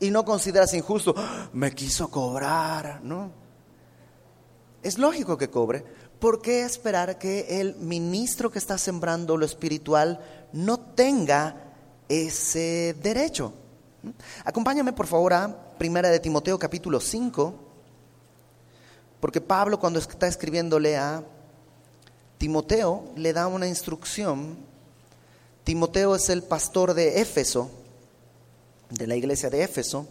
y 0.01 0.11
no 0.11 0.25
consideras 0.25 0.73
injusto, 0.73 1.13
¡Ah! 1.15 1.51
me 1.53 1.75
quiso 1.75 2.09
cobrar, 2.09 3.03
¿no? 3.05 3.33
Es 4.83 4.97
lógico 4.97 5.37
que 5.37 5.51
cobre, 5.51 5.85
¿por 6.19 6.43
qué 6.43 6.63
esperar 6.63 7.19
que 7.19 7.61
el 7.61 7.77
ministro 7.77 8.51
que 8.51 8.59
está 8.59 8.79
sembrando 8.79 9.37
lo 9.37 9.47
espiritual 9.47 10.21
no 10.53 10.79
tenga 10.79 11.57
ese 12.09 12.97
derecho? 13.03 13.53
Acompáñame 14.45 14.93
por 14.93 15.07
favor 15.07 15.33
a 15.33 15.77
Primera 15.79 16.11
de 16.11 16.21
Timoteo 16.21 16.59
capítulo 16.59 17.01
5, 17.01 17.55
porque 19.21 19.41
Pablo 19.41 19.79
cuando 19.79 19.99
está 19.99 20.27
escribiéndole 20.27 20.97
a 20.97 21.23
Timoteo 22.39 23.05
le 23.17 23.33
da 23.33 23.47
una 23.47 23.67
instrucción. 23.67 24.57
Timoteo 25.65 26.15
es 26.15 26.29
el 26.31 26.43
pastor 26.43 26.95
de 26.95 27.21
Éfeso, 27.21 27.71
de 28.91 29.07
la 29.07 29.17
iglesia 29.17 29.51
de 29.51 29.63
Éfeso, 29.63 30.07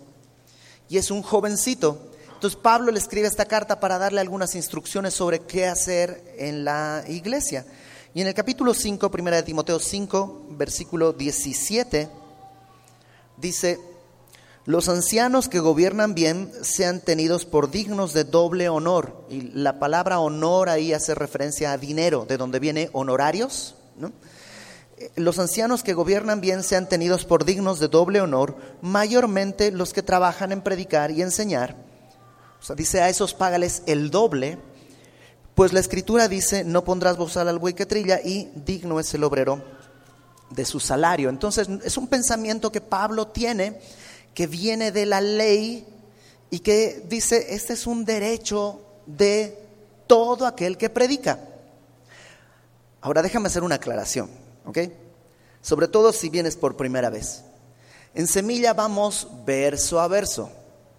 y 0.87 0.97
es 0.97 1.11
un 1.11 1.21
jovencito 1.21 2.11
entonces 2.37 2.59
Pablo 2.61 2.91
le 2.91 2.99
escribe 2.99 3.25
esta 3.25 3.45
carta 3.45 3.79
para 3.79 3.97
darle 3.97 4.21
algunas 4.21 4.53
instrucciones 4.53 5.15
sobre 5.15 5.39
qué 5.39 5.65
hacer 5.65 6.23
en 6.37 6.63
la 6.63 7.03
iglesia. 7.07 7.65
Y 8.13 8.21
en 8.21 8.27
el 8.27 8.35
capítulo 8.35 8.75
5, 8.75 9.09
primera 9.09 9.37
de 9.37 9.41
Timoteo 9.41 9.79
5, 9.79 10.45
versículo 10.51 11.13
17, 11.13 12.07
dice, 13.37 13.79
los 14.65 14.87
ancianos 14.87 15.49
que 15.49 15.59
gobiernan 15.59 16.13
bien 16.13 16.51
sean 16.61 17.01
tenidos 17.01 17.43
por 17.45 17.71
dignos 17.71 18.13
de 18.13 18.23
doble 18.23 18.69
honor. 18.69 19.25
Y 19.31 19.41
la 19.41 19.79
palabra 19.79 20.19
honor 20.19 20.69
ahí 20.69 20.93
hace 20.93 21.15
referencia 21.15 21.71
a 21.71 21.79
dinero, 21.79 22.27
de 22.29 22.37
donde 22.37 22.59
viene 22.59 22.91
honorarios. 22.93 23.73
Los 25.15 25.39
ancianos 25.39 25.81
que 25.81 25.95
gobiernan 25.95 26.39
bien 26.39 26.61
sean 26.61 26.87
tenidos 26.87 27.25
por 27.25 27.45
dignos 27.45 27.79
de 27.79 27.87
doble 27.87 28.21
honor, 28.21 28.57
mayormente 28.83 29.71
los 29.71 29.91
que 29.91 30.03
trabajan 30.03 30.51
en 30.51 30.61
predicar 30.61 31.09
y 31.09 31.23
enseñar 31.23 31.86
o 32.59 32.63
sea, 32.63 32.75
dice 32.75 33.01
a 33.01 33.09
esos 33.09 33.33
págales 33.33 33.83
el 33.85 34.09
doble, 34.09 34.57
pues 35.55 35.73
la 35.73 35.79
escritura 35.79 36.27
dice, 36.27 36.63
no 36.63 36.83
pondrás 36.83 37.17
bozal 37.17 37.47
al 37.47 37.59
buey 37.59 37.73
que 37.73 37.85
trilla 37.85 38.19
y 38.23 38.51
digno 38.53 38.99
es 38.99 39.13
el 39.13 39.23
obrero 39.23 39.63
de 40.49 40.65
su 40.65 40.79
salario. 40.79 41.29
Entonces 41.29 41.67
es 41.83 41.97
un 41.97 42.07
pensamiento 42.07 42.71
que 42.71 42.81
Pablo 42.81 43.27
tiene, 43.27 43.79
que 44.33 44.47
viene 44.47 44.91
de 44.91 45.05
la 45.05 45.21
ley 45.21 45.85
y 46.49 46.59
que 46.59 47.03
dice, 47.07 47.55
este 47.55 47.73
es 47.73 47.87
un 47.87 48.05
derecho 48.05 48.81
de 49.05 49.57
todo 50.05 50.45
aquel 50.45 50.77
que 50.77 50.89
predica. 50.89 51.39
Ahora 53.01 53.21
déjame 53.21 53.47
hacer 53.47 53.63
una 53.63 53.75
aclaración, 53.75 54.29
¿ok? 54.65 54.79
Sobre 55.61 55.87
todo 55.87 56.13
si 56.13 56.29
vienes 56.29 56.55
por 56.55 56.77
primera 56.77 57.09
vez. 57.09 57.43
En 58.13 58.27
semilla 58.27 58.73
vamos 58.73 59.27
verso 59.45 59.99
a 59.99 60.07
verso. 60.07 60.51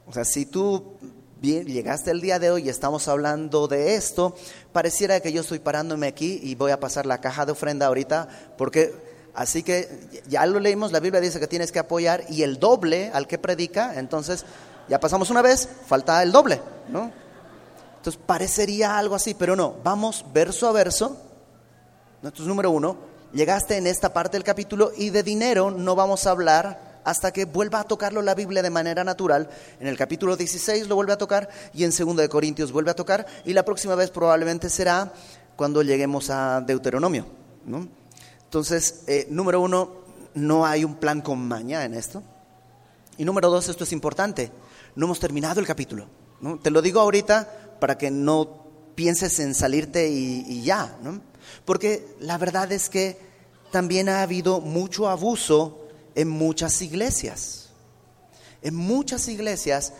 O 0.06 0.12
sea, 0.12 0.24
si 0.24 0.46
tú 0.46 0.96
bien, 1.40 1.66
llegaste 1.66 2.10
el 2.10 2.20
día 2.20 2.38
de 2.38 2.50
hoy 2.50 2.66
y 2.66 2.68
estamos 2.68 3.08
hablando 3.08 3.68
de 3.68 3.94
esto, 3.94 4.34
pareciera 4.72 5.20
que 5.20 5.32
yo 5.32 5.42
estoy 5.42 5.58
parándome 5.58 6.06
aquí 6.06 6.40
y 6.42 6.54
voy 6.54 6.72
a 6.72 6.80
pasar 6.80 7.06
la 7.06 7.20
caja 7.20 7.46
de 7.46 7.52
ofrenda 7.52 7.86
ahorita, 7.86 8.28
porque 8.56 8.94
así 9.34 9.62
que 9.62 9.88
ya 10.28 10.44
lo 10.46 10.60
leímos, 10.60 10.92
la 10.92 11.00
Biblia 11.00 11.20
dice 11.20 11.40
que 11.40 11.46
tienes 11.46 11.72
que 11.72 11.78
apoyar 11.78 12.24
y 12.28 12.42
el 12.42 12.58
doble 12.58 13.10
al 13.12 13.26
que 13.26 13.38
predica, 13.38 13.98
entonces 13.98 14.44
ya 14.88 14.98
pasamos 14.98 15.30
una 15.30 15.42
vez, 15.42 15.68
falta 15.86 16.22
el 16.22 16.32
doble, 16.32 16.60
¿no? 16.88 17.12
Entonces 17.98 18.20
parecería 18.24 18.96
algo 18.96 19.14
así, 19.14 19.34
pero 19.34 19.54
no, 19.54 19.76
vamos 19.84 20.24
verso 20.32 20.68
a 20.68 20.72
verso. 20.72 21.16
Entonces, 22.22 22.46
número 22.46 22.70
uno, 22.70 22.96
llegaste 23.32 23.76
en 23.76 23.86
esta 23.86 24.12
parte 24.12 24.36
del 24.36 24.44
capítulo 24.44 24.92
y 24.96 25.10
de 25.10 25.22
dinero 25.22 25.70
no 25.70 25.94
vamos 25.94 26.26
a 26.26 26.30
hablar 26.30 26.87
hasta 27.08 27.32
que 27.32 27.46
vuelva 27.46 27.80
a 27.80 27.84
tocarlo 27.84 28.20
la 28.20 28.34
Biblia 28.34 28.62
de 28.62 28.68
manera 28.68 29.02
natural. 29.02 29.48
En 29.80 29.86
el 29.86 29.96
capítulo 29.96 30.36
16 30.36 30.88
lo 30.88 30.94
vuelve 30.94 31.14
a 31.14 31.18
tocar 31.18 31.48
y 31.72 31.84
en 31.84 31.90
2 31.90 32.16
de 32.16 32.28
Corintios 32.28 32.70
vuelve 32.70 32.90
a 32.90 32.94
tocar 32.94 33.26
y 33.46 33.54
la 33.54 33.64
próxima 33.64 33.94
vez 33.94 34.10
probablemente 34.10 34.68
será 34.68 35.12
cuando 35.56 35.82
lleguemos 35.82 36.28
a 36.28 36.60
Deuteronomio. 36.60 37.26
Entonces, 38.44 39.04
eh, 39.06 39.26
número 39.30 39.60
uno, 39.62 40.02
no 40.34 40.66
hay 40.66 40.84
un 40.84 40.96
plan 40.96 41.22
con 41.22 41.48
maña 41.48 41.84
en 41.84 41.94
esto. 41.94 42.22
Y 43.16 43.24
número 43.24 43.48
dos, 43.48 43.68
esto 43.68 43.84
es 43.84 43.92
importante, 43.92 44.52
no 44.94 45.06
hemos 45.06 45.18
terminado 45.18 45.60
el 45.60 45.66
capítulo. 45.66 46.06
Te 46.62 46.70
lo 46.70 46.82
digo 46.82 47.00
ahorita 47.00 47.76
para 47.80 47.96
que 47.96 48.10
no 48.10 48.66
pienses 48.94 49.38
en 49.40 49.54
salirte 49.54 50.10
y, 50.10 50.44
y 50.46 50.62
ya, 50.62 50.98
¿no? 51.02 51.20
porque 51.64 52.06
la 52.20 52.36
verdad 52.36 52.70
es 52.70 52.88
que 52.88 53.18
también 53.70 54.08
ha 54.08 54.22
habido 54.22 54.60
mucho 54.60 55.08
abuso 55.08 55.77
en 56.18 56.28
muchas 56.28 56.82
iglesias. 56.82 57.68
En 58.60 58.74
muchas 58.74 59.28
iglesias, 59.28 59.92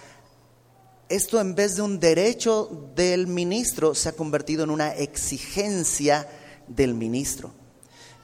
esto 1.09 1.41
en 1.41 1.55
vez 1.55 1.77
de 1.77 1.83
un 1.83 2.01
derecho 2.01 2.91
del 2.97 3.29
ministro, 3.29 3.95
se 3.95 4.09
ha 4.09 4.13
convertido 4.13 4.65
en 4.65 4.71
una 4.71 4.93
exigencia 4.97 6.29
del 6.67 6.95
ministro. 6.95 7.53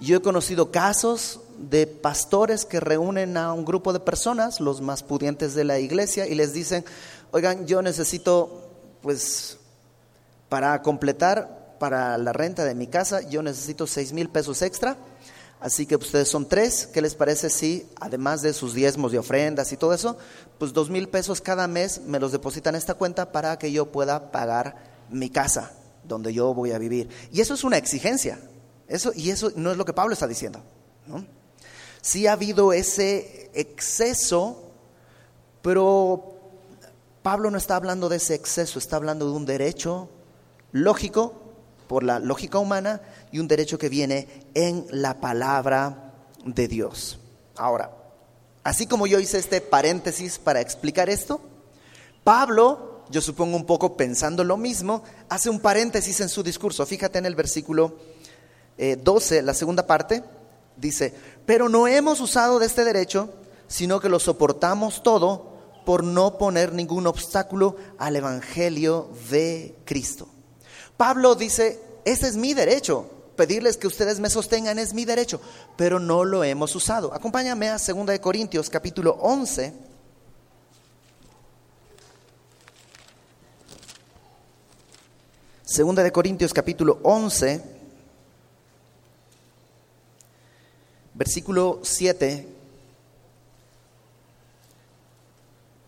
Yo 0.01 0.17
he 0.17 0.23
conocido 0.23 0.73
casos 0.73 1.39
de 1.57 1.87
pastores 1.87 2.65
que 2.65 2.81
reúnen 2.81 3.37
a 3.37 3.53
un 3.53 3.65
grupo 3.65 3.93
de 3.93 4.01
personas, 4.01 4.59
los 4.59 4.81
más 4.81 5.05
pudientes 5.05 5.55
de 5.55 5.63
la 5.63 5.79
iglesia, 5.79 6.27
y 6.27 6.35
les 6.35 6.53
dicen, 6.53 6.85
oigan, 7.31 7.65
yo 7.69 7.81
necesito, 7.81 8.73
pues, 9.03 9.57
para 10.49 10.83
completar, 10.83 11.77
para 11.79 12.19
la 12.19 12.33
renta 12.33 12.65
de 12.65 12.75
mi 12.75 12.89
casa, 12.89 13.21
yo 13.29 13.41
necesito 13.41 13.87
seis 13.87 14.13
mil 14.13 14.29
pesos 14.31 14.63
extra 14.63 14.97
Así 15.65 15.87
que 15.87 15.97
ustedes 15.97 16.29
son 16.29 16.47
tres. 16.47 16.87
¿Qué 16.87 17.01
les 17.01 17.15
parece 17.15 17.49
si, 17.49 17.89
además 17.99 18.43
de 18.43 18.53
sus 18.53 18.75
diezmos 18.75 19.15
y 19.15 19.17
ofrendas 19.17 19.73
y 19.73 19.79
todo 19.79 19.95
eso, 19.95 20.19
pues 20.59 20.75
dos 20.75 20.91
mil 20.91 21.09
pesos 21.09 21.41
cada 21.41 21.67
mes 21.67 22.03
me 22.03 22.21
los 22.21 22.33
depositan 22.33 22.75
en 22.75 22.81
esta 22.81 22.93
cuenta 22.93 23.33
para 23.33 23.59
que 23.59 23.73
yo 23.73 23.91
pueda 23.91 24.31
pagar 24.31 25.07
mi 25.09 25.31
casa 25.31 25.73
donde 26.05 26.35
yo 26.35 26.53
voy 26.53 26.73
a 26.73 26.79
vivir? 26.79 27.09
Y 27.33 27.41
eso 27.41 27.55
es 27.55 27.65
una 27.65 27.79
exigencia. 27.79 28.39
Eso, 28.89 29.13
y 29.17 29.31
eso 29.31 29.53
no 29.57 29.71
es 29.71 29.79
lo 29.79 29.87
que 29.87 29.95
Pablo 29.95 30.13
está 30.13 30.27
diciendo. 30.27 30.61
¿no? 31.07 31.25
Sí 32.03 32.27
ha 32.27 32.33
habido 32.33 32.75
ese 32.75 33.51
exceso, 33.55 34.71
Pero 35.63 36.35
Pablo 37.23 37.51
no 37.51 37.57
está 37.57 37.77
hablando 37.77 38.11
de 38.11 38.17
ese 38.17 38.35
exceso, 38.35 38.79
está 38.79 38.97
hablando 38.97 39.25
de 39.25 39.33
un 39.33 39.47
derecho 39.47 40.11
lógico 40.73 41.41
por 41.89 42.03
la 42.03 42.19
lógica 42.19 42.59
humana 42.59 43.01
y 43.35 43.41
un 43.41 43.49
derecho 43.49 43.79
que 43.79 43.89
viene 43.89 44.29
en 44.55 44.87
la 44.93 45.21
palabra 45.21 46.15
de 46.45 46.69
Dios. 46.69 47.19
Ahora, 47.57 47.91
así 48.63 48.87
como 48.87 49.09
yo 49.09 49.19
hice 49.19 49.39
este 49.39 49.61
paréntesis 49.61 50.39
para 50.39 50.61
explicar 50.61 51.11
esto, 51.11 51.41
Pablo, 52.23 53.03
yo 53.11 53.21
supongo 53.21 53.57
un 53.57 53.67
poco 53.67 53.97
pensando 53.97 54.45
lo 54.45 54.57
mismo, 54.57 55.03
hace 55.29 55.51
un 55.51 55.59
paréntesis 55.59 56.21
en 56.21 56.29
su 56.29 56.45
discurso. 56.45 56.87
Fíjate 56.87 57.19
en 57.19 57.27
el 57.27 57.35
versículo 57.35 57.97
12, 58.79 59.39
eh, 59.39 59.43
la 59.43 59.55
segunda 59.55 59.85
parte, 59.85 60.23
dice, 60.77 61.13
pero 61.45 61.69
no 61.69 61.89
hemos 61.89 62.21
usado 62.21 62.61
de 62.61 62.67
este 62.67 62.85
derecho, 62.85 63.35
sino 63.67 63.99
que 63.99 64.09
lo 64.09 64.21
soportamos 64.21 65.03
todo 65.03 65.57
por 65.85 66.05
no 66.05 66.39
poner 66.39 66.73
ningún 66.73 67.09
obstáculo 67.09 67.75
al 67.99 68.15
Evangelio 68.15 69.09
de 69.29 69.75
Cristo. 69.85 70.29
Pablo 70.97 71.35
dice, 71.35 71.81
ese 72.05 72.29
es 72.29 72.37
mi 72.37 72.55
derecho, 72.55 73.11
pedirles 73.37 73.77
que 73.77 73.87
ustedes 73.87 74.21
me 74.21 74.31
sostengan 74.31 74.79
es 74.79 74.95
mi 74.95 75.05
derecho, 75.05 75.41
pero 75.77 75.99
no 75.99 76.25
lo 76.25 76.45
hemos 76.45 76.75
usado. 76.75 77.13
Acompáñame 77.13 77.69
a 77.69 77.79
2 77.79 78.19
Corintios 78.21 78.71
capítulo 78.71 79.19
11. 79.21 79.73
Segunda 85.65 86.03
de 86.03 86.13
Corintios 86.13 86.53
capítulo 86.53 87.01
11, 87.03 87.61
versículo 91.15 91.81
7 91.83 92.55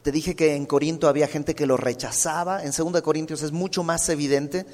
Te 0.07 0.13
dije 0.13 0.37
que 0.37 0.55
en 0.55 0.67
Corinto 0.67 1.09
había 1.09 1.27
gente 1.27 1.57
que 1.57 1.67
lo 1.67 1.77
rechazaba, 1.77 2.63
en 2.63 2.71
2 2.71 3.03
Corintios 3.03 3.43
es 3.43 3.51
mucho 3.51 3.83
más 3.83 4.09
evidente. 4.09 4.65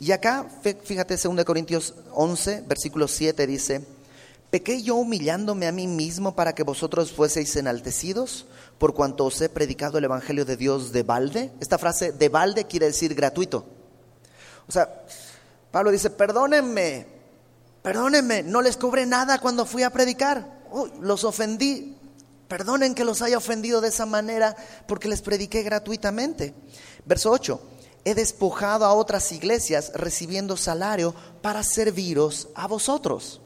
Y 0.00 0.12
acá, 0.12 0.46
fíjate, 0.84 1.16
2 1.16 1.44
Corintios 1.44 1.94
11, 2.12 2.64
versículo 2.66 3.08
7 3.08 3.46
dice, 3.46 3.84
¿pequé 4.50 4.82
yo 4.82 4.94
humillándome 4.94 5.66
a 5.66 5.72
mí 5.72 5.86
mismo 5.86 6.34
para 6.34 6.54
que 6.54 6.62
vosotros 6.62 7.12
fueseis 7.12 7.56
enaltecidos 7.56 8.46
por 8.78 8.94
cuanto 8.94 9.24
os 9.24 9.40
he 9.40 9.48
predicado 9.48 9.98
el 9.98 10.04
Evangelio 10.04 10.44
de 10.44 10.56
Dios 10.56 10.92
de 10.92 11.02
balde? 11.02 11.50
Esta 11.60 11.78
frase 11.78 12.12
de 12.12 12.28
balde 12.28 12.66
quiere 12.66 12.86
decir 12.86 13.14
gratuito. 13.14 13.66
O 14.68 14.72
sea, 14.72 15.04
Pablo 15.72 15.90
dice, 15.90 16.10
perdónenme, 16.10 17.06
perdónenme, 17.82 18.42
no 18.44 18.62
les 18.62 18.76
cobré 18.76 19.04
nada 19.04 19.38
cuando 19.40 19.66
fui 19.66 19.82
a 19.82 19.90
predicar. 19.90 20.58
los 21.00 21.24
ofendí, 21.24 21.98
Perdonen 22.48 22.94
que 22.94 23.04
los 23.04 23.20
haya 23.20 23.36
ofendido 23.36 23.82
de 23.82 23.88
esa 23.88 24.06
manera 24.06 24.56
porque 24.86 25.08
les 25.08 25.20
prediqué 25.20 25.62
gratuitamente. 25.62 26.54
Verso 27.04 27.30
8. 27.30 27.60
He 28.08 28.14
despojado 28.14 28.86
a 28.86 28.94
otras 28.94 29.30
iglesias 29.32 29.92
recibiendo 29.94 30.56
salario 30.56 31.14
para 31.42 31.62
serviros 31.62 32.48
a 32.54 32.66
vosotros. 32.66 33.42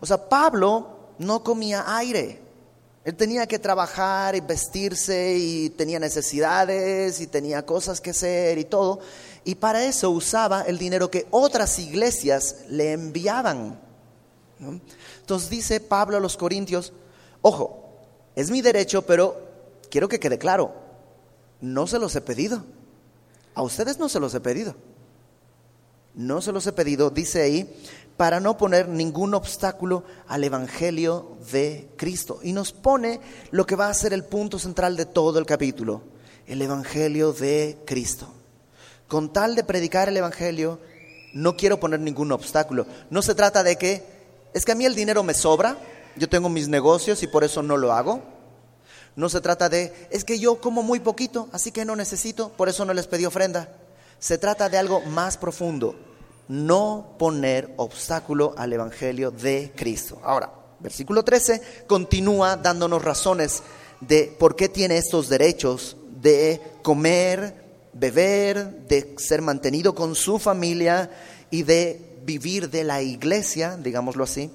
O 0.00 0.06
sea, 0.06 0.28
Pablo 0.28 1.12
no 1.20 1.44
comía 1.44 1.84
aire. 1.96 2.40
Él 3.04 3.14
tenía 3.14 3.46
que 3.46 3.60
trabajar 3.60 4.34
y 4.34 4.40
vestirse 4.40 5.36
y 5.38 5.70
tenía 5.70 6.00
necesidades 6.00 7.20
y 7.20 7.28
tenía 7.28 7.64
cosas 7.64 8.00
que 8.00 8.10
hacer 8.10 8.58
y 8.58 8.64
todo. 8.64 8.98
Y 9.44 9.54
para 9.54 9.84
eso 9.84 10.10
usaba 10.10 10.62
el 10.62 10.76
dinero 10.76 11.08
que 11.08 11.28
otras 11.30 11.78
iglesias 11.78 12.64
le 12.68 12.90
enviaban. 12.90 13.80
Entonces 15.20 15.50
dice 15.50 15.78
Pablo 15.78 16.16
a 16.16 16.20
los 16.20 16.36
Corintios, 16.36 16.92
ojo, 17.42 17.94
es 18.34 18.50
mi 18.50 18.60
derecho, 18.60 19.02
pero 19.02 19.36
quiero 19.88 20.08
que 20.08 20.18
quede 20.18 20.36
claro, 20.36 20.74
no 21.60 21.86
se 21.86 22.00
los 22.00 22.16
he 22.16 22.20
pedido. 22.20 22.64
A 23.60 23.62
ustedes 23.62 23.98
no 23.98 24.08
se 24.08 24.20
los 24.20 24.34
he 24.34 24.40
pedido. 24.40 24.74
No 26.14 26.40
se 26.40 26.50
los 26.50 26.66
he 26.66 26.72
pedido, 26.72 27.10
dice 27.10 27.42
ahí, 27.42 27.70
para 28.16 28.40
no 28.40 28.56
poner 28.56 28.88
ningún 28.88 29.34
obstáculo 29.34 30.02
al 30.28 30.44
Evangelio 30.44 31.36
de 31.52 31.90
Cristo. 31.98 32.40
Y 32.42 32.54
nos 32.54 32.72
pone 32.72 33.20
lo 33.50 33.66
que 33.66 33.76
va 33.76 33.90
a 33.90 33.94
ser 33.94 34.14
el 34.14 34.24
punto 34.24 34.58
central 34.58 34.96
de 34.96 35.04
todo 35.04 35.38
el 35.38 35.44
capítulo, 35.44 36.00
el 36.46 36.62
Evangelio 36.62 37.34
de 37.34 37.76
Cristo. 37.84 38.32
Con 39.08 39.30
tal 39.30 39.54
de 39.54 39.64
predicar 39.64 40.08
el 40.08 40.16
Evangelio, 40.16 40.78
no 41.34 41.54
quiero 41.54 41.78
poner 41.78 42.00
ningún 42.00 42.32
obstáculo. 42.32 42.86
No 43.10 43.20
se 43.20 43.34
trata 43.34 43.62
de 43.62 43.76
que, 43.76 44.02
es 44.54 44.64
que 44.64 44.72
a 44.72 44.74
mí 44.74 44.86
el 44.86 44.94
dinero 44.94 45.22
me 45.22 45.34
sobra, 45.34 45.76
yo 46.16 46.30
tengo 46.30 46.48
mis 46.48 46.68
negocios 46.68 47.22
y 47.22 47.26
por 47.26 47.44
eso 47.44 47.62
no 47.62 47.76
lo 47.76 47.92
hago. 47.92 48.22
No 49.20 49.28
se 49.28 49.42
trata 49.42 49.68
de, 49.68 49.92
es 50.08 50.24
que 50.24 50.38
yo 50.38 50.62
como 50.62 50.82
muy 50.82 50.98
poquito, 50.98 51.50
así 51.52 51.72
que 51.72 51.84
no 51.84 51.94
necesito, 51.94 52.48
por 52.52 52.70
eso 52.70 52.86
no 52.86 52.94
les 52.94 53.06
pedí 53.06 53.26
ofrenda. 53.26 53.68
Se 54.18 54.38
trata 54.38 54.70
de 54.70 54.78
algo 54.78 55.02
más 55.02 55.36
profundo, 55.36 55.94
no 56.48 57.16
poner 57.18 57.74
obstáculo 57.76 58.54
al 58.56 58.72
Evangelio 58.72 59.30
de 59.30 59.74
Cristo. 59.76 60.18
Ahora, 60.24 60.50
versículo 60.78 61.22
13 61.22 61.84
continúa 61.86 62.56
dándonos 62.56 63.04
razones 63.04 63.62
de 64.00 64.34
por 64.38 64.56
qué 64.56 64.70
tiene 64.70 64.96
estos 64.96 65.28
derechos 65.28 65.98
de 66.22 66.62
comer, 66.82 67.90
beber, 67.92 68.86
de 68.88 69.16
ser 69.18 69.42
mantenido 69.42 69.94
con 69.94 70.14
su 70.14 70.38
familia 70.38 71.10
y 71.50 71.64
de 71.64 72.22
vivir 72.24 72.70
de 72.70 72.84
la 72.84 73.02
iglesia, 73.02 73.76
digámoslo 73.76 74.24
así. 74.24 74.50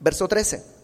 Verso 0.00 0.26
13. 0.26 0.77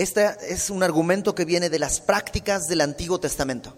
Este 0.00 0.34
es 0.48 0.70
un 0.70 0.82
argumento 0.82 1.34
que 1.34 1.44
viene 1.44 1.68
de 1.68 1.78
las 1.78 2.00
prácticas 2.00 2.68
del 2.68 2.80
Antiguo 2.80 3.20
Testamento. 3.20 3.76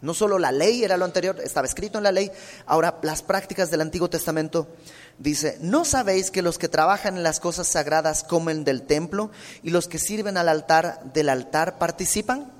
No 0.00 0.12
solo 0.12 0.40
la 0.40 0.50
ley 0.50 0.82
era 0.82 0.96
lo 0.96 1.04
anterior, 1.04 1.38
estaba 1.40 1.68
escrito 1.68 1.98
en 1.98 2.02
la 2.02 2.10
ley, 2.10 2.32
ahora 2.66 2.98
las 3.02 3.22
prácticas 3.22 3.70
del 3.70 3.80
Antiguo 3.80 4.10
Testamento 4.10 4.66
dice, 5.20 5.58
¿no 5.60 5.84
sabéis 5.84 6.32
que 6.32 6.42
los 6.42 6.58
que 6.58 6.66
trabajan 6.66 7.16
en 7.16 7.22
las 7.22 7.38
cosas 7.38 7.68
sagradas 7.68 8.24
comen 8.24 8.64
del 8.64 8.82
templo 8.82 9.30
y 9.62 9.70
los 9.70 9.86
que 9.86 10.00
sirven 10.00 10.36
al 10.36 10.48
altar 10.48 11.00
del 11.12 11.28
altar 11.28 11.78
participan? 11.78 12.50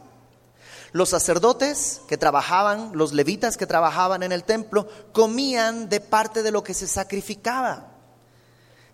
Los 0.92 1.08
sacerdotes 1.08 2.02
que 2.06 2.18
trabajaban, 2.18 2.92
los 2.94 3.12
levitas 3.12 3.56
que 3.56 3.66
trabajaban 3.66 4.22
en 4.22 4.30
el 4.30 4.44
templo, 4.44 4.86
comían 5.12 5.88
de 5.88 5.98
parte 5.98 6.44
de 6.44 6.52
lo 6.52 6.62
que 6.62 6.72
se 6.72 6.86
sacrificaba. 6.86 7.91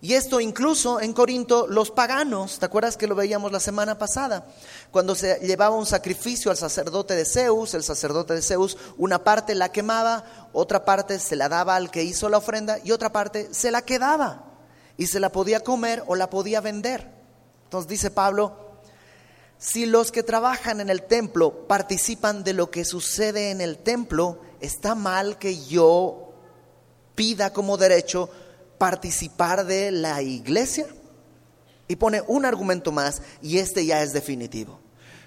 Y 0.00 0.14
esto 0.14 0.40
incluso 0.40 1.00
en 1.00 1.12
Corinto 1.12 1.66
los 1.66 1.90
paganos, 1.90 2.60
¿te 2.60 2.66
acuerdas 2.66 2.96
que 2.96 3.08
lo 3.08 3.16
veíamos 3.16 3.50
la 3.50 3.58
semana 3.58 3.98
pasada? 3.98 4.46
Cuando 4.92 5.16
se 5.16 5.40
llevaba 5.40 5.74
un 5.74 5.86
sacrificio 5.86 6.52
al 6.52 6.56
sacerdote 6.56 7.16
de 7.16 7.24
Zeus, 7.24 7.74
el 7.74 7.82
sacerdote 7.82 8.34
de 8.34 8.42
Zeus 8.42 8.76
una 8.96 9.24
parte 9.24 9.56
la 9.56 9.72
quemaba, 9.72 10.50
otra 10.52 10.84
parte 10.84 11.18
se 11.18 11.34
la 11.34 11.48
daba 11.48 11.74
al 11.74 11.90
que 11.90 12.04
hizo 12.04 12.28
la 12.28 12.38
ofrenda 12.38 12.78
y 12.84 12.92
otra 12.92 13.10
parte 13.10 13.48
se 13.50 13.72
la 13.72 13.82
quedaba 13.82 14.44
y 14.96 15.08
se 15.08 15.18
la 15.18 15.32
podía 15.32 15.60
comer 15.60 16.04
o 16.06 16.14
la 16.14 16.30
podía 16.30 16.60
vender. 16.60 17.10
Entonces 17.64 17.88
dice 17.88 18.12
Pablo, 18.12 18.68
si 19.58 19.84
los 19.84 20.12
que 20.12 20.22
trabajan 20.22 20.80
en 20.80 20.90
el 20.90 21.02
templo 21.02 21.66
participan 21.66 22.44
de 22.44 22.52
lo 22.52 22.70
que 22.70 22.84
sucede 22.84 23.50
en 23.50 23.60
el 23.60 23.78
templo, 23.78 24.38
está 24.60 24.94
mal 24.94 25.38
que 25.38 25.64
yo 25.64 26.34
pida 27.16 27.52
como 27.52 27.76
derecho 27.76 28.30
participar 28.78 29.66
de 29.66 29.90
la 29.90 30.22
iglesia. 30.22 30.86
Y 31.86 31.96
pone 31.96 32.22
un 32.26 32.44
argumento 32.44 32.92
más 32.92 33.22
y 33.40 33.58
este 33.58 33.86
ya 33.86 34.02
es 34.02 34.12
definitivo. 34.12 34.78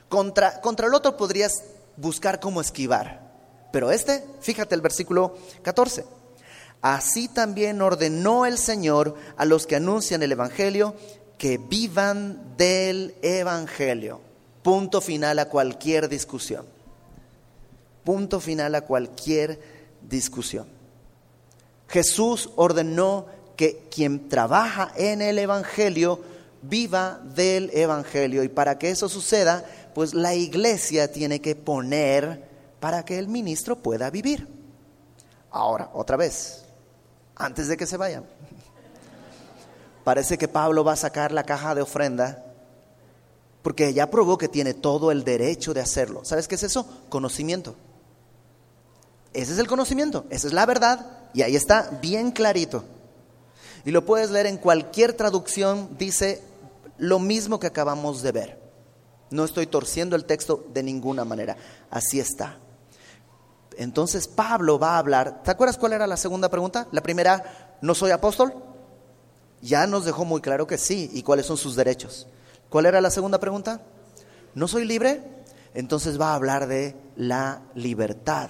Contra, 0.09 0.61
contra 0.61 0.87
el 0.87 0.93
otro 0.93 1.17
podrías 1.17 1.63
buscar 1.97 2.39
cómo 2.39 2.61
esquivar. 2.61 3.31
Pero 3.71 3.91
este, 3.91 4.23
fíjate 4.41 4.75
el 4.75 4.81
versículo 4.81 5.35
14. 5.63 6.05
Así 6.81 7.27
también 7.27 7.81
ordenó 7.81 8.45
el 8.45 8.57
Señor 8.57 9.15
a 9.37 9.45
los 9.45 9.67
que 9.67 9.75
anuncian 9.75 10.23
el 10.23 10.31
Evangelio 10.31 10.95
que 11.37 11.57
vivan 11.57 12.55
del 12.57 13.15
Evangelio. 13.21 14.21
Punto 14.63 15.01
final 15.01 15.39
a 15.39 15.45
cualquier 15.45 16.09
discusión. 16.09 16.65
Punto 18.03 18.39
final 18.39 18.75
a 18.75 18.81
cualquier 18.81 19.59
discusión. 20.07 20.67
Jesús 21.87 22.49
ordenó 22.55 23.25
que 23.61 23.87
quien 23.91 24.27
trabaja 24.27 24.91
en 24.95 25.21
el 25.21 25.37
Evangelio 25.37 26.19
viva 26.63 27.21
del 27.35 27.69
Evangelio. 27.75 28.41
Y 28.41 28.49
para 28.49 28.79
que 28.79 28.89
eso 28.89 29.07
suceda, 29.07 29.63
pues 29.93 30.15
la 30.15 30.33
iglesia 30.33 31.11
tiene 31.11 31.41
que 31.41 31.55
poner 31.55 32.43
para 32.79 33.05
que 33.05 33.19
el 33.19 33.27
ministro 33.27 33.75
pueda 33.75 34.09
vivir. 34.09 34.47
Ahora, 35.51 35.91
otra 35.93 36.17
vez, 36.17 36.63
antes 37.35 37.67
de 37.67 37.77
que 37.77 37.85
se 37.85 37.97
vayan. 37.97 38.25
Parece 40.03 40.39
que 40.39 40.47
Pablo 40.47 40.83
va 40.83 40.93
a 40.93 40.95
sacar 40.95 41.31
la 41.31 41.43
caja 41.43 41.75
de 41.75 41.83
ofrenda 41.83 42.43
porque 43.61 43.93
ya 43.93 44.09
probó 44.09 44.39
que 44.39 44.47
tiene 44.47 44.73
todo 44.73 45.11
el 45.11 45.23
derecho 45.23 45.71
de 45.75 45.81
hacerlo. 45.81 46.25
¿Sabes 46.25 46.47
qué 46.47 46.55
es 46.55 46.63
eso? 46.63 46.87
Conocimiento. 47.09 47.75
Ese 49.33 49.53
es 49.53 49.59
el 49.59 49.67
conocimiento, 49.67 50.25
esa 50.31 50.47
es 50.47 50.53
la 50.53 50.65
verdad 50.65 51.05
y 51.35 51.43
ahí 51.43 51.55
está 51.55 51.99
bien 52.01 52.31
clarito. 52.31 52.85
Y 53.85 53.91
lo 53.91 54.05
puedes 54.05 54.31
leer 54.31 54.45
en 54.45 54.57
cualquier 54.57 55.13
traducción, 55.13 55.97
dice 55.97 56.43
lo 56.97 57.19
mismo 57.19 57.59
que 57.59 57.67
acabamos 57.67 58.21
de 58.21 58.31
ver. 58.31 58.61
No 59.31 59.43
estoy 59.45 59.65
torciendo 59.65 60.15
el 60.15 60.25
texto 60.25 60.65
de 60.73 60.83
ninguna 60.83 61.25
manera. 61.25 61.57
Así 61.89 62.19
está. 62.19 62.57
Entonces 63.77 64.27
Pablo 64.27 64.77
va 64.77 64.95
a 64.95 64.97
hablar. 64.99 65.41
¿Te 65.43 65.51
acuerdas 65.51 65.77
cuál 65.77 65.93
era 65.93 66.05
la 66.05 66.17
segunda 66.17 66.49
pregunta? 66.49 66.87
La 66.91 67.01
primera, 67.01 67.77
¿no 67.81 67.95
soy 67.95 68.11
apóstol? 68.11 68.53
Ya 69.61 69.87
nos 69.87 70.05
dejó 70.05 70.25
muy 70.25 70.41
claro 70.41 70.67
que 70.67 70.77
sí. 70.77 71.09
¿Y 71.13 71.23
cuáles 71.23 71.45
son 71.45 71.57
sus 71.57 71.75
derechos? 71.75 72.27
¿Cuál 72.69 72.85
era 72.85 73.01
la 73.01 73.09
segunda 73.09 73.39
pregunta? 73.39 73.81
¿No 74.53 74.67
soy 74.67 74.85
libre? 74.85 75.23
Entonces 75.73 76.19
va 76.19 76.31
a 76.31 76.35
hablar 76.35 76.67
de 76.67 76.95
la 77.15 77.61
libertad. 77.73 78.49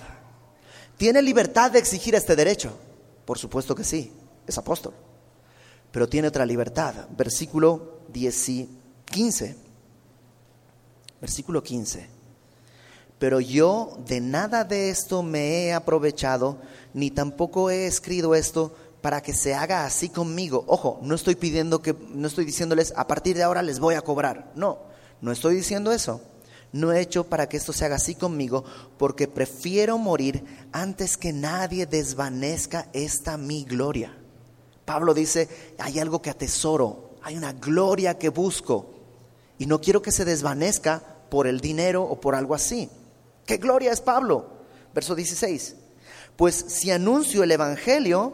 ¿Tiene 0.97 1.21
libertad 1.21 1.71
de 1.71 1.79
exigir 1.79 2.15
este 2.15 2.35
derecho? 2.35 2.73
Por 3.25 3.37
supuesto 3.37 3.75
que 3.75 3.83
sí, 3.83 4.11
es 4.47 4.57
apóstol. 4.57 4.93
Pero 5.91 6.07
tiene 6.07 6.27
otra 6.27 6.45
libertad. 6.45 7.07
Versículo 7.17 7.99
15. 8.11 9.55
Versículo 11.19 11.61
15. 11.61 12.21
Pero 13.19 13.39
yo 13.39 13.97
de 14.07 14.19
nada 14.19 14.63
de 14.63 14.89
esto 14.89 15.21
me 15.21 15.65
he 15.65 15.73
aprovechado, 15.73 16.57
ni 16.93 17.11
tampoco 17.11 17.69
he 17.69 17.85
escrito 17.85 18.33
esto 18.33 18.73
para 19.01 19.21
que 19.21 19.33
se 19.33 19.53
haga 19.53 19.85
así 19.85 20.09
conmigo. 20.09 20.63
Ojo, 20.67 20.99
no 21.03 21.13
estoy 21.13 21.35
pidiendo 21.35 21.81
que, 21.81 21.95
no 22.13 22.27
estoy 22.27 22.45
diciéndoles 22.45 22.93
a 22.95 23.05
partir 23.05 23.35
de 23.35 23.43
ahora 23.43 23.61
les 23.61 23.79
voy 23.79 23.95
a 23.95 24.01
cobrar. 24.01 24.51
No, 24.55 24.79
no 25.21 25.31
estoy 25.31 25.55
diciendo 25.55 25.91
eso. 25.91 26.21
No 26.71 26.91
he 26.91 27.01
hecho 27.01 27.25
para 27.25 27.49
que 27.49 27.57
esto 27.57 27.73
se 27.73 27.85
haga 27.85 27.97
así 27.97 28.15
conmigo, 28.15 28.63
porque 28.97 29.27
prefiero 29.27 29.97
morir 29.97 30.43
antes 30.71 31.17
que 31.17 31.33
nadie 31.33 31.85
desvanezca 31.85 32.87
esta 32.93 33.37
mi 33.37 33.65
gloria. 33.65 34.17
Pablo 34.91 35.13
dice, 35.13 35.47
hay 35.77 35.99
algo 35.99 36.21
que 36.21 36.29
atesoro, 36.29 37.11
hay 37.21 37.37
una 37.37 37.53
gloria 37.53 38.17
que 38.17 38.27
busco, 38.27 38.87
y 39.57 39.65
no 39.65 39.79
quiero 39.79 40.01
que 40.01 40.11
se 40.11 40.25
desvanezca 40.25 41.01
por 41.29 41.47
el 41.47 41.61
dinero 41.61 42.03
o 42.03 42.19
por 42.19 42.35
algo 42.35 42.53
así. 42.53 42.89
¿Qué 43.45 43.55
gloria 43.55 43.93
es 43.93 44.01
Pablo? 44.01 44.47
Verso 44.93 45.15
16. 45.15 45.77
Pues 46.35 46.55
si 46.67 46.91
anuncio 46.91 47.41
el 47.41 47.53
Evangelio, 47.53 48.33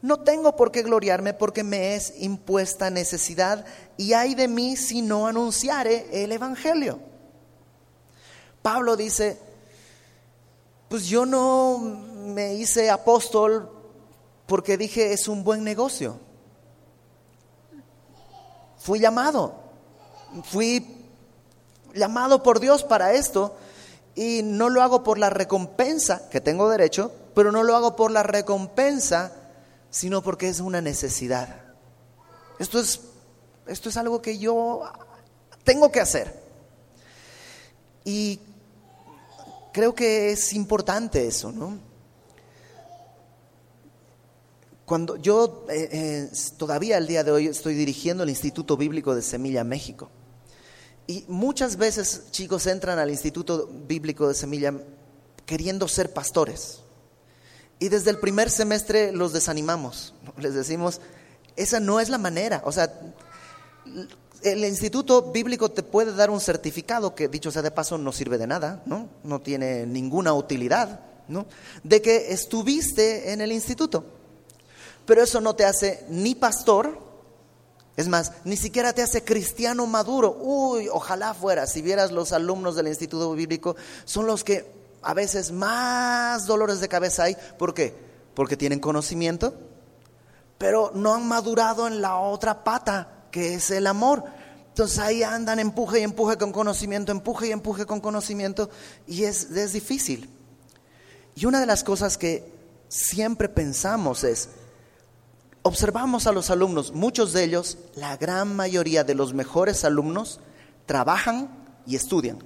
no 0.00 0.20
tengo 0.20 0.54
por 0.54 0.70
qué 0.70 0.84
gloriarme 0.84 1.34
porque 1.34 1.64
me 1.64 1.96
es 1.96 2.14
impuesta 2.20 2.90
necesidad 2.90 3.64
y 3.96 4.12
hay 4.12 4.36
de 4.36 4.46
mí 4.46 4.76
si 4.76 5.02
no 5.02 5.26
anunciare 5.26 6.06
el 6.12 6.30
Evangelio. 6.30 7.00
Pablo 8.62 8.96
dice, 8.96 9.36
pues 10.88 11.06
yo 11.06 11.26
no 11.26 11.78
me 11.78 12.54
hice 12.54 12.88
apóstol 12.88 13.77
porque 14.48 14.76
dije 14.76 15.12
es 15.12 15.28
un 15.28 15.44
buen 15.44 15.62
negocio. 15.62 16.18
Fui 18.78 18.98
llamado, 18.98 19.54
fui 20.44 21.06
llamado 21.94 22.42
por 22.42 22.58
Dios 22.58 22.82
para 22.82 23.12
esto 23.12 23.54
y 24.14 24.40
no 24.42 24.70
lo 24.70 24.82
hago 24.82 25.04
por 25.04 25.18
la 25.18 25.30
recompensa, 25.30 26.28
que 26.30 26.40
tengo 26.40 26.68
derecho, 26.68 27.12
pero 27.34 27.52
no 27.52 27.62
lo 27.62 27.76
hago 27.76 27.94
por 27.94 28.10
la 28.10 28.24
recompensa 28.24 29.32
sino 29.90 30.22
porque 30.22 30.48
es 30.48 30.60
una 30.60 30.80
necesidad. 30.80 31.62
Esto 32.58 32.80
es, 32.80 33.00
esto 33.66 33.88
es 33.88 33.96
algo 33.96 34.20
que 34.20 34.38
yo 34.38 34.82
tengo 35.64 35.90
que 35.90 36.00
hacer. 36.00 36.42
Y 38.04 38.40
creo 39.72 39.94
que 39.94 40.32
es 40.32 40.52
importante 40.52 41.26
eso, 41.26 41.52
¿no? 41.52 41.87
Cuando 44.88 45.16
yo 45.16 45.66
eh, 45.68 45.86
eh, 45.92 46.30
todavía 46.56 46.96
el 46.96 47.06
día 47.06 47.22
de 47.22 47.30
hoy 47.30 47.46
estoy 47.46 47.74
dirigiendo 47.74 48.22
el 48.22 48.30
Instituto 48.30 48.74
Bíblico 48.74 49.14
de 49.14 49.20
Semilla 49.20 49.62
México. 49.62 50.08
Y 51.06 51.26
muchas 51.28 51.76
veces 51.76 52.22
chicos 52.30 52.66
entran 52.66 52.98
al 52.98 53.10
Instituto 53.10 53.68
Bíblico 53.86 54.26
de 54.26 54.32
Semilla 54.32 54.72
queriendo 55.44 55.88
ser 55.88 56.14
pastores. 56.14 56.80
Y 57.78 57.90
desde 57.90 58.08
el 58.08 58.18
primer 58.18 58.48
semestre 58.48 59.12
los 59.12 59.34
desanimamos. 59.34 60.14
Les 60.38 60.54
decimos, 60.54 61.02
esa 61.54 61.80
no 61.80 62.00
es 62.00 62.08
la 62.08 62.16
manera. 62.16 62.62
O 62.64 62.72
sea, 62.72 62.90
el 64.42 64.64
instituto 64.64 65.32
bíblico 65.32 65.70
te 65.70 65.82
puede 65.82 66.14
dar 66.14 66.30
un 66.30 66.40
certificado 66.40 67.14
que, 67.14 67.28
dicho 67.28 67.50
sea 67.50 67.60
de 67.60 67.70
paso, 67.70 67.98
no 67.98 68.10
sirve 68.10 68.38
de 68.38 68.46
nada, 68.46 68.82
¿no? 68.86 69.10
No 69.22 69.42
tiene 69.42 69.84
ninguna 69.84 70.32
utilidad, 70.32 71.00
¿no? 71.28 71.44
De 71.84 72.00
que 72.00 72.32
estuviste 72.32 73.32
en 73.32 73.42
el 73.42 73.52
instituto. 73.52 74.14
Pero 75.08 75.22
eso 75.22 75.40
no 75.40 75.56
te 75.56 75.64
hace 75.64 76.04
ni 76.10 76.34
pastor, 76.34 76.98
es 77.96 78.08
más, 78.08 78.30
ni 78.44 78.58
siquiera 78.58 78.92
te 78.92 79.00
hace 79.00 79.24
cristiano 79.24 79.86
maduro. 79.86 80.36
Uy, 80.38 80.86
ojalá 80.92 81.32
fuera, 81.32 81.66
si 81.66 81.80
vieras 81.80 82.12
los 82.12 82.32
alumnos 82.32 82.76
del 82.76 82.88
instituto 82.88 83.32
bíblico, 83.32 83.74
son 84.04 84.26
los 84.26 84.44
que 84.44 84.70
a 85.00 85.14
veces 85.14 85.50
más 85.50 86.44
dolores 86.44 86.80
de 86.80 86.88
cabeza 86.90 87.22
hay. 87.22 87.38
¿Por 87.58 87.72
qué? 87.72 87.94
Porque 88.34 88.58
tienen 88.58 88.80
conocimiento, 88.80 89.54
pero 90.58 90.92
no 90.94 91.14
han 91.14 91.26
madurado 91.26 91.86
en 91.86 92.02
la 92.02 92.16
otra 92.16 92.62
pata, 92.62 93.28
que 93.30 93.54
es 93.54 93.70
el 93.70 93.86
amor. 93.86 94.24
Entonces 94.68 94.98
ahí 94.98 95.22
andan 95.22 95.58
empuje 95.58 96.00
y 96.00 96.02
empuje 96.02 96.36
con 96.36 96.52
conocimiento, 96.52 97.12
empuje 97.12 97.46
y 97.46 97.52
empuje 97.52 97.86
con 97.86 98.02
conocimiento, 98.02 98.68
y 99.06 99.24
es, 99.24 99.44
es 99.52 99.72
difícil. 99.72 100.28
Y 101.34 101.46
una 101.46 101.60
de 101.60 101.66
las 101.66 101.82
cosas 101.82 102.18
que 102.18 102.52
siempre 102.88 103.48
pensamos 103.48 104.22
es, 104.22 104.50
observamos 105.68 106.26
a 106.26 106.32
los 106.32 106.50
alumnos, 106.50 106.92
muchos 106.92 107.32
de 107.32 107.44
ellos, 107.44 107.78
la 107.94 108.16
gran 108.16 108.56
mayoría 108.56 109.04
de 109.04 109.14
los 109.14 109.34
mejores 109.34 109.84
alumnos, 109.84 110.40
trabajan 110.86 111.50
y 111.86 111.96
estudian 111.96 112.38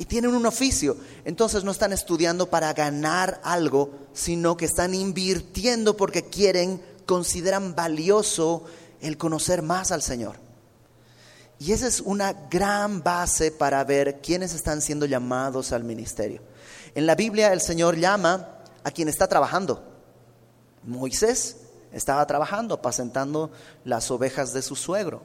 y 0.00 0.06
tienen 0.06 0.34
un 0.34 0.46
oficio. 0.46 0.96
Entonces 1.26 1.62
no 1.62 1.70
están 1.70 1.92
estudiando 1.92 2.48
para 2.48 2.72
ganar 2.72 3.38
algo, 3.44 3.90
sino 4.14 4.56
que 4.56 4.64
están 4.64 4.94
invirtiendo 4.94 5.94
porque 5.94 6.24
quieren, 6.24 6.80
consideran 7.04 7.74
valioso 7.74 8.64
el 9.02 9.18
conocer 9.18 9.60
más 9.60 9.92
al 9.92 10.00
Señor. 10.00 10.36
Y 11.58 11.72
esa 11.72 11.86
es 11.86 12.00
una 12.00 12.32
gran 12.32 13.02
base 13.02 13.50
para 13.50 13.84
ver 13.84 14.22
quiénes 14.22 14.54
están 14.54 14.80
siendo 14.80 15.04
llamados 15.04 15.70
al 15.72 15.84
ministerio. 15.84 16.40
En 16.94 17.04
la 17.04 17.14
Biblia 17.14 17.52
el 17.52 17.60
Señor 17.60 17.96
llama 17.98 18.62
a 18.82 18.90
quien 18.92 19.08
está 19.08 19.28
trabajando. 19.28 19.84
Moisés 20.82 21.56
estaba 21.92 22.26
trabajando, 22.26 22.74
apacentando 22.74 23.50
las 23.84 24.10
ovejas 24.10 24.52
de 24.52 24.62
su 24.62 24.76
suegro. 24.76 25.22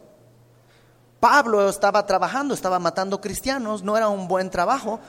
Pablo 1.20 1.70
estaba 1.70 2.06
trabajando, 2.06 2.54
estaba 2.54 2.80
matando 2.80 3.22
cristianos, 3.22 3.84
no 3.84 3.98
era 3.98 4.10
un 4.10 4.28
buen 4.28 4.50
trabajo, 4.50 5.00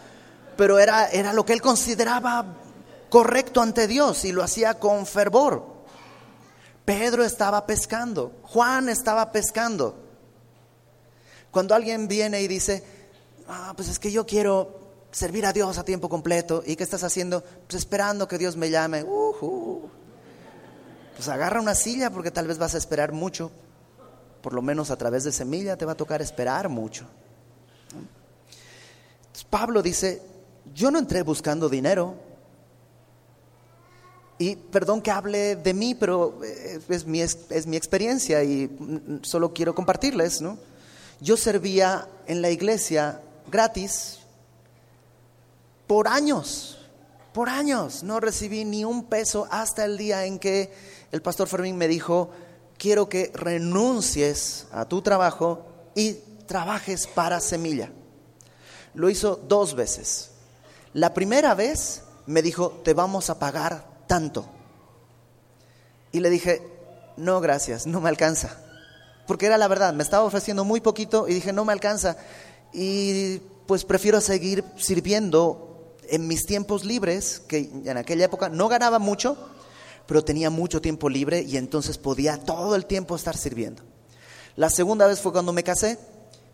pero 0.56 0.78
era, 0.78 1.08
era 1.08 1.32
lo 1.32 1.44
que 1.44 1.52
él 1.52 1.60
consideraba 1.60 2.44
correcto 3.10 3.60
ante 3.60 3.86
Dios 3.86 4.24
y 4.24 4.32
lo 4.32 4.42
hacía 4.42 4.74
con 4.74 5.06
fervor. 5.06 5.76
Pedro 6.84 7.24
estaba 7.24 7.66
pescando, 7.66 8.32
Juan 8.42 8.88
estaba 8.88 9.32
pescando. 9.32 9.96
Cuando 11.50 11.74
alguien 11.74 12.06
viene 12.06 12.40
y 12.42 12.48
dice, 12.48 12.84
ah, 13.48 13.72
pues 13.76 13.88
es 13.88 13.98
que 13.98 14.12
yo 14.12 14.24
quiero 14.24 14.80
servir 15.10 15.46
a 15.46 15.52
Dios 15.52 15.78
a 15.78 15.84
tiempo 15.84 16.08
completo, 16.08 16.62
¿y 16.64 16.76
qué 16.76 16.84
estás 16.84 17.02
haciendo? 17.02 17.42
Pues 17.42 17.74
esperando 17.74 18.28
que 18.28 18.38
Dios 18.38 18.56
me 18.56 18.70
llame. 18.70 19.04
Pues 21.16 21.28
agarra 21.28 21.60
una 21.60 21.74
silla 21.74 22.10
porque 22.10 22.30
tal 22.30 22.46
vez 22.46 22.58
vas 22.58 22.74
a 22.74 22.78
esperar 22.78 23.10
mucho 23.12 23.50
por 24.46 24.54
lo 24.54 24.62
menos 24.62 24.92
a 24.92 24.96
través 24.96 25.24
de 25.24 25.32
semilla, 25.32 25.76
te 25.76 25.84
va 25.84 25.90
a 25.90 25.96
tocar 25.96 26.22
esperar 26.22 26.68
mucho. 26.68 27.04
Pablo 29.50 29.82
dice, 29.82 30.22
yo 30.72 30.92
no 30.92 31.00
entré 31.00 31.22
buscando 31.22 31.68
dinero. 31.68 32.14
Y 34.38 34.54
perdón 34.54 35.02
que 35.02 35.10
hable 35.10 35.56
de 35.56 35.74
mí, 35.74 35.96
pero 35.96 36.38
es 36.88 37.04
mi, 37.06 37.22
es 37.22 37.66
mi 37.66 37.76
experiencia 37.76 38.44
y 38.44 38.70
solo 39.22 39.52
quiero 39.52 39.74
compartirles, 39.74 40.40
¿no? 40.40 40.58
Yo 41.20 41.36
servía 41.36 42.06
en 42.28 42.40
la 42.40 42.50
iglesia 42.50 43.20
gratis 43.50 44.20
por 45.88 46.06
años, 46.06 46.78
por 47.32 47.48
años. 47.48 48.04
No 48.04 48.20
recibí 48.20 48.64
ni 48.64 48.84
un 48.84 49.06
peso 49.06 49.48
hasta 49.50 49.84
el 49.84 49.98
día 49.98 50.24
en 50.24 50.38
que 50.38 50.70
el 51.12 51.22
pastor 51.22 51.48
Fermín 51.48 51.76
me 51.76 51.88
dijo, 51.88 52.30
quiero 52.78 53.08
que 53.08 53.30
renuncies 53.34 54.66
a 54.72 54.86
tu 54.86 55.02
trabajo 55.02 55.66
y 55.94 56.14
trabajes 56.46 57.06
para 57.06 57.40
semilla. 57.40 57.90
Lo 58.94 59.10
hizo 59.10 59.36
dos 59.36 59.74
veces. 59.74 60.30
La 60.92 61.14
primera 61.14 61.54
vez 61.54 62.02
me 62.26 62.42
dijo, 62.42 62.80
te 62.84 62.94
vamos 62.94 63.30
a 63.30 63.38
pagar 63.38 63.86
tanto. 64.06 64.48
Y 66.12 66.20
le 66.20 66.30
dije, 66.30 66.62
no, 67.16 67.40
gracias, 67.40 67.86
no 67.86 68.00
me 68.00 68.08
alcanza. 68.08 68.58
Porque 69.26 69.46
era 69.46 69.58
la 69.58 69.68
verdad, 69.68 69.92
me 69.92 70.02
estaba 70.02 70.24
ofreciendo 70.24 70.64
muy 70.64 70.80
poquito 70.80 71.28
y 71.28 71.34
dije, 71.34 71.52
no 71.52 71.64
me 71.64 71.72
alcanza. 71.72 72.16
Y 72.72 73.38
pues 73.66 73.84
prefiero 73.84 74.20
seguir 74.20 74.64
sirviendo 74.76 75.96
en 76.08 76.28
mis 76.28 76.46
tiempos 76.46 76.84
libres, 76.84 77.40
que 77.40 77.70
en 77.84 77.96
aquella 77.96 78.26
época 78.26 78.48
no 78.48 78.68
ganaba 78.68 78.98
mucho, 78.98 79.36
pero 80.06 80.24
tenía 80.24 80.50
mucho 80.50 80.80
tiempo 80.80 81.08
libre 81.08 81.42
y 81.42 81.56
entonces 81.56 81.98
podía 81.98 82.38
todo 82.38 82.76
el 82.76 82.86
tiempo 82.86 83.16
estar 83.16 83.36
sirviendo. 83.36 83.82
La 84.56 84.70
segunda 84.70 85.06
vez 85.06 85.20
fue 85.20 85.32
cuando 85.32 85.52
me 85.52 85.62
casé 85.62 85.98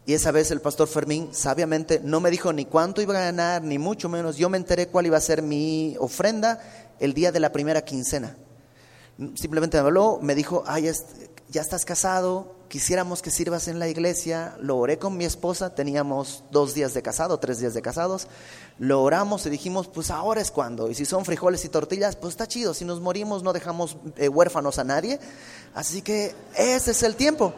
Y 0.04 0.14
esa 0.14 0.32
vez 0.32 0.50
el 0.50 0.60
pastor 0.60 0.88
Fermín 0.88 1.28
sabiamente 1.32 2.00
no 2.02 2.18
me 2.18 2.30
dijo 2.30 2.52
ni 2.52 2.64
cuánto 2.64 3.00
iba 3.00 3.16
a 3.16 3.24
ganar, 3.24 3.62
ni 3.62 3.78
mucho 3.78 4.08
menos. 4.08 4.36
Yo 4.36 4.48
me 4.48 4.56
enteré 4.56 4.88
cuál 4.88 5.06
iba 5.06 5.16
a 5.16 5.20
ser 5.20 5.42
mi 5.42 5.94
ofrenda 6.00 6.60
el 6.98 7.14
día 7.14 7.30
de 7.30 7.38
la 7.38 7.52
primera 7.52 7.82
quincena. 7.82 8.36
Simplemente 9.36 9.76
me 9.76 9.86
habló, 9.86 10.18
me 10.20 10.34
dijo, 10.34 10.64
ay, 10.66 10.90
ya 11.50 11.60
estás 11.60 11.84
casado, 11.84 12.56
quisiéramos 12.72 13.20
que 13.20 13.30
sirvas 13.30 13.68
en 13.68 13.78
la 13.78 13.86
iglesia. 13.86 14.56
Lo 14.58 14.78
oré 14.78 14.98
con 14.98 15.14
mi 15.18 15.26
esposa, 15.26 15.74
teníamos 15.74 16.42
dos 16.50 16.72
días 16.72 16.94
de 16.94 17.02
casado, 17.02 17.38
tres 17.38 17.58
días 17.58 17.74
de 17.74 17.82
casados. 17.82 18.28
Lo 18.78 19.02
oramos 19.02 19.44
y 19.44 19.50
dijimos, 19.50 19.88
pues 19.88 20.10
ahora 20.10 20.40
es 20.40 20.50
cuando. 20.50 20.88
Y 20.88 20.94
si 20.94 21.04
son 21.04 21.26
frijoles 21.26 21.66
y 21.66 21.68
tortillas, 21.68 22.16
pues 22.16 22.32
está 22.32 22.48
chido. 22.48 22.72
Si 22.72 22.86
nos 22.86 22.98
morimos 22.98 23.42
no 23.42 23.52
dejamos 23.52 23.98
eh, 24.16 24.30
huérfanos 24.30 24.78
a 24.78 24.84
nadie. 24.84 25.20
Así 25.74 26.00
que 26.00 26.34
ese 26.56 26.92
es 26.92 27.02
el 27.02 27.14
tiempo. 27.14 27.52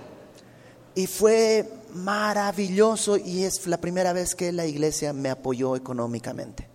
Y 0.97 1.07
fue 1.07 1.73
maravilloso 1.95 3.17
y 3.17 3.45
es 3.45 3.69
la 3.69 3.81
primera 3.81 4.13
vez 4.13 4.35
que 4.35 4.51
la 4.51 4.67
iglesia 4.67 5.13
me 5.13 5.31
apoyó 5.31 5.77
económicamente. 5.77 6.69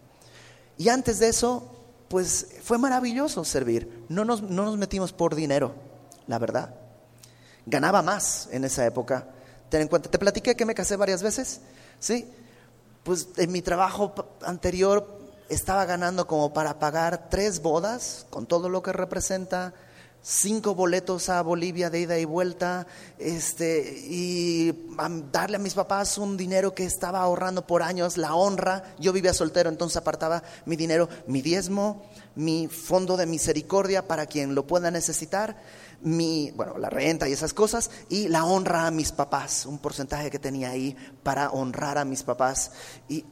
Y 0.77 0.87
antes 0.87 1.19
de 1.19 1.27
eso, 1.27 1.69
pues 2.07 2.47
fue 2.63 2.77
maravilloso 2.77 3.43
servir. 3.43 4.05
No 4.07 4.23
nos, 4.23 4.41
no 4.43 4.63
nos 4.63 4.77
metimos 4.77 5.11
por 5.11 5.35
dinero, 5.35 5.73
la 6.25 6.39
verdad. 6.39 6.88
Ganaba 7.70 8.01
más 8.01 8.49
en 8.51 8.65
esa 8.65 8.86
época. 8.86 9.28
Ten 9.70 9.82
en 9.82 9.88
cuenta, 9.88 10.09
te 10.09 10.17
platiqué 10.17 10.55
que 10.55 10.65
me 10.65 10.74
casé 10.74 10.95
varias 10.95 11.22
veces, 11.22 11.61
¿sí? 11.99 12.28
Pues 13.03 13.30
en 13.38 13.51
mi 13.51 13.61
trabajo 13.61 14.13
anterior 14.43 15.20
estaba 15.49 15.86
ganando 15.86 16.26
como 16.26 16.51
para 16.51 16.80
pagar 16.80 17.30
tres 17.30 17.61
bodas, 17.61 18.26
con 18.32 18.47
todo 18.47 18.70
lo 18.70 18.82
que 18.82 18.91
representa, 18.91 19.74
cinco 20.22 20.76
boletos 20.76 21.30
a 21.30 21.41
Bolivia 21.41 21.89
de 21.89 22.01
ida 22.01 22.17
y 22.17 22.26
vuelta, 22.26 22.88
este, 23.17 23.99
y 24.03 24.89
darle 25.32 25.57
a 25.57 25.59
mis 25.59 25.76
papás 25.76 26.17
un 26.17 26.38
dinero 26.38 26.74
que 26.74 26.86
estaba 26.86 27.22
ahorrando 27.22 27.65
por 27.65 27.84
años, 27.84 28.17
la 28.17 28.36
honra. 28.36 28.95
Yo 28.99 29.13
vivía 29.13 29.34
soltero, 29.34 29.70
entonces 29.70 29.97
apartaba 29.97 30.43
mi 30.65 30.76
dinero, 30.76 31.07
mi 31.28 31.41
diezmo, 31.41 32.03
mi 32.36 32.67
fondo 32.67 33.17
de 33.17 33.26
misericordia 33.26 34.07
para 34.07 34.26
quien 34.26 34.55
lo 34.55 34.67
pueda 34.67 34.91
necesitar, 34.91 35.57
mi, 36.01 36.51
bueno, 36.51 36.77
la 36.77 36.89
renta 36.89 37.27
y 37.27 37.33
esas 37.33 37.53
cosas, 37.53 37.89
y 38.09 38.27
la 38.27 38.45
honra 38.45 38.87
a 38.87 38.91
mis 38.91 39.11
papás, 39.11 39.65
un 39.65 39.79
porcentaje 39.79 40.29
que 40.29 40.39
tenía 40.39 40.71
ahí 40.71 40.95
para 41.23 41.49
honrar 41.51 41.97
a 41.97 42.05
mis 42.05 42.23
papás. 42.23 42.71
Y, 43.07 43.25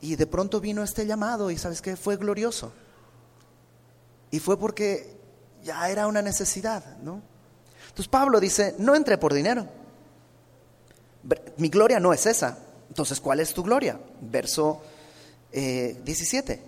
y 0.00 0.16
de 0.16 0.26
pronto 0.26 0.60
vino 0.60 0.82
este 0.82 1.06
llamado 1.06 1.50
y 1.50 1.58
sabes 1.58 1.80
que 1.80 1.96
fue 1.96 2.16
glorioso. 2.16 2.72
Y 4.30 4.40
fue 4.40 4.58
porque 4.58 5.16
ya 5.62 5.88
era 5.88 6.06
una 6.06 6.22
necesidad, 6.22 6.98
¿no? 6.98 7.22
Entonces 7.84 8.08
Pablo 8.08 8.40
dice, 8.40 8.74
no 8.78 8.94
entré 8.94 9.18
por 9.18 9.32
dinero. 9.32 9.68
Mi 11.56 11.68
gloria 11.68 12.00
no 12.00 12.12
es 12.12 12.26
esa. 12.26 12.58
Entonces, 12.88 13.20
¿cuál 13.20 13.40
es 13.40 13.54
tu 13.54 13.62
gloria? 13.62 13.98
Verso 14.20 14.82
17. 15.52 16.52
Eh, 16.52 16.62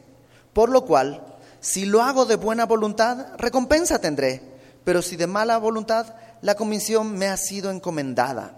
por 0.52 0.70
lo 0.70 0.84
cual, 0.84 1.35
si 1.60 1.84
lo 1.84 2.02
hago 2.02 2.26
de 2.26 2.36
buena 2.36 2.66
voluntad, 2.66 3.36
recompensa 3.38 3.98
tendré. 3.98 4.42
Pero 4.84 5.02
si 5.02 5.16
de 5.16 5.26
mala 5.26 5.58
voluntad, 5.58 6.14
la 6.42 6.54
comisión 6.54 7.16
me 7.16 7.26
ha 7.26 7.36
sido 7.36 7.70
encomendada. 7.70 8.56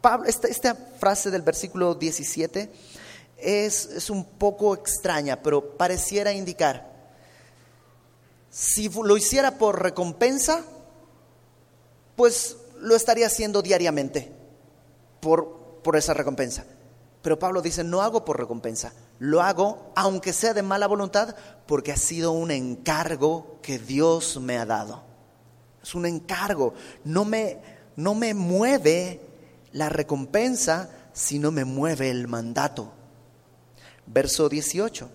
Pablo, 0.00 0.28
esta, 0.28 0.74
frase 0.74 1.30
del 1.30 1.42
versículo 1.42 1.94
17 1.96 2.70
es, 3.38 3.86
es 3.86 4.10
un 4.10 4.24
poco 4.24 4.74
extraña, 4.74 5.42
pero 5.42 5.76
pareciera 5.76 6.32
indicar 6.32 6.88
si 8.50 8.88
lo 8.88 9.16
hiciera 9.16 9.58
por 9.58 9.82
recompensa, 9.82 10.64
pues 12.16 12.56
lo 12.80 12.96
estaría 12.96 13.26
haciendo 13.26 13.62
diariamente 13.62 14.32
por, 15.20 15.80
por 15.82 15.96
esa 15.96 16.14
recompensa. 16.14 16.64
Pero 17.22 17.38
Pablo 17.38 17.62
dice, 17.62 17.84
no 17.84 18.00
hago 18.00 18.24
por 18.24 18.38
recompensa, 18.38 18.92
lo 19.18 19.42
hago 19.42 19.92
aunque 19.96 20.32
sea 20.32 20.54
de 20.54 20.62
mala 20.62 20.86
voluntad, 20.86 21.34
porque 21.66 21.92
ha 21.92 21.96
sido 21.96 22.32
un 22.32 22.50
encargo 22.50 23.58
que 23.62 23.78
Dios 23.78 24.38
me 24.40 24.58
ha 24.58 24.64
dado. 24.64 25.02
Es 25.82 25.94
un 25.94 26.06
encargo. 26.06 26.74
No 27.04 27.24
me, 27.24 27.58
no 27.96 28.14
me 28.14 28.34
mueve 28.34 29.20
la 29.72 29.88
recompensa, 29.88 30.90
sino 31.12 31.50
me 31.50 31.64
mueve 31.64 32.10
el 32.10 32.28
mandato. 32.28 32.92
Verso 34.06 34.48
18. 34.48 35.08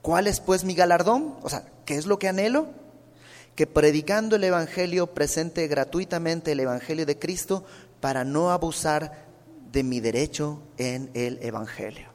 ¿Cuál 0.00 0.26
es 0.26 0.40
pues 0.40 0.64
mi 0.64 0.74
galardón? 0.74 1.36
O 1.42 1.48
sea, 1.48 1.64
¿qué 1.84 1.96
es 1.96 2.06
lo 2.06 2.18
que 2.18 2.28
anhelo? 2.28 2.68
Que 3.54 3.66
predicando 3.66 4.36
el 4.36 4.44
Evangelio 4.44 5.14
presente 5.14 5.68
gratuitamente 5.68 6.52
el 6.52 6.60
Evangelio 6.60 7.06
de 7.06 7.18
Cristo 7.18 7.64
para 8.00 8.24
no 8.24 8.50
abusar 8.50 9.31
de 9.72 9.82
mi 9.82 10.00
derecho 10.00 10.60
en 10.76 11.10
el 11.14 11.38
Evangelio. 11.42 12.08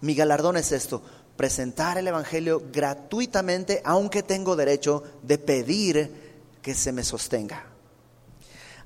Mi 0.00 0.14
galardón 0.14 0.56
es 0.56 0.72
esto, 0.72 1.02
presentar 1.36 1.98
el 1.98 2.06
Evangelio 2.06 2.62
gratuitamente, 2.72 3.80
aunque 3.84 4.22
tengo 4.22 4.56
derecho 4.56 5.02
de 5.22 5.38
pedir 5.38 6.30
que 6.62 6.74
se 6.74 6.92
me 6.92 7.02
sostenga. 7.02 7.66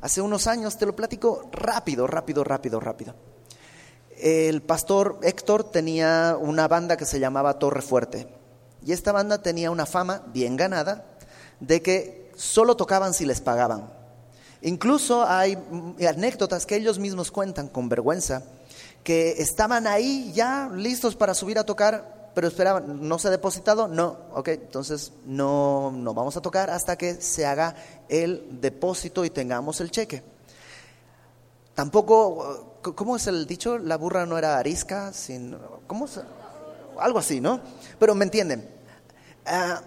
Hace 0.01 0.21
unos 0.21 0.47
años, 0.47 0.79
te 0.79 0.87
lo 0.87 0.95
platico 0.95 1.51
rápido, 1.53 2.07
rápido, 2.07 2.45
rápido, 2.45 2.81
rápido 2.81 3.15
el 4.19 4.63
pastor 4.63 5.19
Héctor 5.23 5.65
tenía 5.65 6.37
una 6.41 6.69
banda 6.69 6.97
que 6.97 7.05
se 7.05 7.21
llamaba 7.21 7.59
Torre 7.59 7.83
Fuerte. 7.83 8.29
Y 8.85 8.93
esta 8.93 9.13
banda 9.13 9.43
tenía 9.43 9.71
una 9.71 9.87
fama 9.87 10.23
bien 10.33 10.57
ganada 10.57 11.05
de 11.61 11.83
que 11.83 12.31
solo 12.37 12.77
tocaban 12.77 13.15
si 13.15 13.25
les 13.25 13.41
pagaban. 13.41 13.93
Incluso 14.65 15.25
hay 15.27 15.57
anécdotas 16.09 16.67
que 16.67 16.77
ellos 16.77 16.99
mismos 16.99 17.31
cuentan 17.31 17.69
con 17.69 17.89
vergüenza, 17.89 18.43
que 19.03 19.33
estaban 19.39 19.87
ahí 19.87 20.33
ya 20.35 20.69
listos 20.75 21.15
para 21.15 21.35
subir 21.35 21.59
a 21.59 21.65
tocar, 21.65 22.33
pero 22.35 22.49
esperaban, 22.49 23.07
¿no 23.09 23.19
se 23.19 23.29
ha 23.29 23.31
depositado? 23.31 23.87
No, 23.87 24.19
ok, 24.33 24.49
entonces 24.49 25.13
no, 25.27 25.93
no 25.93 26.15
vamos 26.15 26.37
a 26.37 26.41
tocar 26.41 26.71
hasta 26.71 26.97
que 26.97 27.21
se 27.21 27.47
haga 27.47 27.77
el 28.09 28.61
depósito 28.61 29.25
y 29.25 29.31
tengamos 29.31 29.81
el 29.81 29.91
cheque. 29.91 30.23
Tampoco 31.75 32.75
¿cómo 32.93 33.17
es 33.17 33.27
el 33.27 33.47
dicho? 33.47 33.79
La 33.79 33.97
burra 33.97 34.27
no 34.27 34.37
era 34.37 34.59
arisca, 34.59 35.13
sin, 35.13 35.57
¿cómo 35.87 36.07
Algo 36.99 37.19
así, 37.19 37.41
¿no? 37.41 37.61
Pero 37.99 38.15
me 38.15 38.25
entienden. 38.25 38.69
Ah, 39.47 39.81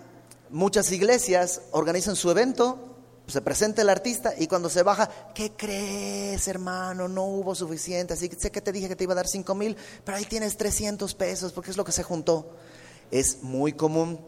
muchas 0.49 0.91
iglesias 0.91 1.61
organizan 1.71 2.15
su 2.15 2.31
evento, 2.31 2.86
se 3.27 3.41
presenta 3.41 3.81
el 3.81 3.89
artista 3.89 4.33
y 4.37 4.47
cuando 4.47 4.69
se 4.69 4.83
baja, 4.83 5.09
¿qué 5.33 5.51
crees, 5.51 6.47
hermano? 6.47 7.07
No 7.07 7.25
hubo 7.25 7.55
suficiente, 7.55 8.13
así 8.13 8.29
que 8.29 8.37
sé 8.37 8.51
que 8.51 8.61
te 8.61 8.71
dije 8.71 8.87
que 8.87 8.95
te 8.95 9.03
iba 9.03 9.13
a 9.13 9.17
dar 9.17 9.27
5 9.27 9.53
mil, 9.53 9.75
pero 10.05 10.17
ahí 10.17 10.25
tienes 10.25 10.55
300 10.55 11.13
pesos 11.15 11.51
porque 11.51 11.71
es 11.71 11.77
lo 11.77 11.83
que 11.83 11.91
se 11.91 12.03
juntó. 12.03 12.51
Es 13.11 13.43
muy 13.43 13.73
común. 13.73 14.19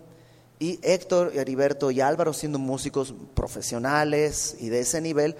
Y 0.59 0.79
Héctor, 0.83 1.31
Heriberto 1.33 1.89
y 1.89 2.01
Álvaro, 2.01 2.33
siendo 2.33 2.59
músicos 2.59 3.13
profesionales 3.33 4.57
y 4.59 4.67
de 4.67 4.81
ese 4.81 4.99
nivel, 4.99 5.37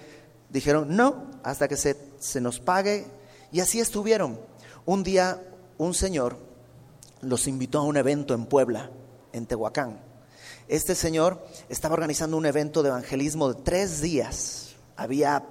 dijeron, 0.48 0.96
no, 0.96 1.30
hasta 1.42 1.68
que 1.68 1.76
se, 1.76 1.96
se 2.18 2.40
nos 2.40 2.60
pague 2.60 3.06
y 3.52 3.60
así 3.60 3.80
estuvieron. 3.80 4.40
Un 4.86 5.02
día 5.02 5.42
un 5.76 5.92
señor 5.92 6.38
los 7.20 7.46
invitó 7.46 7.80
a 7.80 7.82
un 7.82 7.98
evento 7.98 8.32
en 8.32 8.46
Puebla, 8.46 8.90
en 9.32 9.44
Tehuacán. 9.44 10.09
Este 10.70 10.94
señor 10.94 11.44
estaba 11.68 11.94
organizando 11.94 12.36
un 12.36 12.46
evento 12.46 12.84
de 12.84 12.90
evangelismo 12.90 13.52
de 13.52 13.60
tres 13.60 14.00
días. 14.00 14.76
Había 14.94 15.42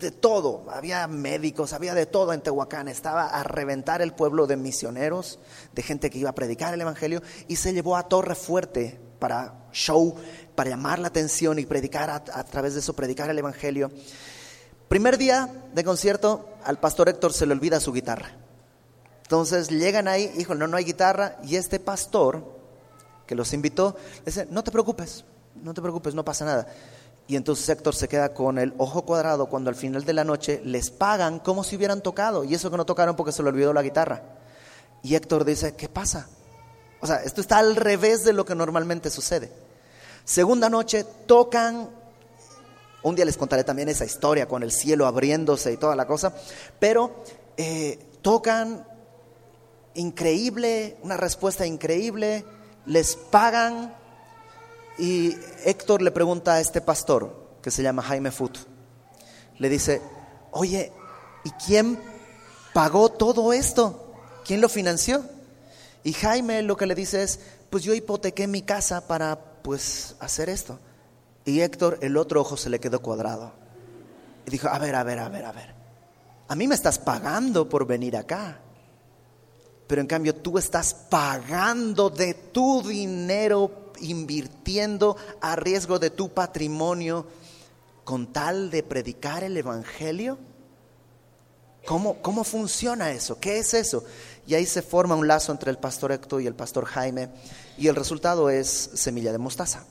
de 0.00 0.10
todo, 0.10 0.66
había 0.68 1.06
médicos, 1.06 1.72
había 1.72 1.94
de 1.94 2.06
todo 2.06 2.32
en 2.32 2.40
Tehuacán. 2.40 2.88
Estaba 2.88 3.28
a 3.28 3.44
reventar 3.44 4.02
el 4.02 4.14
pueblo 4.14 4.48
de 4.48 4.56
misioneros, 4.56 5.38
de 5.74 5.82
gente 5.84 6.10
que 6.10 6.18
iba 6.18 6.30
a 6.30 6.34
predicar 6.34 6.74
el 6.74 6.80
evangelio, 6.80 7.22
y 7.46 7.54
se 7.54 7.72
llevó 7.72 7.96
a 7.96 8.08
Torre 8.08 8.34
Fuerte 8.34 8.98
para 9.20 9.54
show, 9.70 10.16
para 10.56 10.70
llamar 10.70 10.98
la 10.98 11.06
atención 11.06 11.60
y 11.60 11.66
predicar 11.66 12.10
a, 12.10 12.16
a 12.16 12.42
través 12.42 12.74
de 12.74 12.80
eso, 12.80 12.96
predicar 12.96 13.30
el 13.30 13.38
evangelio. 13.38 13.92
Primer 14.88 15.18
día 15.18 15.54
de 15.72 15.84
concierto, 15.84 16.48
al 16.64 16.80
pastor 16.80 17.08
Héctor 17.08 17.32
se 17.32 17.46
le 17.46 17.52
olvida 17.52 17.78
su 17.78 17.92
guitarra. 17.92 18.32
Entonces 19.22 19.68
llegan 19.68 20.08
ahí, 20.08 20.32
hijo, 20.36 20.56
no, 20.56 20.66
no 20.66 20.76
hay 20.76 20.84
guitarra, 20.84 21.36
y 21.44 21.54
este 21.54 21.78
pastor 21.78 22.53
que 23.26 23.34
los 23.34 23.52
invitó, 23.52 23.96
dice, 24.24 24.46
no 24.50 24.62
te 24.64 24.70
preocupes, 24.70 25.24
no 25.62 25.74
te 25.74 25.80
preocupes, 25.80 26.14
no 26.14 26.24
pasa 26.24 26.44
nada. 26.44 26.66
Y 27.26 27.36
entonces 27.36 27.68
Héctor 27.68 27.94
se 27.94 28.08
queda 28.08 28.34
con 28.34 28.58
el 28.58 28.74
ojo 28.76 29.02
cuadrado 29.02 29.46
cuando 29.46 29.70
al 29.70 29.76
final 29.76 30.04
de 30.04 30.12
la 30.12 30.24
noche 30.24 30.60
les 30.64 30.90
pagan 30.90 31.38
como 31.38 31.64
si 31.64 31.76
hubieran 31.76 32.02
tocado, 32.02 32.44
y 32.44 32.54
eso 32.54 32.70
que 32.70 32.76
no 32.76 32.84
tocaron 32.84 33.16
porque 33.16 33.32
se 33.32 33.42
le 33.42 33.48
olvidó 33.48 33.72
la 33.72 33.82
guitarra. 33.82 34.22
Y 35.02 35.14
Héctor 35.14 35.44
dice, 35.44 35.74
¿qué 35.74 35.88
pasa? 35.88 36.28
O 37.00 37.06
sea, 37.06 37.16
esto 37.16 37.40
está 37.40 37.58
al 37.58 37.76
revés 37.76 38.24
de 38.24 38.32
lo 38.32 38.44
que 38.44 38.54
normalmente 38.54 39.10
sucede. 39.10 39.52
Segunda 40.24 40.70
noche, 40.70 41.04
tocan 41.26 41.88
un 43.04 43.14
día 43.14 43.26
les 43.26 43.36
contaré 43.36 43.64
también 43.64 43.90
esa 43.90 44.06
historia 44.06 44.48
con 44.48 44.62
el 44.62 44.72
cielo 44.72 45.06
abriéndose 45.06 45.72
y 45.72 45.76
toda 45.76 45.94
la 45.94 46.06
cosa. 46.06 46.34
Pero 46.80 47.22
eh, 47.56 47.98
tocan 48.22 48.86
increíble, 49.92 50.96
una 51.02 51.18
respuesta 51.18 51.66
increíble, 51.66 52.44
les 52.86 53.16
pagan 53.16 53.94
y 54.98 55.36
Héctor 55.64 56.02
le 56.02 56.10
pregunta 56.10 56.54
a 56.54 56.60
este 56.60 56.80
pastor, 56.80 57.58
que 57.62 57.70
se 57.70 57.82
llama 57.82 58.02
Jaime 58.02 58.30
Fut, 58.30 58.58
le 59.58 59.68
dice, 59.68 60.02
oye, 60.50 60.92
¿y 61.44 61.50
quién 61.50 61.98
pagó 62.72 63.08
todo 63.08 63.52
esto? 63.52 64.14
¿Quién 64.44 64.60
lo 64.60 64.68
financió? 64.68 65.24
Y 66.02 66.12
Jaime 66.12 66.62
lo 66.62 66.76
que 66.76 66.86
le 66.86 66.94
dice 66.94 67.22
es, 67.22 67.40
pues 67.70 67.82
yo 67.82 67.94
hipotequé 67.94 68.46
mi 68.46 68.62
casa 68.62 69.06
para 69.06 69.38
pues 69.62 70.16
hacer 70.20 70.48
esto. 70.48 70.78
Y 71.44 71.60
Héctor, 71.60 71.98
el 72.02 72.16
otro 72.16 72.40
ojo 72.40 72.56
se 72.56 72.70
le 72.70 72.80
quedó 72.80 73.00
cuadrado. 73.00 73.52
Y 74.46 74.50
dijo, 74.50 74.68
a 74.68 74.78
ver, 74.78 74.94
a 74.94 75.02
ver, 75.02 75.18
a 75.18 75.28
ver, 75.28 75.44
a 75.44 75.52
ver. 75.52 75.74
A 76.48 76.54
mí 76.54 76.68
me 76.68 76.74
estás 76.74 76.98
pagando 76.98 77.68
por 77.68 77.86
venir 77.86 78.16
acá. 78.16 78.60
Pero 79.86 80.00
en 80.00 80.06
cambio 80.06 80.34
tú 80.34 80.58
estás 80.58 80.94
pagando 80.94 82.10
de 82.10 82.34
tu 82.34 82.82
dinero, 82.82 83.92
invirtiendo 84.00 85.16
a 85.40 85.56
riesgo 85.56 85.98
de 85.98 86.10
tu 86.10 86.30
patrimonio 86.30 87.26
con 88.04 88.32
tal 88.32 88.70
de 88.70 88.82
predicar 88.82 89.44
el 89.44 89.56
Evangelio. 89.56 90.38
¿Cómo, 91.86 92.22
¿Cómo 92.22 92.44
funciona 92.44 93.10
eso? 93.10 93.38
¿Qué 93.38 93.58
es 93.58 93.74
eso? 93.74 94.04
Y 94.46 94.54
ahí 94.54 94.64
se 94.64 94.80
forma 94.80 95.16
un 95.16 95.28
lazo 95.28 95.52
entre 95.52 95.70
el 95.70 95.78
pastor 95.78 96.12
Héctor 96.12 96.40
y 96.40 96.46
el 96.46 96.54
pastor 96.54 96.86
Jaime 96.86 97.28
y 97.76 97.88
el 97.88 97.96
resultado 97.96 98.48
es 98.48 98.68
semilla 98.94 99.32
de 99.32 99.38
mostaza, 99.38 99.84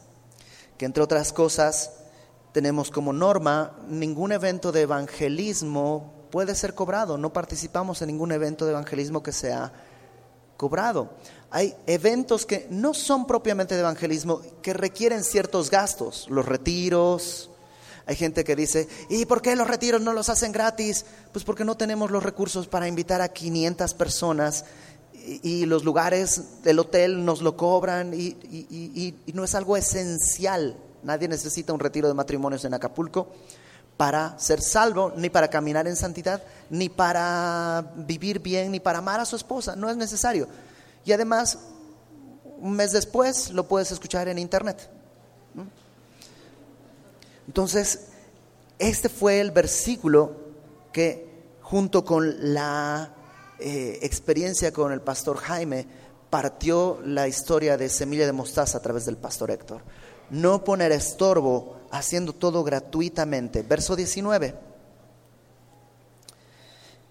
que 0.78 0.86
entre 0.86 1.04
otras 1.04 1.34
cosas 1.34 1.92
tenemos 2.52 2.90
como 2.90 3.14
norma 3.14 3.78
ningún 3.88 4.32
evento 4.32 4.72
de 4.72 4.82
evangelismo 4.82 6.23
puede 6.34 6.56
ser 6.56 6.74
cobrado, 6.74 7.16
no 7.16 7.32
participamos 7.32 8.02
en 8.02 8.08
ningún 8.08 8.32
evento 8.32 8.66
de 8.66 8.72
evangelismo 8.72 9.22
que 9.22 9.32
sea 9.32 9.72
cobrado. 10.58 11.12
Hay 11.52 11.76
eventos 11.86 12.48
que 12.48 12.66
no 12.72 12.96
son 12.96 13.28
propiamente 13.28 13.76
de 13.76 13.82
evangelismo, 13.82 14.42
que 14.64 14.74
requieren 14.74 15.24
ciertos 15.24 15.70
gastos, 15.70 16.26
los 16.32 16.44
retiros. 16.48 17.52
Hay 18.08 18.16
gente 18.16 18.44
que 18.44 18.56
dice, 18.56 18.88
¿y 19.10 19.28
por 19.28 19.44
qué 19.44 19.56
los 19.56 19.68
retiros 19.68 20.02
no 20.02 20.12
los 20.12 20.28
hacen 20.28 20.52
gratis? 20.52 21.06
Pues 21.32 21.46
porque 21.46 21.66
no 21.66 21.78
tenemos 21.78 22.10
los 22.10 22.24
recursos 22.24 22.68
para 22.68 22.88
invitar 22.88 23.22
a 23.22 23.30
500 23.30 23.94
personas 23.94 24.66
y, 25.14 25.68
los 25.68 25.84
lugares 25.84 26.64
del 26.64 26.80
hotel 26.80 27.24
nos 27.24 27.44
lo 27.44 27.56
cobran 27.56 28.12
y, 28.12 28.36
y 28.50 29.34
no 29.34 29.44
es 29.44 29.54
algo 29.54 29.78
esencial. 29.78 30.78
Nadie 31.04 31.28
necesita 31.28 31.74
un 31.74 31.80
retiro 31.80 32.08
de 32.08 32.16
matrimonios 32.16 32.66
en 32.66 32.74
Acapulco 32.74 33.28
para 33.98 34.38
ser 34.40 34.62
salvo, 34.62 35.14
ni 35.16 35.30
para 35.30 35.50
caminar 35.50 35.88
en 35.88 35.96
santidad, 35.96 36.44
ni 36.70 36.90
para 36.90 37.94
vivir 37.96 38.40
bien, 38.40 38.72
ni 38.72 38.80
para 38.80 39.00
amar 39.00 39.20
a 39.20 39.26
su 39.26 39.36
esposa. 39.36 39.76
No 39.76 39.90
es 39.90 39.98
necesario. 39.98 40.48
Y 41.06 41.12
además, 41.12 41.60
un 42.58 42.74
mes 42.74 42.92
después 42.92 43.52
lo 43.52 43.68
puedes 43.68 43.92
escuchar 43.92 44.28
en 44.28 44.40
internet. 44.40 44.90
Entonces, 47.48 48.08
este 48.80 49.10
fue 49.10 49.42
el 49.42 49.52
versículo 49.52 50.38
que 50.92 51.28
junto 51.62 52.06
con 52.06 52.54
la 52.54 53.14
eh, 53.60 54.00
experiencia 54.02 54.72
con 54.72 54.92
el 54.92 55.02
pastor 55.02 55.38
Jaime 55.38 55.86
partió 56.30 57.00
la 57.06 57.28
historia 57.28 57.78
de 57.78 57.90
Semilla 57.90 58.26
de 58.26 58.32
Mostaza 58.32 58.78
a 58.78 58.82
través 58.82 59.06
del 59.06 59.18
pastor 59.18 59.52
Héctor. 59.52 59.82
No 60.30 60.64
poner 60.64 60.92
estorbo 60.92 61.78
haciendo 61.94 62.34
todo 62.34 62.64
gratuitamente. 62.64 63.62
Verso 63.62 63.96
19. 63.96 64.56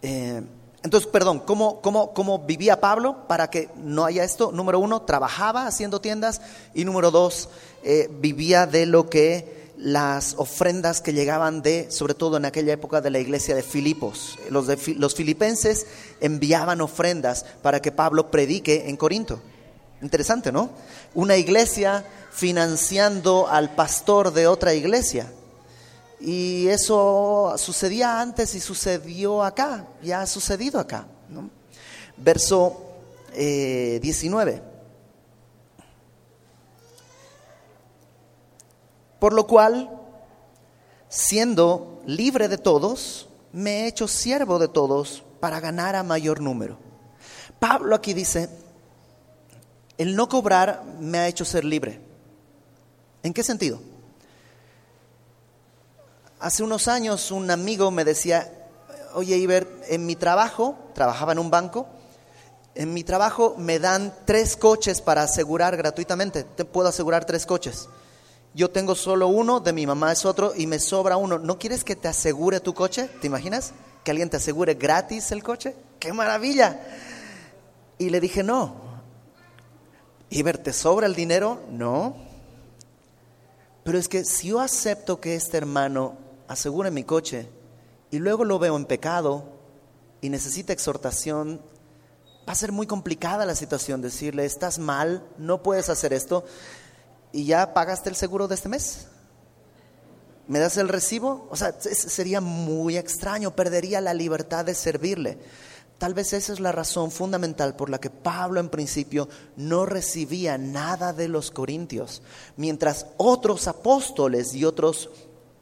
Eh, 0.03 0.43
entonces, 0.83 1.09
perdón, 1.09 1.39
¿cómo, 1.39 1.81
cómo, 1.81 2.13
cómo 2.13 2.41
vivía 2.41 2.81
Pablo 2.81 3.29
para 3.29 3.49
que 3.49 3.71
no 3.77 4.05
haya 4.05 4.25
esto? 4.25 4.51
Número 4.51 4.81
uno, 4.81 5.03
trabajaba 5.03 5.69
haciendo 5.69 6.01
tiendas 6.01 6.41
y 6.75 6.85
número 6.85 7.13
dos, 7.13 7.49
eh, 7.85 8.11
vivía 8.21 8.67
de 8.67 8.87
lo 8.87 9.09
que 9.09 9.63
las 9.77 10.35
ofrendas 10.39 11.01
que 11.01 11.13
llegaban 11.13 11.63
de, 11.63 11.89
sobre 11.91 12.15
todo 12.15 12.37
en 12.37 12.45
aquella 12.45 12.73
época 12.73 13.01
de 13.01 13.11
la 13.11 13.21
iglesia 13.21 13.55
de 13.55 13.63
Filipos. 13.63 14.39
Los, 14.51 14.67
de, 14.67 14.77
los 14.97 15.15
filipenses 15.15 15.87
enviaban 16.21 16.81
ofrendas 16.81 17.47
para 17.63 17.81
que 17.81 17.93
Pablo 17.93 18.33
predique 18.33 18.89
en 18.89 18.97
Corinto. 18.97 19.41
Interesante, 20.03 20.51
¿no? 20.51 20.71
Una 21.15 21.37
iglesia 21.37 22.05
financiando 22.33 23.47
al 23.49 23.75
pastor 23.75 24.33
de 24.33 24.47
otra 24.47 24.75
iglesia. 24.75 25.31
Y 26.21 26.69
eso 26.69 27.55
sucedía 27.59 28.21
antes 28.21 28.55
y 28.55 28.61
sucedió 28.61 29.43
acá, 29.43 29.87
ya 30.03 30.23
ha 30.23 30.27
sucedido 30.27 30.79
acá. 30.79 31.07
Verso 32.17 32.81
19. 33.35 34.53
Eh, 34.53 34.63
Por 39.19 39.33
lo 39.35 39.47
cual, 39.47 39.89
siendo 41.09 42.03
libre 42.07 42.49
de 42.49 42.59
todos, 42.59 43.29
me 43.53 43.85
he 43.85 43.87
hecho 43.87 44.09
siervo 44.09 44.59
de 44.59 44.67
todos 44.67 45.23
para 45.39 45.61
ganar 45.61 45.95
a 45.95 46.03
mayor 46.03 46.41
número. 46.41 46.77
Pablo 47.61 47.95
aquí 47.95 48.15
dice, 48.15 48.49
el 49.97 50.17
no 50.17 50.29
cobrar 50.29 50.83
me 50.99 51.19
ha 51.19 51.29
hecho 51.29 51.45
ser 51.45 51.65
libre. 51.65 52.12
¿En 53.23 53.33
qué 53.33 53.43
sentido? 53.43 53.81
Hace 56.41 56.63
unos 56.63 56.89
años 56.89 57.31
un 57.31 57.51
amigo 57.51 57.91
me 57.91 58.05
decía, 58.05 58.51
oye 59.15 59.37
Iber, 59.37 59.69
en 59.89 60.07
mi 60.07 60.17
trabajo, 60.17 60.77
trabajaba 60.93 61.33
en 61.33 61.39
un 61.39 61.51
banco, 61.51 61.87
en 62.75 62.93
mi 62.93 63.05
trabajo 63.05 63.55
me 63.59 63.79
dan 63.79 64.13
tres 64.25 64.57
coches 64.57 65.01
para 65.01 65.23
asegurar 65.23 65.77
gratuitamente, 65.77 66.43
te 66.43 66.65
puedo 66.65 66.89
asegurar 66.89 67.25
tres 67.25 67.47
coches. 67.47 67.89
Yo 68.55 68.71
tengo 68.71 68.95
solo 68.95 69.29
uno, 69.29 69.61
de 69.61 69.73
mi 69.73 69.87
mamá 69.87 70.13
es 70.13 70.27
otro 70.27 70.53
y 70.55 70.67
me 70.67 70.79
sobra 70.79 71.17
uno. 71.17 71.39
¿No 71.39 71.59
quieres 71.59 71.85
que 71.85 71.97
te 71.97 72.09
asegure 72.09 72.61
tu 72.61 72.75
coche? 72.75 73.09
¿Te 73.21 73.27
imaginas? 73.27 73.73
Que 74.05 74.11
alguien 74.11 74.29
te 74.29 74.37
asegure 74.37 74.75
gratis 74.75 75.33
el 75.33 75.43
coche. 75.43 75.75
¡Qué 75.99 76.13
maravilla! 76.13 76.81
Y 77.97 78.11
le 78.11 78.21
dije, 78.21 78.43
no. 78.43 78.75
Iber, 80.29 80.59
¿te 80.59 80.73
sobra 80.73 81.07
el 81.07 81.15
dinero? 81.15 81.61
No. 81.71 82.32
Pero 83.85 83.99
es 83.99 84.09
que 84.09 84.25
si 84.25 84.49
yo 84.49 84.61
acepto 84.61 85.21
que 85.21 85.35
este 85.35 85.57
hermano 85.57 86.17
asegure 86.49 86.91
mi 86.91 87.05
coche 87.05 87.49
y 88.11 88.19
luego 88.19 88.45
lo 88.45 88.59
veo 88.59 88.77
en 88.77 88.85
pecado 88.85 89.45
y 90.21 90.29
necesita 90.29 90.73
exhortación, 90.73 91.61
va 92.49 92.53
a 92.53 92.57
ser 92.57 92.73
muy 92.73 92.87
complicada 92.87 93.45
la 93.45 93.55
situación. 93.55 94.03
Decirle, 94.03 94.45
estás 94.45 94.79
mal, 94.79 95.27
no 95.39 95.63
puedes 95.63 95.89
hacer 95.89 96.13
esto 96.13 96.45
y 97.33 97.47
ya 97.47 97.75
pagaste 97.75 98.11
el 98.11 98.17
seguro 98.17 98.47
de 98.47 98.55
este 98.55 98.69
mes. 98.69 99.09
¿Me 100.47 100.59
das 100.59 100.77
el 100.77 100.89
recibo? 100.89 101.47
O 101.51 101.57
sea, 101.57 101.75
sería 101.81 102.41
muy 102.41 102.97
extraño, 102.97 103.55
perdería 103.57 104.01
la 104.01 104.13
libertad 104.13 104.65
de 104.65 104.75
servirle. 104.75 105.39
Tal 106.03 106.15
vez 106.15 106.33
esa 106.33 106.53
es 106.53 106.59
la 106.59 106.73
razón 106.73 107.13
fundamental 107.13 107.77
por 107.77 107.89
la 107.89 108.01
que 108.01 108.11
Pablo 108.11 108.59
en 108.59 108.71
principio 108.71 109.29
no 109.55 109.87
recibía 109.87 110.59
nada 110.59 111.13
de 111.13 111.29
los 111.29 111.53
corintios, 111.53 112.23
mientras 112.57 113.07
otros 113.19 113.69
apóstoles 113.69 114.53
y 114.53 114.65
otros, 114.65 115.11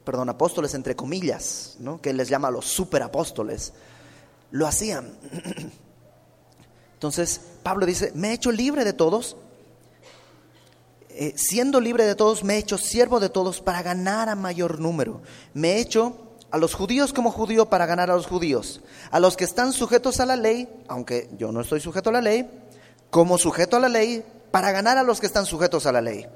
perdón, 0.02 0.30
apóstoles 0.30 0.72
entre 0.72 0.96
comillas, 0.96 1.76
¿no? 1.78 2.00
que 2.00 2.14
les 2.14 2.30
llama 2.30 2.50
los 2.50 2.64
superapóstoles, 2.64 3.74
lo 4.50 4.66
hacían. 4.66 5.12
Entonces 6.94 7.42
Pablo 7.62 7.84
dice, 7.84 8.10
me 8.14 8.30
he 8.30 8.32
hecho 8.32 8.50
libre 8.50 8.86
de 8.86 8.94
todos, 8.94 9.36
eh, 11.10 11.34
siendo 11.36 11.82
libre 11.82 12.06
de 12.06 12.14
todos, 12.14 12.44
me 12.44 12.54
he 12.54 12.58
hecho 12.60 12.78
siervo 12.78 13.20
de 13.20 13.28
todos 13.28 13.60
para 13.60 13.82
ganar 13.82 14.30
a 14.30 14.36
mayor 14.36 14.80
número. 14.80 15.20
Me 15.52 15.72
he 15.72 15.80
hecho 15.80 16.29
a 16.50 16.58
los 16.58 16.74
judíos 16.74 17.12
como 17.12 17.30
judío 17.30 17.66
para 17.66 17.86
ganar 17.86 18.10
a 18.10 18.14
los 18.14 18.26
judíos, 18.26 18.80
a 19.10 19.20
los 19.20 19.36
que 19.36 19.44
están 19.44 19.72
sujetos 19.72 20.20
a 20.20 20.26
la 20.26 20.36
ley, 20.36 20.68
aunque 20.88 21.28
yo 21.36 21.52
no 21.52 21.60
estoy 21.60 21.80
sujeto 21.80 22.10
a 22.10 22.14
la 22.14 22.20
ley, 22.20 22.50
como 23.10 23.38
sujeto 23.38 23.76
a 23.76 23.80
la 23.80 23.88
ley 23.88 24.24
para 24.50 24.72
ganar 24.72 24.98
a 24.98 25.02
los 25.02 25.20
que 25.20 25.26
están 25.26 25.46
sujetos 25.46 25.86
a 25.86 25.92
la 25.92 26.00
ley, 26.00 26.26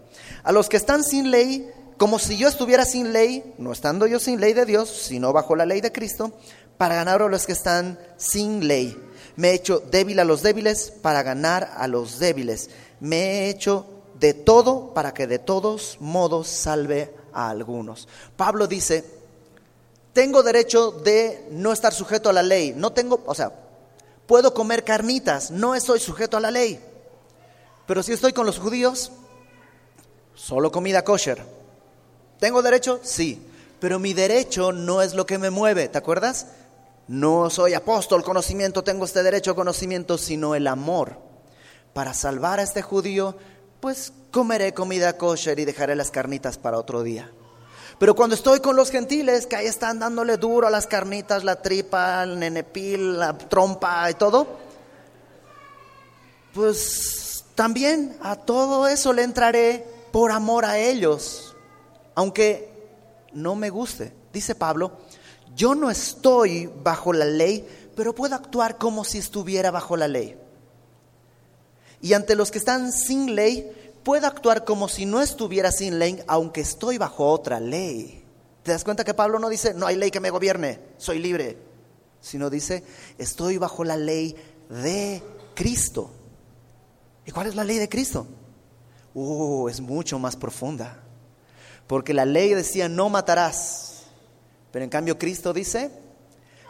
a 0.42 0.52
los 0.52 0.68
que 0.68 0.76
están 0.76 1.02
sin 1.02 1.30
ley, 1.30 1.70
como 1.96 2.18
si 2.18 2.36
yo 2.36 2.48
estuviera 2.48 2.84
sin 2.84 3.12
ley, 3.12 3.54
no 3.58 3.72
estando 3.72 4.06
yo 4.06 4.18
sin 4.18 4.40
ley 4.40 4.52
de 4.52 4.66
Dios, 4.66 4.88
sino 4.88 5.32
bajo 5.32 5.56
la 5.56 5.66
ley 5.66 5.80
de 5.80 5.92
Cristo, 5.92 6.32
para 6.76 6.96
ganar 6.96 7.22
a 7.22 7.28
los 7.28 7.46
que 7.46 7.52
están 7.52 7.98
sin 8.16 8.66
ley. 8.66 8.96
Me 9.36 9.50
he 9.50 9.54
hecho 9.54 9.80
débil 9.90 10.18
a 10.20 10.24
los 10.24 10.42
débiles 10.42 10.92
para 11.02 11.22
ganar 11.22 11.72
a 11.76 11.88
los 11.88 12.18
débiles. 12.18 12.70
Me 13.00 13.16
he 13.16 13.48
hecho 13.48 13.86
de 14.18 14.34
todo 14.34 14.94
para 14.94 15.14
que 15.14 15.26
de 15.26 15.38
todos 15.38 15.98
modos 16.00 16.48
salve 16.48 17.14
a 17.32 17.50
algunos. 17.50 18.08
Pablo 18.36 18.66
dice, 18.66 19.04
tengo 20.14 20.42
derecho 20.44 20.92
de 20.92 21.46
no 21.50 21.72
estar 21.72 21.92
sujeto 21.92 22.30
a 22.30 22.32
la 22.32 22.42
ley. 22.42 22.72
No 22.74 22.92
tengo, 22.92 23.22
o 23.26 23.34
sea, 23.34 23.52
puedo 24.26 24.54
comer 24.54 24.84
carnitas, 24.84 25.50
no 25.50 25.74
estoy 25.74 26.00
sujeto 26.00 26.38
a 26.38 26.40
la 26.40 26.50
ley. 26.50 26.80
Pero 27.86 28.02
si 28.02 28.12
estoy 28.12 28.32
con 28.32 28.46
los 28.46 28.58
judíos, 28.58 29.10
solo 30.34 30.70
comida 30.70 31.04
kosher. 31.04 31.42
¿Tengo 32.38 32.62
derecho? 32.62 33.00
Sí. 33.02 33.42
Pero 33.80 33.98
mi 33.98 34.14
derecho 34.14 34.72
no 34.72 35.02
es 35.02 35.14
lo 35.14 35.26
que 35.26 35.36
me 35.36 35.50
mueve, 35.50 35.88
¿te 35.88 35.98
acuerdas? 35.98 36.46
No 37.08 37.50
soy 37.50 37.74
apóstol, 37.74 38.22
conocimiento, 38.22 38.84
tengo 38.84 39.04
este 39.04 39.22
derecho 39.22 39.54
conocimiento, 39.54 40.16
sino 40.16 40.54
el 40.54 40.68
amor. 40.68 41.18
Para 41.92 42.14
salvar 42.14 42.60
a 42.60 42.62
este 42.62 42.82
judío, 42.82 43.36
pues 43.80 44.12
comeré 44.30 44.72
comida 44.72 45.18
kosher 45.18 45.58
y 45.58 45.64
dejaré 45.64 45.96
las 45.96 46.10
carnitas 46.10 46.56
para 46.56 46.78
otro 46.78 47.02
día. 47.02 47.30
Pero 47.98 48.14
cuando 48.14 48.34
estoy 48.34 48.60
con 48.60 48.76
los 48.76 48.90
gentiles, 48.90 49.46
que 49.46 49.56
ahí 49.56 49.66
están 49.66 49.98
dándole 49.98 50.36
duro 50.36 50.66
a 50.66 50.70
las 50.70 50.86
carnitas, 50.86 51.44
la 51.44 51.62
tripa, 51.62 52.24
el 52.24 52.38
nenepil, 52.38 53.18
la 53.18 53.36
trompa 53.38 54.10
y 54.10 54.14
todo, 54.14 54.46
pues 56.52 57.44
también 57.54 58.16
a 58.20 58.36
todo 58.36 58.88
eso 58.88 59.12
le 59.12 59.22
entraré 59.22 59.86
por 60.12 60.32
amor 60.32 60.64
a 60.64 60.78
ellos, 60.78 61.56
aunque 62.14 62.68
no 63.32 63.54
me 63.54 63.70
guste. 63.70 64.12
Dice 64.32 64.54
Pablo, 64.54 64.92
yo 65.54 65.74
no 65.74 65.90
estoy 65.90 66.70
bajo 66.82 67.12
la 67.12 67.24
ley, 67.24 67.66
pero 67.94 68.14
puedo 68.14 68.34
actuar 68.34 68.76
como 68.76 69.04
si 69.04 69.18
estuviera 69.18 69.70
bajo 69.70 69.96
la 69.96 70.08
ley. 70.08 70.36
Y 72.00 72.12
ante 72.12 72.34
los 72.34 72.50
que 72.50 72.58
están 72.58 72.92
sin 72.92 73.34
ley, 73.34 73.72
puedo 74.04 74.26
actuar 74.26 74.64
como 74.64 74.88
si 74.88 75.06
no 75.06 75.20
estuviera 75.20 75.72
sin 75.72 75.98
ley, 75.98 76.22
aunque 76.26 76.60
estoy 76.60 76.98
bajo 76.98 77.28
otra 77.28 77.58
ley. 77.58 78.24
¿Te 78.62 78.72
das 78.72 78.84
cuenta 78.84 79.04
que 79.04 79.14
Pablo 79.14 79.38
no 79.38 79.48
dice, 79.48 79.74
no 79.74 79.86
hay 79.86 79.96
ley 79.96 80.10
que 80.10 80.20
me 80.20 80.30
gobierne, 80.30 80.80
soy 80.96 81.18
libre? 81.18 81.58
Sino 82.20 82.48
dice, 82.48 82.84
estoy 83.18 83.58
bajo 83.58 83.84
la 83.84 83.96
ley 83.96 84.36
de 84.68 85.22
Cristo. 85.54 86.10
¿Y 87.26 87.30
cuál 87.30 87.46
es 87.48 87.54
la 87.54 87.64
ley 87.64 87.78
de 87.78 87.88
Cristo? 87.88 88.26
Uh, 89.14 89.68
es 89.68 89.80
mucho 89.80 90.18
más 90.18 90.36
profunda. 90.36 91.02
Porque 91.86 92.14
la 92.14 92.24
ley 92.24 92.54
decía, 92.54 92.88
no 92.88 93.08
matarás. 93.08 94.04
Pero 94.70 94.84
en 94.84 94.90
cambio 94.90 95.18
Cristo 95.18 95.52
dice, 95.52 95.90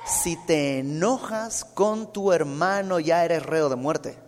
si 0.05 0.37
te 0.47 0.80
enojas 0.80 1.64
con 1.64 2.12
tu 2.12 2.32
hermano 2.32 3.01
ya 3.01 3.24
eres 3.24 3.43
reo 3.43 3.68
de 3.68 3.76
muerte. 3.76 4.24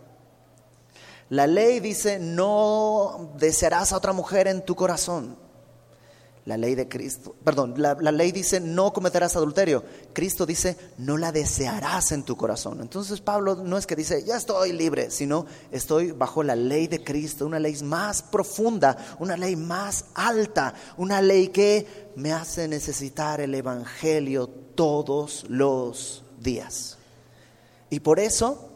La 1.29 1.45
ley 1.45 1.79
dice, 1.79 2.19
no 2.19 3.33
desearás 3.37 3.91
a 3.91 3.97
otra 3.97 4.13
mujer 4.13 4.47
en 4.47 4.63
tu 4.63 4.75
corazón. 4.75 5.35
La 6.45 6.55
ley 6.55 6.75
de 6.75 6.87
Cristo, 6.87 7.35
perdón, 7.43 7.73
la, 7.75 7.93
ley 7.95 8.31
dice, 8.31 8.61
no 8.61 8.93
cometerás 8.93 9.35
adulterio. 9.35 9.83
Cristo 10.13 10.45
dice, 10.45 10.77
no 10.97 11.17
la 11.17 11.33
desearás 11.33 12.13
en 12.13 12.23
tu 12.23 12.37
corazón. 12.37 12.79
Entonces 12.79 13.19
Pablo 13.19 13.55
no 13.55 13.77
es 13.77 13.85
que 13.85 13.97
dice, 13.97 14.23
ya 14.23 14.37
estoy 14.37 14.71
libre, 14.71 15.11
sino 15.11 15.45
estoy 15.73 16.13
bajo 16.13 16.43
la 16.43 16.55
ley 16.55 16.87
de 16.87 17.03
Cristo, 17.03 17.45
una 17.45 17.59
ley 17.59 17.77
más 17.83 18.21
profunda, 18.21 18.95
una 19.19 19.35
ley 19.35 19.57
más 19.57 20.05
alta, 20.15 20.73
una 20.95 21.21
ley 21.21 21.49
que 21.49 22.13
me 22.15 22.31
hace 22.31 22.69
necesitar 22.69 23.41
el 23.41 23.53
Evangelio 23.53 24.47
todos 24.47 25.43
los 25.49 26.23
días. 26.39 26.97
Y 27.89 27.99
por 27.99 28.21
eso 28.21 28.66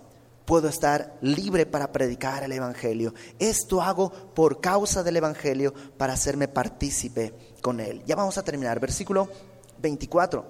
puedo 0.46 0.68
estar 0.68 1.18
libre 1.22 1.66
para 1.66 1.92
predicar 1.92 2.44
el 2.44 2.52
Evangelio. 2.52 3.14
Esto 3.40 3.82
hago 3.82 4.12
por 4.12 4.62
causa 4.62 5.04
del 5.04 5.18
Evangelio 5.18 5.74
para 5.98 6.14
hacerme 6.14 6.48
partícipe 6.48 7.34
con 7.62 7.80
él. 7.80 8.04
Ya 8.06 8.16
vamos 8.16 8.38
a 8.38 8.44
terminar. 8.44 8.80
Versículo 8.80 9.30
24. 9.82 10.46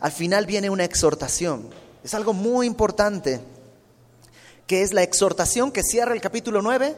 Al 0.00 0.12
final 0.12 0.46
viene 0.46 0.70
una 0.70 0.84
exhortación. 0.84 1.68
Es 2.02 2.14
algo 2.14 2.32
muy 2.32 2.66
importante, 2.66 3.40
que 4.66 4.82
es 4.82 4.92
la 4.92 5.02
exhortación 5.02 5.70
que 5.70 5.82
cierra 5.82 6.14
el 6.14 6.20
capítulo 6.20 6.62
9 6.62 6.96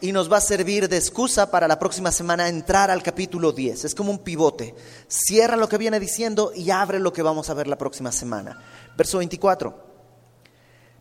y 0.00 0.12
nos 0.12 0.30
va 0.30 0.38
a 0.38 0.42
servir 0.42 0.88
de 0.88 0.96
excusa 0.96 1.50
para 1.50 1.68
la 1.68 1.78
próxima 1.78 2.12
semana 2.12 2.48
entrar 2.48 2.90
al 2.90 3.02
capítulo 3.02 3.52
10. 3.52 3.84
Es 3.84 3.94
como 3.94 4.10
un 4.10 4.18
pivote. 4.18 4.74
Cierra 5.08 5.56
lo 5.56 5.68
que 5.68 5.78
viene 5.78 6.00
diciendo 6.00 6.52
y 6.54 6.70
abre 6.70 6.98
lo 6.98 7.12
que 7.12 7.22
vamos 7.22 7.50
a 7.50 7.54
ver 7.54 7.66
la 7.66 7.78
próxima 7.78 8.12
semana. 8.12 8.62
Verso 8.96 9.18
24. 9.18 9.95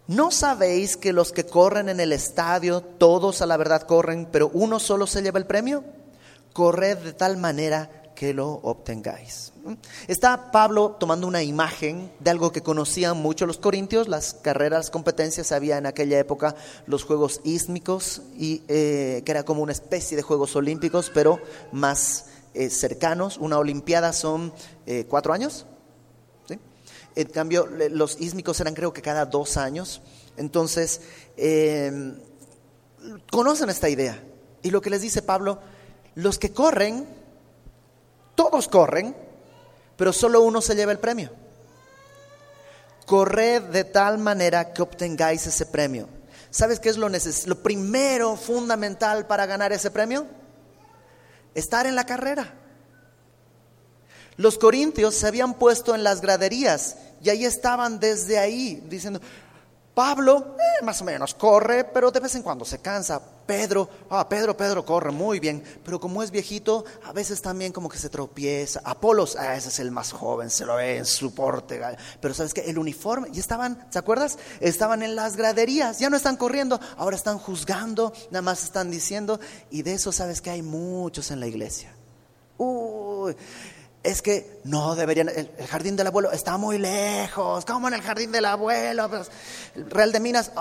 ¿No 0.07 0.29
sabéis 0.29 0.97
que 0.97 1.13
los 1.13 1.31
que 1.31 1.45
corren 1.45 1.89
en 1.89 1.99
el 1.99 2.13
estadio, 2.13 2.81
todos 2.81 3.41
a 3.41 3.47
la 3.47 3.57
verdad 3.57 3.83
corren, 3.83 4.27
pero 4.31 4.51
uno 4.53 4.79
solo 4.79 5.07
se 5.07 5.23
lleva 5.23 5.39
el 5.39 5.47
premio? 5.47 5.83
Corred 6.53 6.99
de 6.99 7.13
tal 7.13 7.37
manera 7.37 7.89
que 8.13 8.33
lo 8.33 8.49
obtengáis. 8.49 9.51
Está 10.07 10.51
Pablo 10.51 10.95
tomando 10.99 11.25
una 11.25 11.41
imagen 11.41 12.11
de 12.19 12.29
algo 12.29 12.51
que 12.51 12.61
conocían 12.61 13.17
mucho 13.17 13.47
los 13.47 13.57
corintios, 13.57 14.07
las 14.07 14.35
carreras, 14.35 14.91
competencias, 14.91 15.51
había 15.51 15.79
en 15.79 15.87
aquella 15.87 16.19
época 16.19 16.55
los 16.85 17.03
Juegos 17.03 17.41
Ísmicos, 17.43 18.21
y, 18.37 18.61
eh, 18.67 19.23
que 19.25 19.31
era 19.31 19.43
como 19.43 19.63
una 19.63 19.71
especie 19.71 20.15
de 20.15 20.23
Juegos 20.23 20.55
Olímpicos, 20.55 21.11
pero 21.11 21.39
más 21.71 22.25
eh, 22.53 22.69
cercanos. 22.69 23.37
Una 23.39 23.57
Olimpiada 23.57 24.13
son 24.13 24.53
eh, 24.85 25.05
cuatro 25.09 25.33
años, 25.33 25.65
en 27.15 27.27
cambio, 27.29 27.65
los 27.65 28.19
ísmicos 28.19 28.59
eran 28.59 28.73
creo 28.73 28.91
que 28.91 29.01
cada 29.01 29.25
dos 29.25 29.55
años. 29.55 30.01
Entonces, 30.35 31.01
em, 31.37 32.19
conocen 33.31 33.69
esta 33.69 33.87
idea. 33.87 34.21
Y 34.61 34.71
lo 34.71 34.81
que 34.81 34.89
les 34.89 35.01
dice 35.01 35.21
Pablo, 35.21 35.59
los 36.15 36.37
que 36.37 36.51
corren, 36.51 37.07
todos 38.35 38.67
corren, 38.67 39.15
pero 39.95 40.11
solo 40.11 40.41
uno 40.41 40.61
se 40.61 40.75
lleva 40.75 40.91
el 40.91 40.99
premio. 40.99 41.31
Corred 43.05 43.63
de 43.63 43.83
tal 43.85 44.17
manera 44.17 44.73
que 44.73 44.81
obtengáis 44.81 45.45
ese 45.47 45.65
premio. 45.65 46.09
¿Sabes 46.49 46.79
qué 46.79 46.89
es 46.89 46.97
lo, 46.97 47.07
lo 47.09 47.63
primero 47.63 48.35
fundamental 48.35 49.27
para 49.27 49.45
ganar 49.45 49.71
ese 49.71 49.91
premio? 49.91 50.25
Estar 51.53 51.85
en 51.85 51.95
la 51.95 52.05
carrera. 52.05 52.53
Los 54.37 54.57
corintios 54.57 55.15
se 55.15 55.27
habían 55.27 55.53
puesto 55.53 55.95
en 55.95 56.03
las 56.03 56.21
graderías 56.21 56.97
y 57.21 57.29
ahí 57.29 57.45
estaban 57.45 57.99
desde 57.99 58.37
ahí 58.37 58.83
diciendo, 58.87 59.21
Pablo, 59.95 60.57
eh, 60.59 60.83
más 60.83 61.01
o 61.01 61.05
menos, 61.05 61.33
corre, 61.33 61.85
pero 61.85 62.11
de 62.11 62.19
vez 62.19 62.35
en 62.35 62.43
cuando 62.43 62.65
se 62.65 62.79
cansa. 62.79 63.21
Pedro, 63.45 63.87
ah, 64.09 64.27
Pedro, 64.27 64.57
Pedro 64.57 64.85
corre 64.85 65.11
muy 65.11 65.39
bien, 65.39 65.63
pero 65.85 65.99
como 65.99 66.21
es 66.21 66.31
viejito, 66.31 66.83
a 67.05 67.13
veces 67.13 67.41
también 67.41 67.71
como 67.71 67.87
que 67.87 67.97
se 67.97 68.09
tropieza. 68.09 68.81
Apolos, 68.83 69.37
ah, 69.37 69.55
ese 69.55 69.69
es 69.69 69.79
el 69.79 69.91
más 69.91 70.11
joven, 70.11 70.49
se 70.49 70.65
lo 70.65 70.75
ve 70.75 70.97
en 70.97 71.05
su 71.05 71.33
porte. 71.33 71.79
Pero 72.19 72.33
sabes 72.33 72.53
que 72.53 72.61
el 72.61 72.77
uniforme, 72.77 73.29
y 73.33 73.39
estaban, 73.39 73.89
¿te 73.89 73.97
acuerdas? 73.97 74.37
Estaban 74.59 75.01
en 75.01 75.15
las 75.15 75.37
graderías, 75.37 75.99
ya 75.99 76.09
no 76.09 76.17
están 76.17 76.35
corriendo, 76.35 76.79
ahora 76.97 77.15
están 77.15 77.37
juzgando, 77.37 78.11
nada 78.31 78.41
más 78.41 78.63
están 78.63 78.91
diciendo, 78.91 79.39
y 79.71 79.83
de 79.83 79.93
eso 79.93 80.11
sabes 80.11 80.41
que 80.41 80.49
hay 80.49 80.61
muchos 80.61 81.31
en 81.31 81.39
la 81.39 81.47
iglesia. 81.47 81.95
Uy, 82.57 83.35
es 84.05 84.21
que 84.21 84.59
no 84.63 84.95
deberían, 84.95 85.29
el, 85.29 85.49
jardín 85.67 85.95
del 85.95 86.07
abuelo 86.07 86.31
está 86.31 86.57
muy 86.57 86.77
lejos, 86.77 87.65
¿cómo 87.65 87.87
en 87.87 87.95
el 87.95 88.01
jardín 88.01 88.31
del 88.31 88.45
abuelo? 88.45 89.09
Pues, 89.09 89.31
el 89.75 89.89
Real 89.89 90.11
de 90.11 90.19
Minas, 90.19 90.51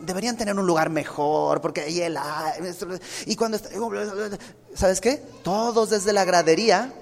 deberían 0.00 0.36
tener 0.36 0.54
un 0.54 0.66
lugar 0.66 0.90
mejor, 0.90 1.62
porque 1.62 1.80
ahí 1.80 2.00
el... 2.02 2.18
Y 3.26 3.34
cuando... 3.34 3.58
¿Sabes 4.74 5.00
qué? 5.00 5.22
Todos 5.42 5.90
desde 5.90 6.12
la 6.12 6.24
gradería 6.24 6.92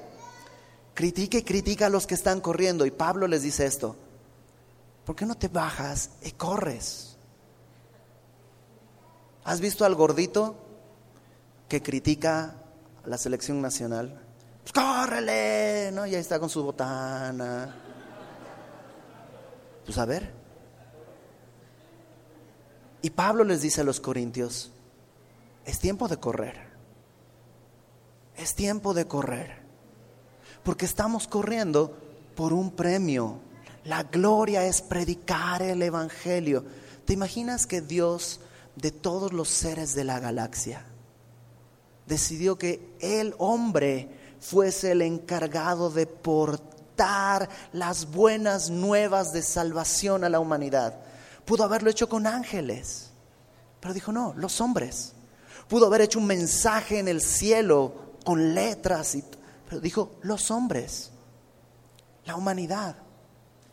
critica 0.95 1.39
y 1.39 1.43
critica 1.43 1.87
a 1.87 1.91
los 1.91 2.07
que 2.07 2.15
están 2.15 2.41
corriendo. 2.41 2.87
Y 2.87 2.93
Pablo 2.93 3.27
les 3.27 3.43
dice 3.43 3.67
esto, 3.67 3.97
¿por 5.05 5.17
qué 5.17 5.27
no 5.27 5.37
te 5.37 5.49
bajas 5.49 6.11
y 6.23 6.31
corres? 6.33 7.17
¿Has 9.45 9.61
visto 9.61 9.85
al 9.85 9.97
gordito 9.97 10.55
que 11.69 11.83
critica 11.83 12.55
a 13.05 13.09
la 13.09 13.19
selección 13.19 13.61
nacional? 13.61 14.22
Pues 14.63 14.73
córrele, 14.73 15.91
¿no? 15.93 16.07
Y 16.07 16.15
ahí 16.15 16.21
está 16.21 16.39
con 16.39 16.49
su 16.49 16.63
botana. 16.63 17.75
Pues 19.85 19.99
a 19.99 20.05
ver. 20.05 20.33
Y 23.03 23.11
Pablo 23.11 23.43
les 23.43 23.63
dice 23.63 23.81
a 23.81 23.85
los 23.85 24.01
corintios, 24.01 24.71
es 25.65 25.81
tiempo 25.81 26.07
de 26.07 26.19
correr. 26.19 26.73
Es 28.37 28.55
tiempo 28.55 28.95
de 28.95 29.07
correr. 29.07 29.63
Porque 30.63 30.85
estamos 30.85 31.27
corriendo 31.27 31.97
por 32.37 32.53
un 32.53 32.71
premio. 32.71 33.41
La 33.85 34.05
gloria 34.05 34.65
es 34.65 34.81
predicar 34.81 35.63
el 35.63 35.83
Evangelio. 35.83 36.65
¿Te 37.05 37.13
imaginas 37.13 37.67
que 37.67 37.81
Dios, 37.81 38.41
de 38.77 38.93
todos 38.93 39.33
los 39.33 39.49
seres 39.49 39.95
de 39.97 40.05
la 40.05 40.21
galaxia, 40.21 40.85
decidió 42.07 42.57
que 42.57 42.95
el 43.01 43.35
hombre 43.39 44.22
fuese 44.43 44.91
el 44.91 45.03
encargado 45.03 45.89
de 45.89 46.07
portar 46.07 47.49
las 47.73 48.11
buenas 48.11 48.71
nuevas 48.71 49.33
de 49.33 49.41
salvación 49.41 50.25
a 50.25 50.29
la 50.29 50.41
humanidad. 50.41 50.99
Pudo 51.45 51.65
haberlo 51.65 51.89
hecho 51.89 52.09
con 52.09 52.27
ángeles, 52.27 53.11
pero 53.81 53.95
dijo 53.95 54.13
no, 54.13 54.35
los 54.37 54.61
hombres. 54.61 55.13
Pudo 55.69 55.87
haber 55.87 56.03
hecho 56.03 56.19
un 56.19 56.27
mensaje 56.27 56.99
en 56.99 57.07
el 57.07 57.23
cielo 57.23 57.95
con 58.25 58.55
letras, 58.55 59.17
pero 59.69 59.81
dijo 59.81 60.17
los 60.23 60.51
hombres, 60.51 61.13
la 62.25 62.35
humanidad. 62.35 62.97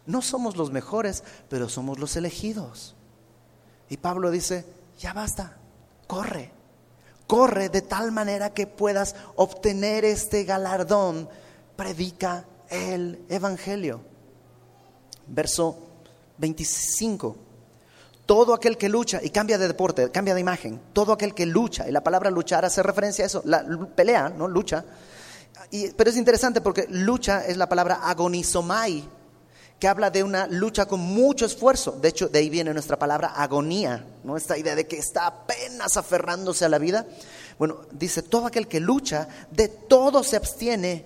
No 0.05 0.21
somos 0.21 0.55
los 0.55 0.71
mejores, 0.71 1.23
pero 1.49 1.67
somos 1.67 1.97
los 1.97 2.15
elegidos. 2.15 2.95
Y 3.89 3.97
Pablo 3.97 4.29
dice, 4.29 4.65
ya 4.99 5.13
basta, 5.13 5.57
corre, 6.07 6.51
corre 7.29 7.69
de 7.69 7.83
tal 7.83 8.11
manera 8.11 8.55
que 8.55 8.65
puedas 8.65 9.15
obtener 9.35 10.03
este 10.03 10.45
galardón, 10.45 11.29
predica 11.75 12.43
el 12.71 13.23
Evangelio. 13.29 14.01
Verso 15.27 15.77
25. 16.39 17.35
Todo 18.25 18.55
aquel 18.55 18.79
que 18.79 18.89
lucha, 18.89 19.19
y 19.21 19.29
cambia 19.29 19.59
de 19.59 19.67
deporte, 19.67 20.09
cambia 20.09 20.33
de 20.33 20.41
imagen, 20.41 20.81
todo 20.91 21.13
aquel 21.13 21.35
que 21.35 21.45
lucha, 21.45 21.87
y 21.87 21.91
la 21.91 22.01
palabra 22.01 22.31
luchar 22.31 22.65
hace 22.65 22.81
referencia 22.81 23.25
a 23.25 23.27
eso, 23.27 23.43
la 23.45 23.63
pelea, 23.95 24.29
¿no? 24.29 24.47
Lucha, 24.47 24.83
Y, 25.69 25.91
pero 25.91 26.09
es 26.09 26.17
interesante 26.17 26.61
porque 26.61 26.87
lucha 26.89 27.45
es 27.45 27.57
la 27.57 27.69
palabra 27.69 27.99
agonizomai, 28.09 29.07
que 29.79 29.87
habla 29.87 30.09
de 30.09 30.23
una 30.23 30.45
lucha 30.47 30.85
con 30.85 30.99
mucho 30.99 31.45
esfuerzo. 31.45 31.91
De 32.01 32.09
hecho, 32.09 32.27
de 32.27 32.39
ahí 32.39 32.49
viene 32.49 32.73
nuestra 32.73 32.99
palabra 32.99 33.29
agonía, 33.29 34.05
¿no? 34.25 34.35
Esta 34.35 34.57
idea 34.57 34.75
de 34.75 34.87
que 34.87 34.97
está 34.97 35.25
apenas 35.25 35.95
aferrándose 35.95 36.65
a 36.65 36.69
la 36.69 36.79
vida. 36.79 37.07
Bueno, 37.57 37.77
dice, 37.91 38.21
todo 38.21 38.47
aquel 38.47 38.67
que 38.67 38.81
lucha, 38.81 39.29
de 39.51 39.69
todo 39.69 40.23
se 40.23 40.35
abstiene. 40.35 41.05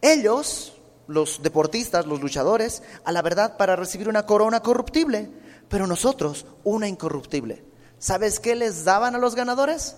Ellos, 0.00 0.72
los 1.06 1.42
deportistas, 1.42 2.06
los 2.06 2.20
luchadores, 2.20 2.82
a 3.04 3.12
la 3.12 3.20
verdad 3.20 3.58
para 3.58 3.76
recibir 3.76 4.08
una 4.08 4.24
corona 4.24 4.60
corruptible, 4.60 5.28
pero 5.68 5.86
nosotros 5.86 6.46
una 6.64 6.88
incorruptible. 6.88 7.62
¿Sabes 7.98 8.40
qué 8.40 8.56
les 8.56 8.84
daban 8.84 9.14
a 9.14 9.18
los 9.18 9.34
ganadores? 9.34 9.96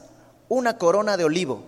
Una 0.48 0.78
corona 0.78 1.16
de 1.16 1.24
olivo. 1.24 1.62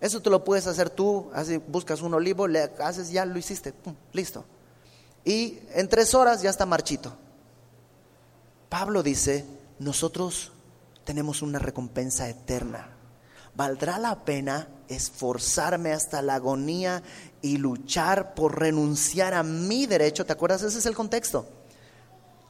Eso 0.00 0.20
te 0.20 0.30
lo 0.30 0.44
puedes 0.44 0.66
hacer 0.66 0.90
tú, 0.90 1.30
así 1.34 1.58
buscas 1.58 2.02
un 2.02 2.14
olivo, 2.14 2.48
le 2.48 2.70
haces, 2.78 3.10
ya 3.10 3.24
lo 3.24 3.38
hiciste, 3.38 3.74
listo. 4.12 4.44
Y 5.24 5.58
en 5.72 5.88
tres 5.88 6.14
horas 6.14 6.42
ya 6.42 6.50
está 6.50 6.66
marchito. 6.66 7.16
Pablo 8.68 9.02
dice, 9.02 9.44
nosotros 9.78 10.52
tenemos 11.04 11.42
una 11.42 11.58
recompensa 11.58 12.28
eterna. 12.28 12.88
¿Valdrá 13.56 13.98
la 13.98 14.24
pena 14.24 14.66
esforzarme 14.88 15.92
hasta 15.92 16.20
la 16.22 16.34
agonía 16.34 17.02
y 17.40 17.56
luchar 17.56 18.34
por 18.34 18.58
renunciar 18.58 19.32
a 19.32 19.42
mi 19.42 19.86
derecho? 19.86 20.26
¿Te 20.26 20.32
acuerdas? 20.32 20.62
Ese 20.62 20.78
es 20.78 20.86
el 20.86 20.96
contexto. 20.96 21.46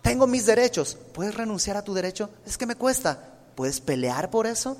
Tengo 0.01 0.27
mis 0.27 0.47
derechos. 0.47 0.97
¿Puedes 1.13 1.35
renunciar 1.35 1.77
a 1.77 1.83
tu 1.83 1.95
derecho? 1.95 2.31
Es 2.47 2.57
que 2.57 2.67
me 2.67 2.77
cuesta. 2.77 3.35
¿Puedes 3.55 3.81
pelear 3.81 4.31
por 4.31 4.47
eso? 4.47 4.77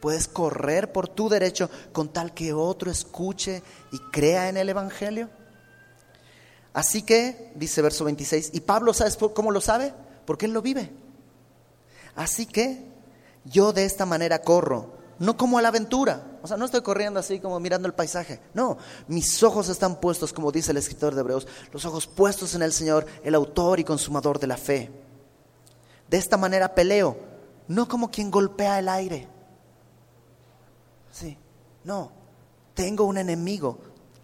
¿Puedes 0.00 0.28
correr 0.28 0.92
por 0.92 1.08
tu 1.08 1.28
derecho 1.28 1.70
con 1.92 2.12
tal 2.12 2.34
que 2.34 2.52
otro 2.52 2.90
escuche 2.90 3.62
y 3.92 3.98
crea 4.10 4.48
en 4.48 4.58
el 4.58 4.68
Evangelio? 4.68 5.30
Así 6.76 7.00
que, 7.00 7.52
dice 7.54 7.80
verso 7.80 8.04
26, 8.04 8.50
y 8.52 8.60
Pablo, 8.60 8.92
¿sabes 8.92 9.16
cómo 9.16 9.50
lo 9.50 9.62
sabe? 9.62 9.94
Porque 10.26 10.44
él 10.44 10.52
lo 10.52 10.60
vive. 10.60 10.92
Así 12.14 12.44
que 12.44 12.84
yo 13.46 13.72
de 13.72 13.86
esta 13.86 14.04
manera 14.04 14.42
corro, 14.42 14.92
no 15.18 15.38
como 15.38 15.56
a 15.56 15.62
la 15.62 15.68
aventura. 15.68 16.38
O 16.42 16.46
sea, 16.46 16.58
no 16.58 16.66
estoy 16.66 16.82
corriendo 16.82 17.18
así 17.18 17.40
como 17.40 17.58
mirando 17.60 17.88
el 17.88 17.94
paisaje. 17.94 18.42
No, 18.52 18.76
mis 19.08 19.42
ojos 19.42 19.70
están 19.70 20.02
puestos, 20.02 20.34
como 20.34 20.52
dice 20.52 20.72
el 20.72 20.76
escritor 20.76 21.14
de 21.14 21.22
Hebreos, 21.22 21.48
los 21.72 21.86
ojos 21.86 22.06
puestos 22.06 22.54
en 22.54 22.60
el 22.60 22.74
Señor, 22.74 23.06
el 23.24 23.34
autor 23.34 23.80
y 23.80 23.84
consumador 23.84 24.38
de 24.38 24.46
la 24.46 24.58
fe. 24.58 24.90
De 26.10 26.18
esta 26.18 26.36
manera 26.36 26.74
peleo, 26.74 27.16
no 27.68 27.88
como 27.88 28.10
quien 28.10 28.30
golpea 28.30 28.80
el 28.80 28.90
aire. 28.90 29.26
Sí, 31.10 31.38
no, 31.84 32.12
tengo 32.74 33.04
un 33.04 33.16
enemigo, 33.16 33.78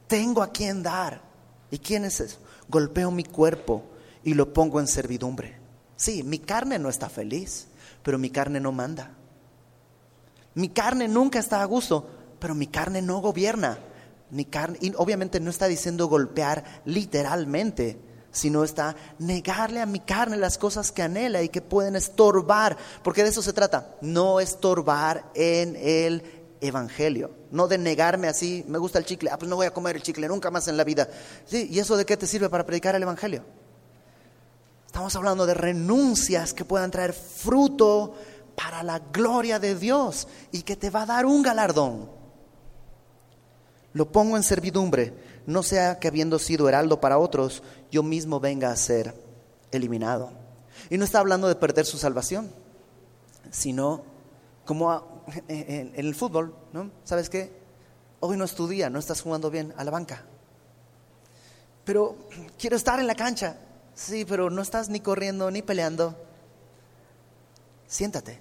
tengo 0.07 0.42
a 0.42 0.53
quien 0.53 0.82
dar. 0.82 1.32
¿Y 1.73 1.81
quién 1.81 2.05
es 2.05 2.20
eso? 2.20 2.39
Golpeo 2.68 3.11
mi 3.11 3.25
cuerpo 3.25 3.83
y 4.23 4.35
lo 4.35 4.53
pongo 4.53 4.79
en 4.79 4.87
servidumbre. 4.87 5.59
Sí, 5.97 6.23
mi 6.23 6.39
carne 6.39 6.79
no 6.79 6.89
está 6.89 7.09
feliz 7.09 7.66
pero 8.03 8.18
mi 8.18 8.31
carne 8.31 8.61
no 8.61 8.73
manda. 8.73 9.11
Mi 10.55 10.68
carne 10.68 11.09
nunca 11.09 11.39
está 11.39 11.62
a 11.62 11.66
gusto, 11.66 12.09
pero 12.39 12.55
mi 12.55 12.66
carne 12.66 13.01
no 13.01 13.20
gobierna. 13.20 13.79
Mi 14.31 14.45
carne, 14.45 14.79
y 14.81 14.93
obviamente 14.97 15.41
no 15.41 15.51
está 15.51 15.66
diciendo 15.66 16.09
golpear 16.09 16.83
literalmente, 16.85 17.99
sino 18.31 18.64
está 18.64 18.97
negarle 19.18 19.81
a 19.81 19.87
mi 19.87 20.01
carne 20.01 20.37
las 20.37 20.57
cosas 20.57 20.91
que 20.91 21.03
anhela 21.03 21.43
y 21.43 21.51
que 21.51 21.61
pueden 21.61 21.97
estorbar, 21.97 22.77
porque 23.03 23.23
de 23.23 23.29
eso 23.29 23.43
se 23.43 23.53
trata, 23.53 23.95
no 24.01 24.41
estorbar 24.41 25.31
en 25.35 25.77
el 25.77 26.41
evangelio, 26.62 27.30
no 27.50 27.66
de 27.66 27.76
negarme 27.76 28.28
así, 28.28 28.64
me 28.68 28.78
gusta 28.78 28.98
el 28.98 29.04
chicle, 29.04 29.30
ah, 29.30 29.38
pues 29.38 29.48
no 29.48 29.56
voy 29.56 29.66
a 29.66 29.74
comer 29.74 29.96
el 29.96 30.02
chicle 30.02 30.28
nunca 30.28 30.50
más 30.50 30.68
en 30.68 30.76
la 30.76 30.84
vida. 30.84 31.08
Sí, 31.44 31.68
¿y 31.70 31.78
eso 31.78 31.96
de 31.96 32.06
qué 32.06 32.16
te 32.16 32.26
sirve 32.26 32.48
para 32.48 32.64
predicar 32.64 32.94
el 32.94 33.02
evangelio? 33.02 33.44
Estamos 34.86 35.14
hablando 35.16 35.46
de 35.46 35.54
renuncias 35.54 36.54
que 36.54 36.64
puedan 36.64 36.90
traer 36.90 37.12
fruto 37.12 38.14
para 38.54 38.82
la 38.82 38.98
gloria 38.98 39.58
de 39.58 39.74
Dios 39.74 40.28
y 40.52 40.62
que 40.62 40.76
te 40.76 40.90
va 40.90 41.02
a 41.02 41.06
dar 41.06 41.26
un 41.26 41.42
galardón. 41.42 42.10
Lo 43.94 44.12
pongo 44.12 44.36
en 44.36 44.42
servidumbre, 44.42 45.14
no 45.46 45.62
sea 45.62 45.98
que 45.98 46.08
habiendo 46.08 46.38
sido 46.38 46.68
heraldo 46.68 47.00
para 47.00 47.18
otros, 47.18 47.62
yo 47.90 48.02
mismo 48.02 48.38
venga 48.38 48.70
a 48.70 48.76
ser 48.76 49.14
eliminado. 49.70 50.30
Y 50.90 50.98
no 50.98 51.04
está 51.04 51.18
hablando 51.18 51.48
de 51.48 51.56
perder 51.56 51.86
su 51.86 51.98
salvación, 51.98 52.50
sino 53.50 54.02
como 54.64 55.11
en 55.49 55.93
el 55.95 56.14
fútbol, 56.14 56.55
¿no? 56.73 56.91
¿Sabes 57.05 57.29
qué? 57.29 57.53
Hoy 58.20 58.37
no 58.37 58.45
es 58.45 58.55
tu 58.55 58.68
día, 58.68 58.91
no 58.91 58.99
estás 58.99 59.20
jugando 59.20 59.51
bien 59.51 59.75
a 59.77 59.85
la 59.85 59.91
banca. 59.91 60.25
Pero 61.85 62.16
quiero 62.59 62.77
estar 62.77 63.01
en 63.01 63.07
la 63.07 63.14
cancha, 63.14 63.57
Sí, 63.95 64.25
pero 64.25 64.51
no 64.51 64.62
estás 64.62 64.89
ni 64.89 65.01
corriendo 65.01 65.51
ni 65.51 65.62
peleando. 65.62 66.16
Siéntate. 67.87 68.41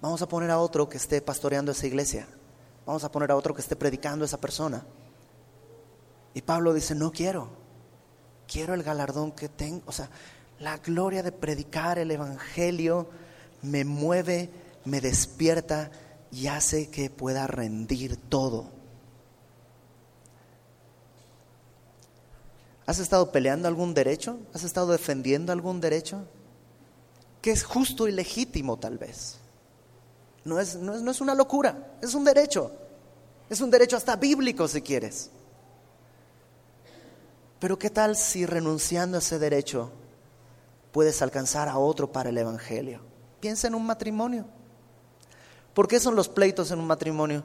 Vamos 0.00 0.20
a 0.22 0.28
poner 0.28 0.50
a 0.50 0.58
otro 0.58 0.88
que 0.88 0.96
esté 0.96 1.22
pastoreando 1.22 1.72
esa 1.72 1.86
iglesia. 1.86 2.26
Vamos 2.84 3.04
a 3.04 3.10
poner 3.10 3.30
a 3.30 3.36
otro 3.36 3.54
que 3.54 3.62
esté 3.62 3.76
predicando 3.76 4.24
a 4.24 4.26
esa 4.26 4.40
persona. 4.40 4.84
Y 6.34 6.42
Pablo 6.42 6.74
dice, 6.74 6.94
no 6.94 7.12
quiero. 7.12 7.48
Quiero 8.46 8.74
el 8.74 8.82
galardón 8.82 9.32
que 9.32 9.48
tengo. 9.48 9.82
O 9.86 9.92
sea, 9.92 10.10
la 10.58 10.76
gloria 10.78 11.22
de 11.22 11.32
predicar 11.32 11.98
el 11.98 12.10
Evangelio 12.10 13.08
me 13.62 13.84
mueve, 13.84 14.50
me 14.84 15.00
despierta 15.00 15.90
y 16.32 16.48
hace 16.48 16.90
que 16.90 17.10
pueda 17.10 17.46
rendir 17.46 18.16
todo 18.16 18.82
¿Has 22.86 22.98
estado 22.98 23.30
peleando 23.30 23.68
algún 23.68 23.94
derecho? 23.94 24.38
¿Has 24.52 24.64
estado 24.64 24.92
defendiendo 24.92 25.52
algún 25.52 25.80
derecho? 25.80 26.26
Que 27.40 27.50
es 27.50 27.64
justo 27.64 28.08
y 28.08 28.12
legítimo 28.12 28.78
tal 28.78 28.98
vez. 28.98 29.38
No 30.44 30.58
es, 30.58 30.76
no 30.76 30.94
es, 30.94 31.02
no 31.02 31.10
es 31.10 31.20
una 31.20 31.34
locura, 31.34 31.96
es 32.02 32.14
un 32.14 32.24
derecho. 32.24 32.72
Es 33.48 33.60
un 33.60 33.70
derecho 33.70 33.96
hasta 33.96 34.16
bíblico 34.16 34.66
si 34.66 34.82
quieres. 34.82 35.30
Pero 37.60 37.78
¿qué 37.78 37.90
tal 37.90 38.16
si 38.16 38.44
renunciando 38.44 39.16
a 39.16 39.20
ese 39.20 39.38
derecho 39.38 39.92
puedes 40.90 41.22
alcanzar 41.22 41.68
a 41.68 41.78
otro 41.78 42.10
para 42.10 42.30
el 42.30 42.38
Evangelio? 42.38 43.00
Piensa 43.40 43.68
en 43.68 43.76
un 43.76 43.86
matrimonio. 43.86 44.44
¿Por 45.74 45.88
qué 45.88 46.00
son 46.00 46.14
los 46.14 46.28
pleitos 46.28 46.70
en 46.70 46.78
un 46.78 46.86
matrimonio? 46.86 47.44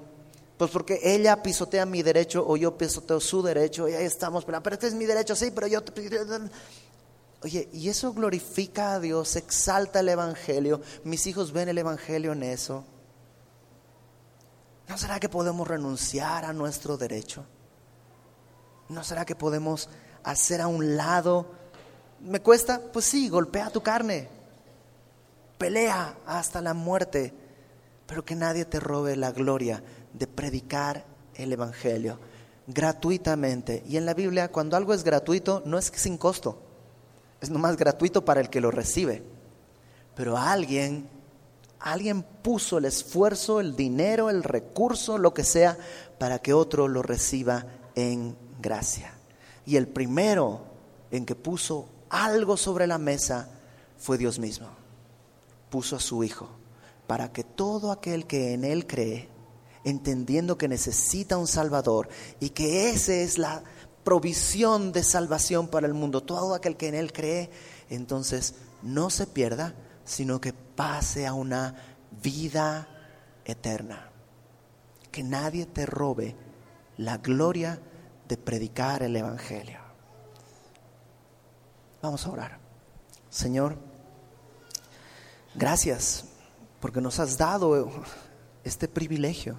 Pues 0.57 0.71
porque 0.71 0.99
ella 1.03 1.41
pisotea 1.43 1.85
mi 1.85 2.01
derecho 2.01 2.43
o 2.47 2.57
yo 2.57 2.77
pisoteo 2.77 3.19
su 3.19 3.43
derecho 3.43 3.87
y 3.87 3.93
ahí 3.93 4.05
estamos, 4.05 4.43
pero, 4.43 4.59
este 4.71 4.87
es 4.87 4.93
mi 4.95 5.05
derecho, 5.05 5.35
sí, 5.35 5.51
pero 5.51 5.67
yo... 5.67 5.81
Oye, 7.43 7.69
y 7.71 7.89
eso 7.89 8.13
glorifica 8.13 8.93
a 8.93 8.99
Dios, 8.99 9.35
exalta 9.35 9.99
el 9.99 10.09
Evangelio, 10.09 10.81
mis 11.03 11.27
hijos 11.27 11.51
ven 11.51 11.69
el 11.69 11.77
Evangelio 11.77 12.33
en 12.33 12.41
eso. 12.41 12.83
¿No 14.87 14.97
será 14.97 15.19
que 15.19 15.29
podemos 15.29 15.67
renunciar 15.67 16.45
a 16.45 16.53
nuestro 16.53 16.97
derecho? 16.97 17.45
¿No 18.89 19.03
será 19.03 19.25
que 19.25 19.35
podemos 19.35 19.87
hacer 20.23 20.61
a 20.61 20.67
un 20.67 20.97
lado? 20.97 21.45
¿Me 22.21 22.41
cuesta? 22.41 22.81
Pues 22.91 23.05
sí, 23.05 23.29
golpea 23.29 23.69
tu 23.69 23.83
carne, 23.83 24.27
pelea 25.59 26.17
hasta 26.25 26.61
la 26.61 26.73
muerte, 26.73 27.33
pero 28.07 28.23
que 28.23 28.35
nadie 28.35 28.65
te 28.65 28.79
robe 28.79 29.15
la 29.15 29.31
gloria 29.31 29.83
de 30.13 30.27
predicar 30.27 31.05
el 31.35 31.51
Evangelio 31.51 32.17
gratuitamente. 32.65 33.83
Y 33.87 33.97
en 33.97 34.05
la 34.05 34.13
Biblia, 34.13 34.49
cuando 34.51 34.77
algo 34.77 34.93
es 34.93 35.03
gratuito, 35.03 35.61
no 35.65 35.77
es 35.77 35.91
sin 35.93 36.17
costo, 36.17 36.61
es 37.41 37.49
nomás 37.49 37.77
gratuito 37.77 38.25
para 38.25 38.41
el 38.41 38.49
que 38.49 38.61
lo 38.61 38.71
recibe. 38.71 39.23
Pero 40.15 40.37
alguien, 40.37 41.07
alguien 41.79 42.23
puso 42.23 42.77
el 42.77 42.85
esfuerzo, 42.85 43.59
el 43.59 43.75
dinero, 43.75 44.29
el 44.29 44.41
recurso, 44.41 45.17
lo 45.17 45.33
que 45.33 45.43
sea, 45.43 45.77
para 46.17 46.39
que 46.39 46.53
otro 46.53 46.87
lo 46.87 47.03
reciba 47.03 47.65
en 47.95 48.35
gracia. 48.59 49.13
Y 49.65 49.75
el 49.75 49.87
primero 49.87 50.61
en 51.11 51.25
que 51.25 51.35
puso 51.35 51.89
algo 52.09 52.55
sobre 52.55 52.87
la 52.87 52.97
mesa 52.97 53.49
fue 53.97 54.17
Dios 54.17 54.39
mismo. 54.39 54.67
Puso 55.69 55.97
a 55.97 55.99
su 55.99 56.23
Hijo 56.23 56.49
para 57.07 57.31
que 57.31 57.43
todo 57.43 57.91
aquel 57.91 58.27
que 58.27 58.53
en 58.53 58.63
Él 58.63 58.85
cree 58.85 59.29
entendiendo 59.87 60.57
que 60.57 60.67
necesita 60.67 61.37
un 61.37 61.47
Salvador 61.47 62.09
y 62.41 62.49
que 62.49 62.89
esa 62.89 63.13
es 63.13 63.37
la 63.37 63.63
provisión 64.03 64.91
de 64.91 65.01
salvación 65.01 65.69
para 65.69 65.87
el 65.87 65.93
mundo. 65.93 66.21
Todo 66.23 66.53
aquel 66.53 66.75
que 66.75 66.89
en 66.89 66.95
Él 66.95 67.13
cree, 67.13 67.49
entonces 67.89 68.55
no 68.83 69.09
se 69.09 69.27
pierda, 69.27 69.75
sino 70.03 70.41
que 70.41 70.51
pase 70.51 71.25
a 71.25 71.33
una 71.33 71.75
vida 72.21 72.89
eterna. 73.45 74.11
Que 75.09 75.23
nadie 75.23 75.65
te 75.65 75.85
robe 75.85 76.35
la 76.97 77.19
gloria 77.19 77.79
de 78.27 78.35
predicar 78.35 79.03
el 79.03 79.15
Evangelio. 79.15 79.79
Vamos 82.01 82.25
a 82.25 82.29
orar. 82.29 82.59
Señor, 83.29 83.77
gracias 85.55 86.26
porque 86.79 87.01
nos 87.01 87.19
has 87.19 87.37
dado 87.37 87.89
este 88.63 88.87
privilegio 88.87 89.57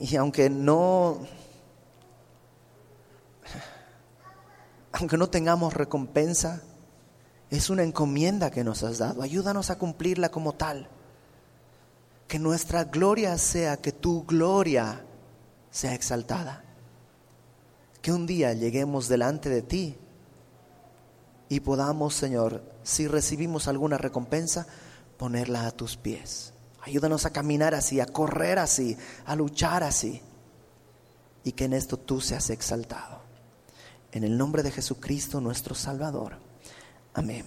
Y 0.00 0.16
aunque 0.16 0.48
no, 0.48 1.18
aunque 4.92 5.16
no 5.16 5.28
tengamos 5.28 5.74
recompensa, 5.74 6.62
es 7.50 7.70
una 7.70 7.82
encomienda 7.82 8.50
que 8.50 8.64
nos 8.64 8.82
has 8.82 8.98
dado. 8.98 9.22
Ayúdanos 9.22 9.70
a 9.70 9.78
cumplirla 9.78 10.30
como 10.30 10.52
tal. 10.52 10.88
Que 12.28 12.38
nuestra 12.38 12.84
gloria 12.84 13.36
sea 13.36 13.76
que 13.76 13.92
tu 13.92 14.24
gloria 14.24 15.04
sea 15.70 15.94
exaltada. 15.94 16.64
Que 18.00 18.12
un 18.12 18.26
día 18.26 18.52
lleguemos 18.54 19.08
delante 19.08 19.48
de 19.48 19.62
ti 19.62 19.96
y 21.48 21.60
podamos, 21.60 22.14
Señor, 22.14 22.62
si 22.82 23.06
recibimos 23.06 23.68
alguna 23.68 23.98
recompensa, 23.98 24.66
ponerla 25.22 25.68
a 25.68 25.70
tus 25.70 25.96
pies. 25.96 26.52
Ayúdanos 26.80 27.26
a 27.26 27.30
caminar 27.30 27.76
así, 27.76 28.00
a 28.00 28.06
correr 28.06 28.58
así, 28.58 28.96
a 29.24 29.36
luchar 29.36 29.84
así. 29.84 30.20
Y 31.44 31.52
que 31.52 31.66
en 31.66 31.74
esto 31.74 31.96
tú 31.96 32.20
seas 32.20 32.50
exaltado. 32.50 33.20
En 34.10 34.24
el 34.24 34.36
nombre 34.36 34.64
de 34.64 34.72
Jesucristo 34.72 35.40
nuestro 35.40 35.76
Salvador. 35.76 36.38
Amén. 37.14 37.44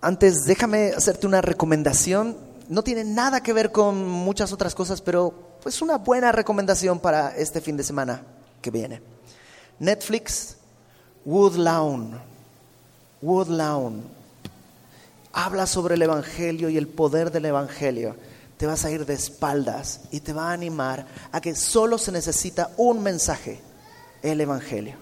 Antes, 0.00 0.44
déjame 0.44 0.88
hacerte 0.88 1.28
una 1.28 1.40
recomendación. 1.40 2.36
No 2.68 2.82
tiene 2.82 3.04
nada 3.04 3.40
que 3.40 3.52
ver 3.52 3.70
con 3.70 4.08
muchas 4.08 4.52
otras 4.52 4.74
cosas, 4.74 5.00
pero 5.00 5.58
pues 5.62 5.80
una 5.82 5.98
buena 5.98 6.32
recomendación 6.32 6.98
para 6.98 7.36
este 7.36 7.60
fin 7.60 7.76
de 7.76 7.84
semana 7.84 8.22
que 8.60 8.72
viene. 8.72 9.00
Netflix, 9.78 10.56
Woodlawn 11.24 12.20
Woodlawn 13.24 14.02
habla 15.34 15.66
sobre 15.66 15.96
el 15.96 16.02
Evangelio 16.02 16.68
y 16.68 16.78
el 16.78 16.88
poder 16.88 17.30
del 17.30 17.46
Evangelio. 17.46 18.16
Te 18.56 18.66
vas 18.66 18.84
a 18.84 18.90
ir 18.90 19.04
de 19.04 19.14
espaldas 19.14 20.02
y 20.12 20.20
te 20.20 20.32
va 20.32 20.50
a 20.50 20.52
animar 20.52 21.06
a 21.32 21.40
que 21.40 21.54
solo 21.56 21.98
se 21.98 22.12
necesita 22.12 22.70
un 22.76 23.02
mensaje, 23.02 23.60
el 24.22 24.40
Evangelio. 24.40 24.94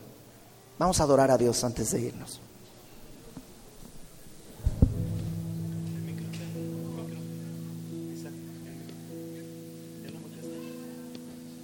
Vamos 0.78 1.00
a 1.00 1.04
adorar 1.04 1.30
a 1.30 1.38
Dios 1.38 1.62
antes 1.62 1.92
de 1.92 2.00
irnos. 2.00 2.40